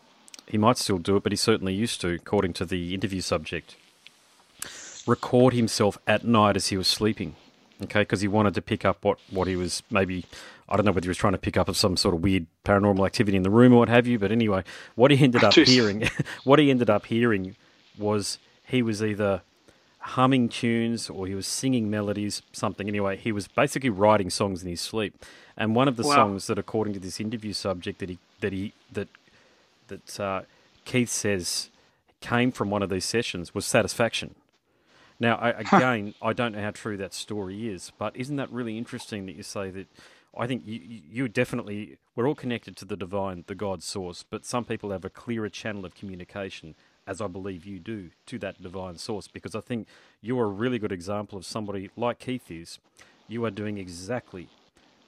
he 0.46 0.56
might 0.56 0.78
still 0.78 0.96
do 0.96 1.16
it, 1.16 1.22
but 1.22 1.32
he 1.32 1.36
certainly 1.36 1.74
used 1.74 2.00
to, 2.00 2.08
according 2.08 2.54
to 2.54 2.64
the 2.64 2.94
interview 2.94 3.20
subject, 3.20 3.76
record 5.06 5.52
himself 5.52 5.98
at 6.06 6.24
night 6.24 6.56
as 6.56 6.68
he 6.68 6.78
was 6.78 6.88
sleeping. 6.88 7.36
Okay, 7.82 8.00
because 8.00 8.22
he 8.22 8.28
wanted 8.28 8.54
to 8.54 8.62
pick 8.62 8.86
up 8.86 9.04
what, 9.04 9.18
what 9.30 9.46
he 9.46 9.56
was 9.56 9.82
maybe 9.90 10.24
I 10.66 10.76
don't 10.76 10.86
know 10.86 10.92
whether 10.92 11.06
he 11.06 11.08
was 11.08 11.18
trying 11.18 11.32
to 11.32 11.38
pick 11.38 11.56
up 11.56 11.74
some 11.74 11.96
sort 11.96 12.14
of 12.14 12.22
weird 12.22 12.46
paranormal 12.64 13.04
activity 13.04 13.36
in 13.36 13.42
the 13.42 13.50
room 13.50 13.72
or 13.72 13.80
what 13.80 13.88
have 13.88 14.06
you. 14.06 14.18
But 14.18 14.32
anyway, 14.32 14.64
what 14.94 15.10
he 15.10 15.22
ended 15.22 15.44
up 15.44 15.54
hearing, 15.54 16.08
what 16.44 16.58
he 16.58 16.70
ended 16.70 16.88
up 16.88 17.06
hearing, 17.06 17.56
was 17.98 18.38
he 18.64 18.82
was 18.82 19.02
either 19.02 19.42
humming 20.00 20.48
tunes 20.48 21.10
or 21.10 21.26
he 21.26 21.34
was 21.34 21.46
singing 21.46 21.90
melodies, 21.90 22.42
something. 22.52 22.88
Anyway, 22.88 23.16
he 23.16 23.32
was 23.32 23.48
basically 23.48 23.90
writing 23.90 24.30
songs 24.30 24.62
in 24.62 24.68
his 24.68 24.80
sleep. 24.80 25.24
And 25.56 25.74
one 25.74 25.88
of 25.88 25.96
the 25.96 26.04
wow. 26.04 26.14
songs 26.14 26.46
that, 26.46 26.58
according 26.58 26.94
to 26.94 27.00
this 27.00 27.20
interview 27.20 27.52
subject, 27.52 27.98
that 27.98 28.08
he 28.08 28.18
that 28.40 28.52
he 28.52 28.72
that 28.92 29.08
that 29.88 30.20
uh, 30.20 30.42
Keith 30.84 31.10
says 31.10 31.68
came 32.20 32.50
from 32.50 32.70
one 32.70 32.82
of 32.82 32.90
these 32.90 33.04
sessions 33.04 33.54
was 33.54 33.66
"Satisfaction." 33.66 34.34
Now, 35.18 35.36
I, 35.36 35.50
again, 35.50 36.14
I 36.22 36.32
don't 36.32 36.52
know 36.52 36.62
how 36.62 36.70
true 36.70 36.96
that 36.96 37.12
story 37.12 37.68
is, 37.68 37.92
but 37.98 38.16
isn't 38.16 38.36
that 38.36 38.50
really 38.50 38.78
interesting 38.78 39.26
that 39.26 39.36
you 39.36 39.42
say 39.42 39.70
that 39.70 39.86
I 40.36 40.46
think 40.46 40.66
you, 40.66 40.80
you 41.10 41.28
definitely, 41.28 41.98
we're 42.14 42.26
all 42.26 42.34
connected 42.34 42.76
to 42.78 42.84
the 42.84 42.96
divine, 42.96 43.44
the 43.46 43.54
God 43.54 43.82
source, 43.82 44.24
but 44.28 44.46
some 44.46 44.64
people 44.64 44.92
have 44.92 45.04
a 45.04 45.10
clearer 45.10 45.48
channel 45.48 45.84
of 45.84 45.94
communication, 45.94 46.74
as 47.10 47.20
I 47.20 47.26
believe 47.26 47.66
you 47.66 47.80
do, 47.80 48.10
to 48.26 48.38
that 48.38 48.62
divine 48.62 48.96
source, 48.96 49.26
because 49.26 49.56
I 49.56 49.60
think 49.60 49.88
you're 50.22 50.44
a 50.44 50.48
really 50.48 50.78
good 50.78 50.92
example 50.92 51.36
of 51.36 51.44
somebody 51.44 51.90
like 51.96 52.20
Keith 52.20 52.48
is. 52.52 52.78
You 53.26 53.44
are 53.44 53.50
doing 53.50 53.78
exactly 53.78 54.48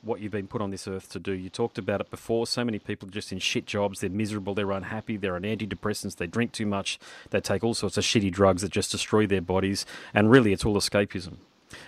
what 0.03 0.21
you've 0.21 0.33
been 0.33 0.49
put 0.49 0.61
on 0.61 0.73
this 0.73 0.89
earth 0.89 1.09
to 1.11 1.21
do. 1.21 1.31
You 1.31 1.49
talked 1.49 1.79
about 1.79 2.01
it 2.01 2.11
before. 2.11 2.49
So 2.49 2.65
many 2.65 2.81
people 2.81 3.09
are 3.09 3.13
just 3.13 3.31
in 3.31 3.39
shit 3.39 3.67
jobs. 3.67 4.01
They're 4.01 4.11
miserable. 4.11 4.53
They're 4.53 4.73
unhappy. 4.73 5.17
They're 5.17 5.37
on 5.37 5.43
antidepressants. 5.43 6.17
They 6.17 6.27
drink 6.27 6.51
too 6.51 6.67
much. 6.67 6.99
They 7.31 7.41
take 7.41 7.63
all 7.63 7.75
sorts 7.75 7.97
of 7.97 8.03
shitty 8.03 8.33
drugs 8.33 8.63
that 8.63 8.73
just 8.73 8.91
destroy 8.91 9.29
their 9.29 9.41
bodies. 9.41 9.87
And 10.13 10.29
really, 10.29 10.53
it's 10.53 10.65
all 10.65 10.75
escapism. 10.75 11.37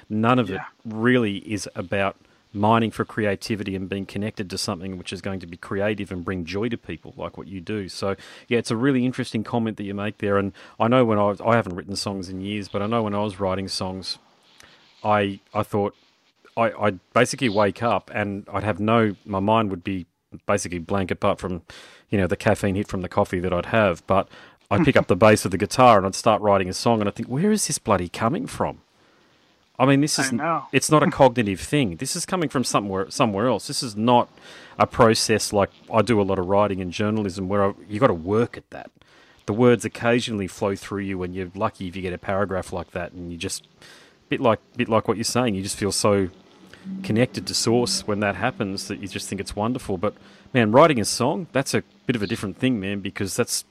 None 0.08 0.38
of 0.38 0.48
yeah. 0.48 0.56
it 0.56 0.62
really 0.84 1.38
is 1.38 1.68
about 1.74 2.16
mining 2.54 2.90
for 2.90 3.04
creativity 3.04 3.74
and 3.74 3.88
being 3.88 4.06
connected 4.06 4.48
to 4.48 4.56
something 4.56 4.96
which 4.96 5.12
is 5.12 5.20
going 5.20 5.40
to 5.40 5.46
be 5.46 5.56
creative 5.56 6.12
and 6.12 6.24
bring 6.24 6.44
joy 6.44 6.68
to 6.68 6.78
people 6.78 7.12
like 7.16 7.36
what 7.36 7.48
you 7.48 7.60
do. 7.60 7.88
So 7.88 8.16
yeah, 8.48 8.58
it's 8.58 8.70
a 8.70 8.76
really 8.76 9.04
interesting 9.04 9.42
comment 9.42 9.76
that 9.76 9.84
you 9.84 9.94
make 9.94 10.18
there. 10.18 10.38
And 10.38 10.52
I 10.78 10.88
know 10.88 11.04
when 11.04 11.18
I 11.18 11.24
was, 11.24 11.40
I 11.40 11.56
haven't 11.56 11.74
written 11.74 11.96
songs 11.96 12.28
in 12.28 12.40
years, 12.40 12.68
but 12.68 12.80
I 12.80 12.86
know 12.86 13.02
when 13.02 13.14
I 13.14 13.20
was 13.20 13.40
writing 13.40 13.68
songs, 13.68 14.18
I 15.02 15.40
I 15.52 15.62
thought 15.62 15.94
I 16.56 16.72
I'd 16.72 17.00
basically 17.12 17.48
wake 17.48 17.82
up 17.82 18.10
and 18.14 18.46
I'd 18.52 18.64
have 18.64 18.80
no 18.80 19.16
my 19.26 19.40
mind 19.40 19.70
would 19.70 19.84
be 19.84 20.06
basically 20.46 20.78
blank 20.78 21.10
apart 21.10 21.38
from 21.38 21.62
you 22.10 22.18
know 22.18 22.26
the 22.26 22.36
caffeine 22.36 22.76
hit 22.76 22.88
from 22.88 23.02
the 23.02 23.08
coffee 23.08 23.40
that 23.40 23.52
I'd 23.52 23.66
have, 23.66 24.06
but 24.06 24.28
I'd 24.70 24.84
pick 24.84 24.96
up 24.96 25.06
the 25.08 25.16
bass 25.16 25.44
of 25.44 25.50
the 25.50 25.58
guitar 25.58 25.98
and 25.98 26.06
I'd 26.06 26.14
start 26.14 26.40
writing 26.40 26.68
a 26.68 26.72
song 26.72 27.00
and 27.00 27.08
I 27.08 27.12
think 27.12 27.28
where 27.28 27.50
is 27.50 27.66
this 27.66 27.78
bloody 27.78 28.08
coming 28.08 28.46
from? 28.46 28.80
I 29.78 29.86
mean, 29.86 30.00
this 30.00 30.18
is 30.18 30.32
it's 30.72 30.90
not 30.90 31.02
a 31.02 31.10
cognitive 31.10 31.60
thing. 31.60 31.96
This 31.96 32.14
is 32.16 32.24
coming 32.26 32.48
from 32.48 32.64
somewhere 32.64 33.10
somewhere 33.10 33.48
else. 33.48 33.66
This 33.66 33.82
is 33.82 33.96
not 33.96 34.28
a 34.78 34.86
process 34.86 35.52
like 35.52 35.70
I 35.92 36.02
do 36.02 36.20
a 36.20 36.22
lot 36.22 36.38
of 36.38 36.46
writing 36.46 36.80
in 36.80 36.90
journalism 36.90 37.48
where 37.48 37.64
I, 37.64 37.72
you 37.88 38.00
got 38.00 38.08
to 38.08 38.14
work 38.14 38.56
at 38.56 38.68
that. 38.70 38.90
The 39.46 39.52
words 39.52 39.84
occasionally 39.84 40.46
flow 40.46 40.74
through 40.74 41.02
you, 41.02 41.22
and 41.22 41.34
you're 41.34 41.50
lucky 41.54 41.88
if 41.88 41.96
you 41.96 42.02
get 42.02 42.12
a 42.12 42.18
paragraph 42.18 42.72
like 42.72 42.92
that, 42.92 43.12
and 43.12 43.30
you 43.30 43.36
just 43.36 43.66
bit 44.28 44.40
like 44.40 44.60
bit 44.76 44.88
like 44.88 45.08
what 45.08 45.16
you're 45.16 45.24
saying. 45.24 45.54
You 45.54 45.62
just 45.62 45.76
feel 45.76 45.92
so 45.92 46.28
connected 47.02 47.46
to 47.46 47.54
source 47.54 48.06
when 48.06 48.20
that 48.20 48.36
happens 48.36 48.88
that 48.88 49.00
you 49.00 49.08
just 49.08 49.28
think 49.28 49.40
it's 49.40 49.56
wonderful. 49.56 49.98
But 49.98 50.14
man, 50.52 50.70
writing 50.70 51.00
a 51.00 51.04
song 51.04 51.46
that's 51.52 51.74
a 51.74 51.82
bit 52.06 52.16
of 52.16 52.22
a 52.22 52.26
different 52.26 52.58
thing, 52.58 52.78
man, 52.80 53.00
because 53.00 53.36
that's 53.36 53.64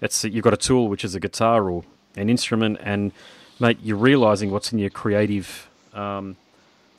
that's 0.00 0.24
you've 0.24 0.44
got 0.44 0.52
a 0.52 0.58
tool 0.58 0.88
which 0.88 1.04
is 1.04 1.14
a 1.14 1.20
guitar 1.20 1.70
or 1.70 1.84
an 2.16 2.28
instrument 2.28 2.78
and 2.82 3.12
mate, 3.60 3.78
you're 3.82 3.96
realizing 3.96 4.50
what's 4.50 4.72
in 4.72 4.78
your 4.78 4.90
creative 4.90 5.68
um, 5.92 6.36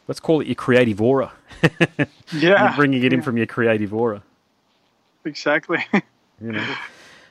let's 0.08 0.20
call 0.20 0.41
it 0.41 0.47
your 0.47 0.56
creative 0.56 1.01
aura. 1.01 1.32
Yeah, 2.32 2.68
You're 2.68 2.76
bringing 2.76 3.03
it 3.03 3.14
in 3.14 3.22
from 3.22 3.38
your 3.38 3.45
creative 3.45 3.93
aura. 3.93 4.22
exactly. 5.24 5.86
You 6.41 6.51
know. 6.51 6.76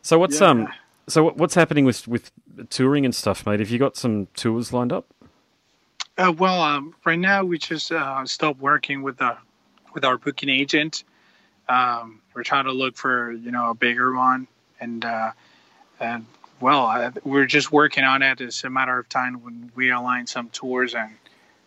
So 0.01 0.19
what's 0.19 0.41
Yeah. 0.41 0.49
um 0.49 0.69
so 1.09 1.31
what's 1.31 1.55
happening 1.55 1.85
with 1.85 2.09
with 2.09 2.31
touring 2.71 3.05
and 3.05 3.15
stuff, 3.15 3.45
mate? 3.45 3.61
Have 3.61 3.69
you 3.69 3.79
got 3.79 3.97
some 3.97 4.29
tours 4.35 4.73
lined 4.73 4.93
up? 4.93 5.07
Uh, 6.17 6.33
well, 6.39 6.63
um, 6.63 6.95
right 7.05 7.19
now 7.19 7.45
we 7.45 7.59
just 7.59 7.93
uh, 7.93 8.25
stopped 8.25 8.61
working 8.61 9.03
with 9.03 9.19
the 9.19 9.37
with 9.93 10.05
our 10.07 10.17
booking 10.17 10.49
agent. 10.49 11.05
Um, 11.69 12.23
we're 12.35 12.45
trying 12.45 12.65
to 12.65 12.73
look 12.73 12.97
for 12.97 13.33
you 13.33 13.51
know 13.51 13.71
a 13.71 13.75
bigger 13.75 14.15
one, 14.15 14.47
and 14.81 15.05
uh, 15.05 15.33
and 16.01 16.25
well, 16.65 16.87
I, 16.87 17.11
we're 17.25 17.45
just 17.45 17.71
working 17.73 18.05
on 18.05 18.23
it. 18.23 18.41
It's 18.41 18.65
a 18.65 18.71
matter 18.71 18.99
of 18.99 19.07
time 19.11 19.35
when 19.45 19.71
we 19.75 19.91
align 19.91 20.27
some 20.27 20.49
tours, 20.49 20.95
and 20.95 21.11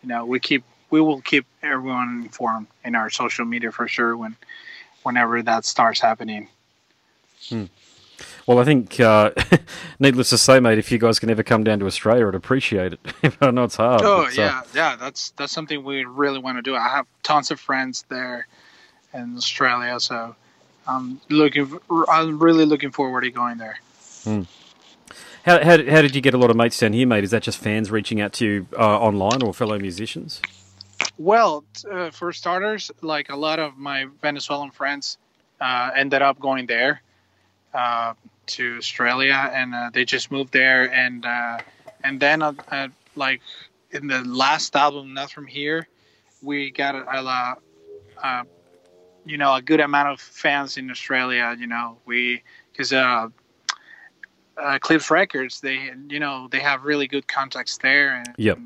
you 0.02 0.08
know 0.08 0.24
we 0.24 0.40
keep 0.40 0.64
we 0.90 1.00
will 1.00 1.20
keep 1.20 1.46
everyone 1.62 2.22
informed 2.24 2.66
in 2.84 2.96
our 2.96 3.08
social 3.08 3.44
media 3.44 3.70
for 3.70 3.86
sure 3.86 4.16
when 4.16 4.34
whenever 5.04 5.40
that 5.40 5.64
starts 5.64 6.00
happening. 6.00 6.48
Well, 8.48 8.58
I 8.58 8.64
think, 8.64 8.98
uh, 8.98 9.30
needless 10.00 10.30
to 10.30 10.38
say, 10.38 10.58
mate, 10.58 10.78
if 10.78 10.90
you 10.90 10.98
guys 10.98 11.20
can 11.20 11.30
ever 11.30 11.44
come 11.44 11.62
down 11.62 11.78
to 11.78 11.86
Australia, 11.86 12.26
I'd 12.26 12.34
appreciate 12.34 12.94
it. 12.94 13.00
I 13.40 13.52
know 13.52 13.62
it's 13.62 13.76
hard. 13.76 14.02
Oh 14.02 14.24
but, 14.24 14.36
uh, 14.36 14.42
yeah, 14.42 14.62
yeah. 14.74 14.96
That's 14.96 15.30
that's 15.36 15.52
something 15.52 15.84
we 15.84 16.06
really 16.06 16.40
want 16.40 16.58
to 16.58 16.62
do. 16.62 16.74
I 16.74 16.88
have 16.88 17.06
tons 17.22 17.52
of 17.52 17.60
friends 17.60 18.04
there 18.08 18.48
in 19.14 19.36
Australia, 19.36 20.00
so 20.00 20.34
I'm 20.88 21.20
looking. 21.28 21.78
I'm 22.08 22.40
really 22.40 22.64
looking 22.64 22.90
forward 22.90 23.20
to 23.20 23.30
going 23.30 23.58
there. 23.58 23.78
How, 25.44 25.62
how, 25.62 25.76
how 25.84 26.02
did 26.02 26.14
you 26.14 26.20
get 26.20 26.34
a 26.34 26.38
lot 26.38 26.50
of 26.50 26.56
mates 26.56 26.78
down 26.78 26.92
here, 26.92 27.06
mate? 27.06 27.24
Is 27.24 27.30
that 27.30 27.42
just 27.42 27.58
fans 27.58 27.90
reaching 27.90 28.20
out 28.20 28.32
to 28.34 28.44
you 28.44 28.66
uh, 28.78 28.98
online 28.98 29.42
or 29.42 29.54
fellow 29.54 29.78
musicians? 29.78 30.42
Well, 31.16 31.64
uh, 31.90 32.10
for 32.10 32.32
starters, 32.32 32.90
like 33.02 33.28
a 33.28 33.36
lot 33.36 33.58
of 33.58 33.76
my 33.76 34.06
Venezuelan 34.22 34.70
friends 34.70 35.18
uh, 35.60 35.90
ended 35.94 36.22
up 36.22 36.38
going 36.38 36.66
there 36.66 37.02
uh, 37.74 38.14
to 38.46 38.76
Australia, 38.78 39.50
and 39.52 39.74
uh, 39.74 39.90
they 39.92 40.04
just 40.04 40.30
moved 40.30 40.52
there. 40.52 40.92
And 40.92 41.24
uh, 41.24 41.58
and 42.04 42.20
then, 42.20 42.42
like 43.16 43.40
in 43.90 44.06
the 44.06 44.22
last 44.24 44.76
album, 44.76 45.14
"Not 45.14 45.30
From 45.30 45.46
Here," 45.46 45.88
we 46.42 46.70
got 46.70 46.94
a, 46.94 47.56
a, 48.22 48.44
you 49.26 49.38
know 49.38 49.54
a 49.54 49.62
good 49.62 49.80
amount 49.80 50.10
of 50.10 50.20
fans 50.20 50.76
in 50.76 50.90
Australia. 50.90 51.56
You 51.58 51.66
know, 51.66 51.98
we 52.06 52.42
because 52.72 52.92
uh, 54.58 54.62
uh, 54.62 54.78
Clips 54.78 55.10
Records, 55.10 55.60
they 55.60 55.90
you 56.08 56.20
know 56.20 56.48
they 56.50 56.60
have 56.60 56.84
really 56.84 57.06
good 57.06 57.28
contacts 57.28 57.78
there, 57.78 58.14
and 58.16 58.34
Yep. 58.36 58.58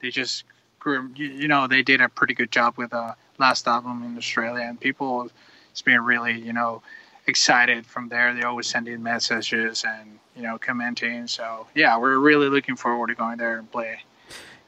they 0.00 0.10
just 0.10 0.44
grew. 0.78 1.10
You, 1.14 1.48
know, 1.48 1.66
they 1.66 1.82
did 1.82 2.00
a 2.00 2.08
pretty 2.08 2.34
good 2.34 2.50
job 2.50 2.74
with 2.76 2.90
the 2.90 3.14
last 3.38 3.66
album 3.66 4.02
in 4.04 4.16
Australia, 4.16 4.64
and 4.64 4.78
people 4.80 5.30
it's 5.70 5.82
been 5.82 6.00
really 6.04 6.38
you 6.38 6.52
know 6.52 6.82
excited 7.26 7.86
from 7.86 8.08
there. 8.08 8.34
They 8.34 8.42
always 8.42 8.66
send 8.66 8.88
in 8.88 9.02
messages 9.02 9.84
and 9.86 10.18
you 10.36 10.42
know 10.42 10.58
commenting. 10.58 11.26
So 11.26 11.66
yeah, 11.74 11.96
we're 11.98 12.18
really 12.18 12.48
looking 12.48 12.76
forward 12.76 13.08
to 13.08 13.14
going 13.14 13.38
there 13.38 13.58
and 13.58 13.70
play. 13.70 14.00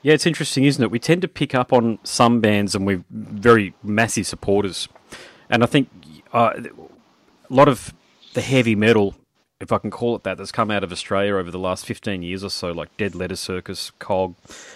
Yeah, 0.02 0.14
it's 0.14 0.26
interesting, 0.26 0.64
isn't 0.64 0.82
it? 0.82 0.90
We 0.90 0.98
tend 1.00 1.22
to 1.22 1.28
pick 1.28 1.54
up 1.54 1.72
on 1.72 1.98
some 2.04 2.40
bands, 2.40 2.74
and 2.74 2.86
we're 2.86 3.04
very 3.10 3.74
massive 3.82 4.26
supporters. 4.26 4.88
And 5.50 5.62
I 5.64 5.66
think 5.66 5.88
uh, 6.32 6.52
a 7.50 7.52
lot 7.54 7.66
of 7.68 7.92
the 8.34 8.40
heavy 8.40 8.76
metal, 8.76 9.14
if 9.60 9.72
I 9.72 9.78
can 9.78 9.90
call 9.90 10.14
it 10.16 10.22
that, 10.24 10.36
that's 10.38 10.52
come 10.52 10.70
out 10.70 10.84
of 10.84 10.92
Australia 10.92 11.34
over 11.36 11.50
the 11.50 11.58
last 11.58 11.86
15 11.86 12.22
years 12.22 12.44
or 12.44 12.50
so, 12.50 12.72
like 12.72 12.94
Dead 12.96 13.14
Letter 13.14 13.36
Circus, 13.36 13.90
Cog, 13.98 14.34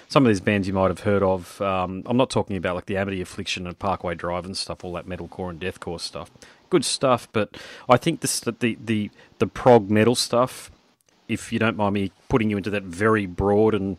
some 0.09 0.25
of 0.25 0.29
these 0.29 0.41
bands 0.41 0.67
you 0.67 0.75
might 0.75 0.89
have 0.89 1.01
heard 1.01 1.23
of. 1.23 1.61
Um, 1.61 2.03
I'm 2.07 2.17
not 2.17 2.31
talking 2.31 2.57
about 2.57 2.77
like 2.77 2.87
the 2.87 2.97
Amity 2.97 3.21
Affliction 3.21 3.67
and 3.67 3.79
Parkway 3.79 4.15
Drive 4.15 4.45
and 4.45 4.57
stuff, 4.57 4.85
all 4.85 4.93
that 4.95 5.07
metalcore 5.07 5.51
and 5.51 5.61
deathcore 5.61 6.01
stuff. 6.01 6.31
Good 6.71 6.85
stuff, 6.85 7.29
but 7.33 7.57
I 7.89 7.97
think 7.97 8.21
this 8.21 8.41
the 8.41 8.53
the 8.83 9.11
the 9.39 9.47
prog 9.47 9.91
metal 9.91 10.15
stuff 10.15 10.71
if 11.31 11.53
you 11.53 11.59
don't 11.61 11.77
mind 11.77 11.95
me 11.95 12.11
putting 12.29 12.51
you 12.51 12.57
into 12.57 12.71
that 12.71 12.83
very 12.83 13.25
broad 13.25 13.73
and 13.73 13.97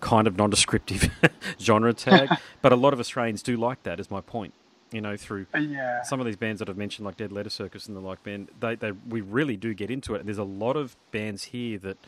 kind 0.00 0.26
of 0.26 0.36
nondescriptive 0.36 1.10
genre 1.60 1.94
tag. 1.94 2.28
but 2.62 2.72
a 2.72 2.76
lot 2.76 2.92
of 2.92 3.00
Australians 3.00 3.42
do 3.42 3.56
like 3.56 3.82
that, 3.84 3.98
is 3.98 4.10
my 4.10 4.20
point. 4.20 4.52
You 4.94 5.00
know, 5.00 5.16
through 5.16 5.46
Yeah. 5.58 6.02
some 6.02 6.20
of 6.20 6.26
these 6.26 6.36
bands 6.36 6.60
that 6.60 6.68
I've 6.68 6.76
mentioned, 6.76 7.04
like 7.04 7.16
Dead 7.16 7.32
Letter 7.32 7.50
Circus 7.50 7.86
and 7.88 7.96
the 7.96 8.00
like 8.00 8.22
band, 8.22 8.48
they, 8.60 8.76
they 8.76 8.92
we 8.92 9.20
really 9.20 9.56
do 9.56 9.74
get 9.74 9.90
into 9.90 10.14
it. 10.14 10.20
And 10.20 10.28
there's 10.28 10.38
a 10.38 10.44
lot 10.44 10.76
of 10.76 10.96
bands 11.10 11.44
here 11.44 11.78
that 11.80 11.98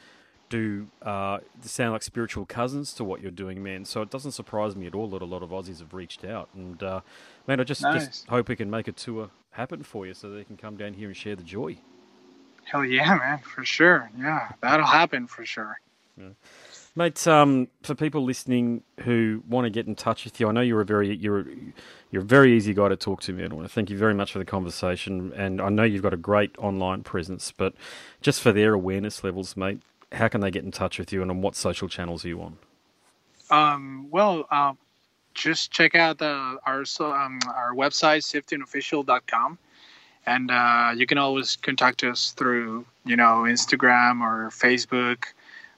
do 0.48 0.86
uh, 1.02 1.38
sound 1.62 1.92
like 1.92 2.04
spiritual 2.04 2.46
cousins 2.46 2.92
to 2.94 3.02
what 3.02 3.20
you're 3.20 3.32
doing, 3.32 3.62
man. 3.62 3.84
So 3.84 4.02
it 4.02 4.10
doesn't 4.10 4.30
surprise 4.32 4.76
me 4.76 4.86
at 4.86 4.94
all 4.94 5.08
that 5.08 5.20
a 5.20 5.24
lot 5.24 5.42
of 5.42 5.50
Aussies 5.50 5.80
have 5.80 5.92
reached 5.92 6.24
out. 6.24 6.48
And 6.54 6.80
uh, 6.82 7.00
man, 7.48 7.58
I 7.60 7.64
just 7.64 7.82
Nice. 7.82 8.06
just 8.06 8.28
hope 8.28 8.48
we 8.48 8.54
can 8.56 8.70
make 8.70 8.86
a 8.86 8.92
tour 8.92 9.30
happen 9.50 9.82
for 9.82 10.06
you 10.06 10.14
so 10.14 10.30
they 10.30 10.44
can 10.44 10.56
come 10.56 10.76
down 10.76 10.94
here 10.94 11.08
and 11.08 11.16
share 11.16 11.34
the 11.34 11.42
joy. 11.42 11.78
Hell 12.64 12.84
yeah, 12.84 13.14
man, 13.16 13.38
for 13.38 13.64
sure. 13.64 14.10
Yeah, 14.16 14.52
that'll 14.60 14.86
happen 14.86 15.26
for 15.26 15.44
sure. 15.44 15.80
Mate, 16.94 17.26
um, 17.26 17.68
for 17.82 17.94
people 17.94 18.24
listening 18.24 18.82
who 19.00 19.42
want 19.46 19.66
to 19.66 19.70
get 19.70 19.86
in 19.86 19.94
touch 19.94 20.24
with 20.24 20.40
you, 20.40 20.48
I 20.48 20.52
know 20.52 20.62
you're 20.62 20.80
a 20.80 20.84
very 20.84 21.14
you're 21.14 21.44
you're 22.10 22.22
a 22.22 22.24
very 22.24 22.56
easy 22.56 22.72
guy 22.72 22.88
to 22.88 22.96
talk 22.96 23.20
to, 23.22 23.34
man. 23.34 23.52
I 23.52 23.54
want 23.54 23.68
to 23.68 23.72
thank 23.72 23.90
you 23.90 23.98
very 23.98 24.14
much 24.14 24.32
for 24.32 24.38
the 24.38 24.46
conversation, 24.46 25.32
and 25.34 25.60
I 25.60 25.68
know 25.68 25.82
you've 25.82 26.02
got 26.02 26.14
a 26.14 26.18
great 26.18 26.56
online 26.58 27.02
presence. 27.02 27.52
But 27.52 27.74
just 28.22 28.40
for 28.40 28.50
their 28.50 28.72
awareness 28.72 29.22
levels, 29.22 29.56
mate, 29.58 29.82
how 30.12 30.28
can 30.28 30.40
they 30.40 30.50
get 30.50 30.64
in 30.64 30.70
touch 30.70 30.98
with 30.98 31.12
you, 31.12 31.20
and 31.20 31.30
on 31.30 31.42
what 31.42 31.54
social 31.54 31.88
channels 31.88 32.24
are 32.24 32.28
you 32.28 32.40
on? 32.40 32.56
Um, 33.50 34.08
well, 34.10 34.46
uh, 34.50 34.72
just 35.34 35.70
check 35.70 35.94
out 35.94 36.18
the, 36.18 36.58
our 36.64 36.84
um, 37.00 37.38
our 37.46 37.74
website, 37.74 38.24
siftingofficial.com. 38.24 39.58
And 40.28 40.50
uh, 40.50 40.92
you 40.96 41.06
can 41.06 41.18
always 41.18 41.54
contact 41.56 42.02
us 42.02 42.32
through, 42.32 42.84
you 43.04 43.14
know, 43.14 43.44
Instagram 43.46 44.22
or 44.22 44.50
Facebook. 44.50 45.26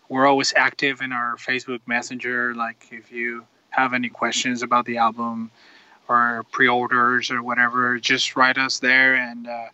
We're 0.08 0.26
always 0.26 0.52
active 0.56 1.00
in 1.00 1.12
our 1.12 1.36
Facebook 1.36 1.80
Messenger. 1.86 2.54
Like 2.54 2.86
if 2.90 3.12
you 3.12 3.44
have 3.70 3.94
any 3.94 4.08
questions 4.08 4.62
about 4.62 4.86
the 4.86 4.96
album 4.96 5.50
or 6.08 6.44
pre-orders 6.50 7.30
or 7.30 7.42
whatever, 7.42 7.98
just 7.98 8.36
write 8.36 8.58
us 8.58 8.78
there. 8.78 9.14
And 9.14 9.46
uh, 9.46 9.66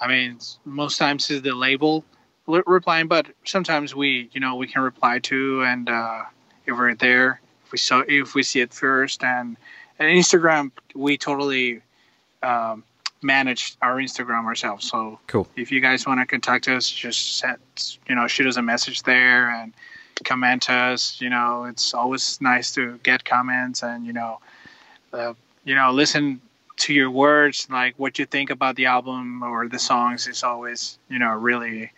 I 0.00 0.08
mean, 0.08 0.38
most 0.64 0.98
times 0.98 1.30
is 1.30 1.42
the 1.42 1.52
label 1.52 2.04
replying, 2.46 3.08
but 3.08 3.26
sometimes 3.44 3.94
we, 3.94 4.28
you 4.32 4.40
know, 4.40 4.56
we 4.56 4.66
can 4.66 4.82
reply 4.82 5.18
to 5.20 5.62
and 5.62 5.88
uh, 5.88 6.22
if 6.66 6.76
we're 6.76 6.94
there, 6.94 7.40
if 7.64 7.72
we 7.72 7.78
saw, 7.78 8.02
if 8.08 8.34
we 8.34 8.42
see 8.42 8.60
it 8.60 8.72
first, 8.72 9.22
and 9.22 9.56
and 9.98 10.08
Instagram, 10.08 10.70
we 10.94 11.16
totally 11.16 11.80
um, 12.42 12.82
manage 13.24 13.76
our 13.82 13.96
Instagram 13.96 14.44
ourselves. 14.44 14.88
So 14.88 15.18
Cool. 15.26 15.48
if 15.56 15.72
you 15.72 15.80
guys 15.80 16.06
want 16.06 16.20
to 16.20 16.26
contact 16.26 16.68
us, 16.68 16.88
just 16.88 17.38
send, 17.38 17.58
you 18.08 18.14
know, 18.14 18.28
shoot 18.28 18.46
us 18.46 18.56
a 18.56 18.62
message 18.62 19.02
there 19.02 19.48
and 19.50 19.72
comment 20.24 20.70
us. 20.70 21.20
You 21.20 21.30
know, 21.30 21.64
it's 21.64 21.94
always 21.94 22.40
nice 22.40 22.72
to 22.74 22.98
get 23.02 23.24
comments 23.24 23.82
and 23.82 24.06
you 24.06 24.12
know, 24.12 24.40
uh, 25.12 25.34
you 25.64 25.74
know, 25.74 25.90
listen 25.90 26.40
to 26.76 26.92
your 26.92 27.10
words, 27.10 27.66
like 27.70 27.94
what 27.98 28.18
you 28.18 28.26
think 28.26 28.50
about 28.50 28.76
the 28.76 28.86
album 28.86 29.42
or 29.42 29.68
the 29.68 29.78
songs. 29.78 30.26
is 30.26 30.42
always 30.42 30.98
you 31.08 31.18
know 31.18 31.32
really 31.32 31.90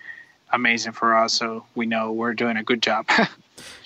amazing 0.53 0.92
for 0.92 1.16
us, 1.16 1.34
so 1.34 1.64
we 1.74 1.86
know 1.86 2.12
we're 2.12 2.34
doing 2.34 2.57
a 2.57 2.62
good 2.62 2.82
job. 2.82 3.09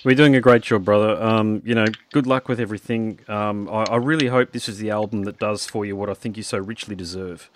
We're 0.03 0.15
doing 0.15 0.35
a 0.35 0.41
great 0.41 0.63
job, 0.63 0.83
brother. 0.83 1.21
Um, 1.21 1.61
you 1.63 1.75
know, 1.75 1.85
good 2.11 2.27
luck 2.27 2.49
with 2.49 2.59
everything. 2.59 3.19
Um, 3.27 3.69
I, 3.69 3.83
I 3.83 3.95
really 3.97 4.27
hope 4.27 4.51
this 4.51 4.67
is 4.67 4.79
the 4.79 4.89
album 4.89 5.23
that 5.23 5.39
does 5.39 5.65
for 5.65 5.85
you 5.85 5.95
what 5.95 6.09
I 6.09 6.13
think 6.13 6.37
you 6.37 6.43
so 6.43 6.57
richly 6.57 6.95
deserve. 6.95 7.49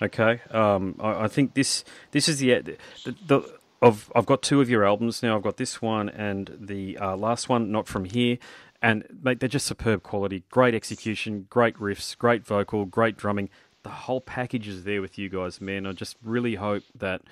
Okay, 0.00 0.40
um, 0.50 0.94
I, 1.00 1.24
I 1.24 1.28
think 1.28 1.54
this 1.54 1.84
this 2.12 2.28
is 2.28 2.38
the, 2.38 2.76
the, 3.04 3.14
the 3.26 3.58
of 3.82 4.12
I've 4.14 4.26
got 4.26 4.42
two 4.42 4.60
of 4.60 4.70
your 4.70 4.84
albums 4.84 5.22
now. 5.22 5.36
I've 5.36 5.42
got 5.42 5.56
this 5.56 5.82
one 5.82 6.08
and 6.08 6.56
the 6.58 6.98
uh, 6.98 7.16
last 7.16 7.48
one, 7.48 7.70
not 7.70 7.86
from 7.86 8.04
here. 8.04 8.38
And 8.80 9.04
mate, 9.22 9.40
they're 9.40 9.48
just 9.48 9.66
superb 9.66 10.02
quality, 10.02 10.44
great 10.50 10.74
execution, 10.74 11.46
great 11.50 11.74
riffs, 11.76 12.16
great 12.16 12.46
vocal, 12.46 12.84
great 12.84 13.16
drumming. 13.16 13.50
The 13.82 13.90
whole 13.90 14.20
package 14.20 14.68
is 14.68 14.84
there 14.84 15.00
with 15.00 15.18
you 15.18 15.28
guys, 15.28 15.60
man. 15.60 15.86
I 15.86 15.92
just 15.92 16.16
really 16.22 16.56
hope 16.56 16.84
that 16.94 17.22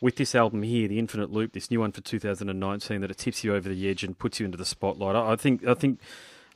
with 0.00 0.16
this 0.16 0.34
album 0.34 0.62
here, 0.62 0.88
the 0.88 0.98
Infinite 0.98 1.30
Loop, 1.30 1.52
this 1.52 1.70
new 1.70 1.80
one 1.80 1.92
for 1.92 2.00
2019, 2.00 3.00
that 3.00 3.10
it 3.10 3.18
tips 3.18 3.44
you 3.44 3.54
over 3.54 3.68
the 3.68 3.88
edge 3.88 4.04
and 4.04 4.18
puts 4.18 4.40
you 4.40 4.46
into 4.46 4.58
the 4.58 4.64
spotlight. 4.64 5.16
I, 5.16 5.32
I 5.32 5.36
think, 5.36 5.66
I 5.66 5.74
think, 5.74 5.98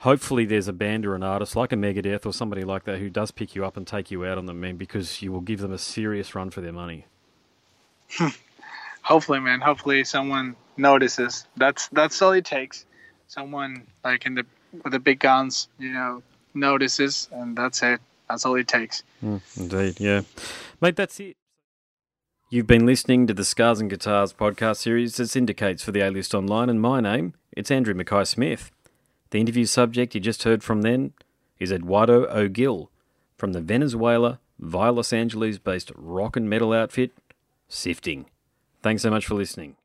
hopefully, 0.00 0.44
there's 0.44 0.68
a 0.68 0.72
band 0.72 1.06
or 1.06 1.14
an 1.14 1.22
artist 1.22 1.56
like 1.56 1.72
a 1.72 1.76
Megadeth 1.76 2.24
or 2.24 2.32
somebody 2.32 2.62
like 2.62 2.84
that 2.84 2.98
who 2.98 3.10
does 3.10 3.30
pick 3.30 3.54
you 3.54 3.64
up 3.64 3.76
and 3.76 3.86
take 3.86 4.10
you 4.10 4.24
out 4.24 4.38
on 4.38 4.46
them, 4.46 4.60
man, 4.60 4.76
because 4.76 5.22
you 5.22 5.32
will 5.32 5.40
give 5.40 5.60
them 5.60 5.72
a 5.72 5.78
serious 5.78 6.34
run 6.34 6.50
for 6.50 6.60
their 6.60 6.72
money. 6.72 7.06
hopefully, 9.02 9.40
man. 9.40 9.60
Hopefully, 9.60 10.04
someone 10.04 10.56
notices. 10.76 11.46
That's 11.56 11.88
that's 11.88 12.20
all 12.22 12.32
it 12.32 12.44
takes. 12.44 12.86
Someone 13.28 13.86
like 14.04 14.26
in 14.26 14.34
the 14.34 14.46
with 14.72 14.92
the 14.92 14.98
big 14.98 15.18
guns, 15.18 15.68
you 15.78 15.92
know, 15.92 16.22
notices, 16.54 17.28
and 17.32 17.56
that's 17.56 17.82
it. 17.82 18.00
That's 18.28 18.46
all 18.46 18.54
it 18.54 18.68
takes. 18.68 19.02
Mm, 19.22 19.40
indeed, 19.58 20.00
yeah, 20.00 20.22
mate. 20.80 20.96
That's 20.96 21.20
it. 21.20 21.36
You've 22.52 22.66
been 22.66 22.84
listening 22.84 23.26
to 23.26 23.32
the 23.32 23.46
Scars 23.46 23.80
and 23.80 23.88
Guitars 23.88 24.34
podcast 24.34 24.76
series 24.76 25.16
that 25.16 25.28
syndicates 25.28 25.82
for 25.82 25.90
the 25.90 26.06
A 26.06 26.10
List 26.10 26.34
Online, 26.34 26.68
and 26.68 26.82
my 26.82 27.00
name, 27.00 27.32
it's 27.56 27.70
Andrew 27.70 27.94
Mackay 27.94 28.24
Smith. 28.24 28.70
The 29.30 29.40
interview 29.40 29.64
subject 29.64 30.14
you 30.14 30.20
just 30.20 30.42
heard 30.42 30.62
from 30.62 30.82
then 30.82 31.14
is 31.58 31.72
Eduardo 31.72 32.26
O'Gill 32.26 32.90
from 33.38 33.54
the 33.54 33.62
Venezuela 33.62 34.38
via 34.58 34.92
Los 34.92 35.14
Angeles 35.14 35.56
based 35.56 35.92
rock 35.96 36.36
and 36.36 36.50
metal 36.50 36.74
outfit 36.74 37.12
Sifting. 37.68 38.26
Thanks 38.82 39.00
so 39.00 39.08
much 39.08 39.24
for 39.24 39.34
listening. 39.34 39.76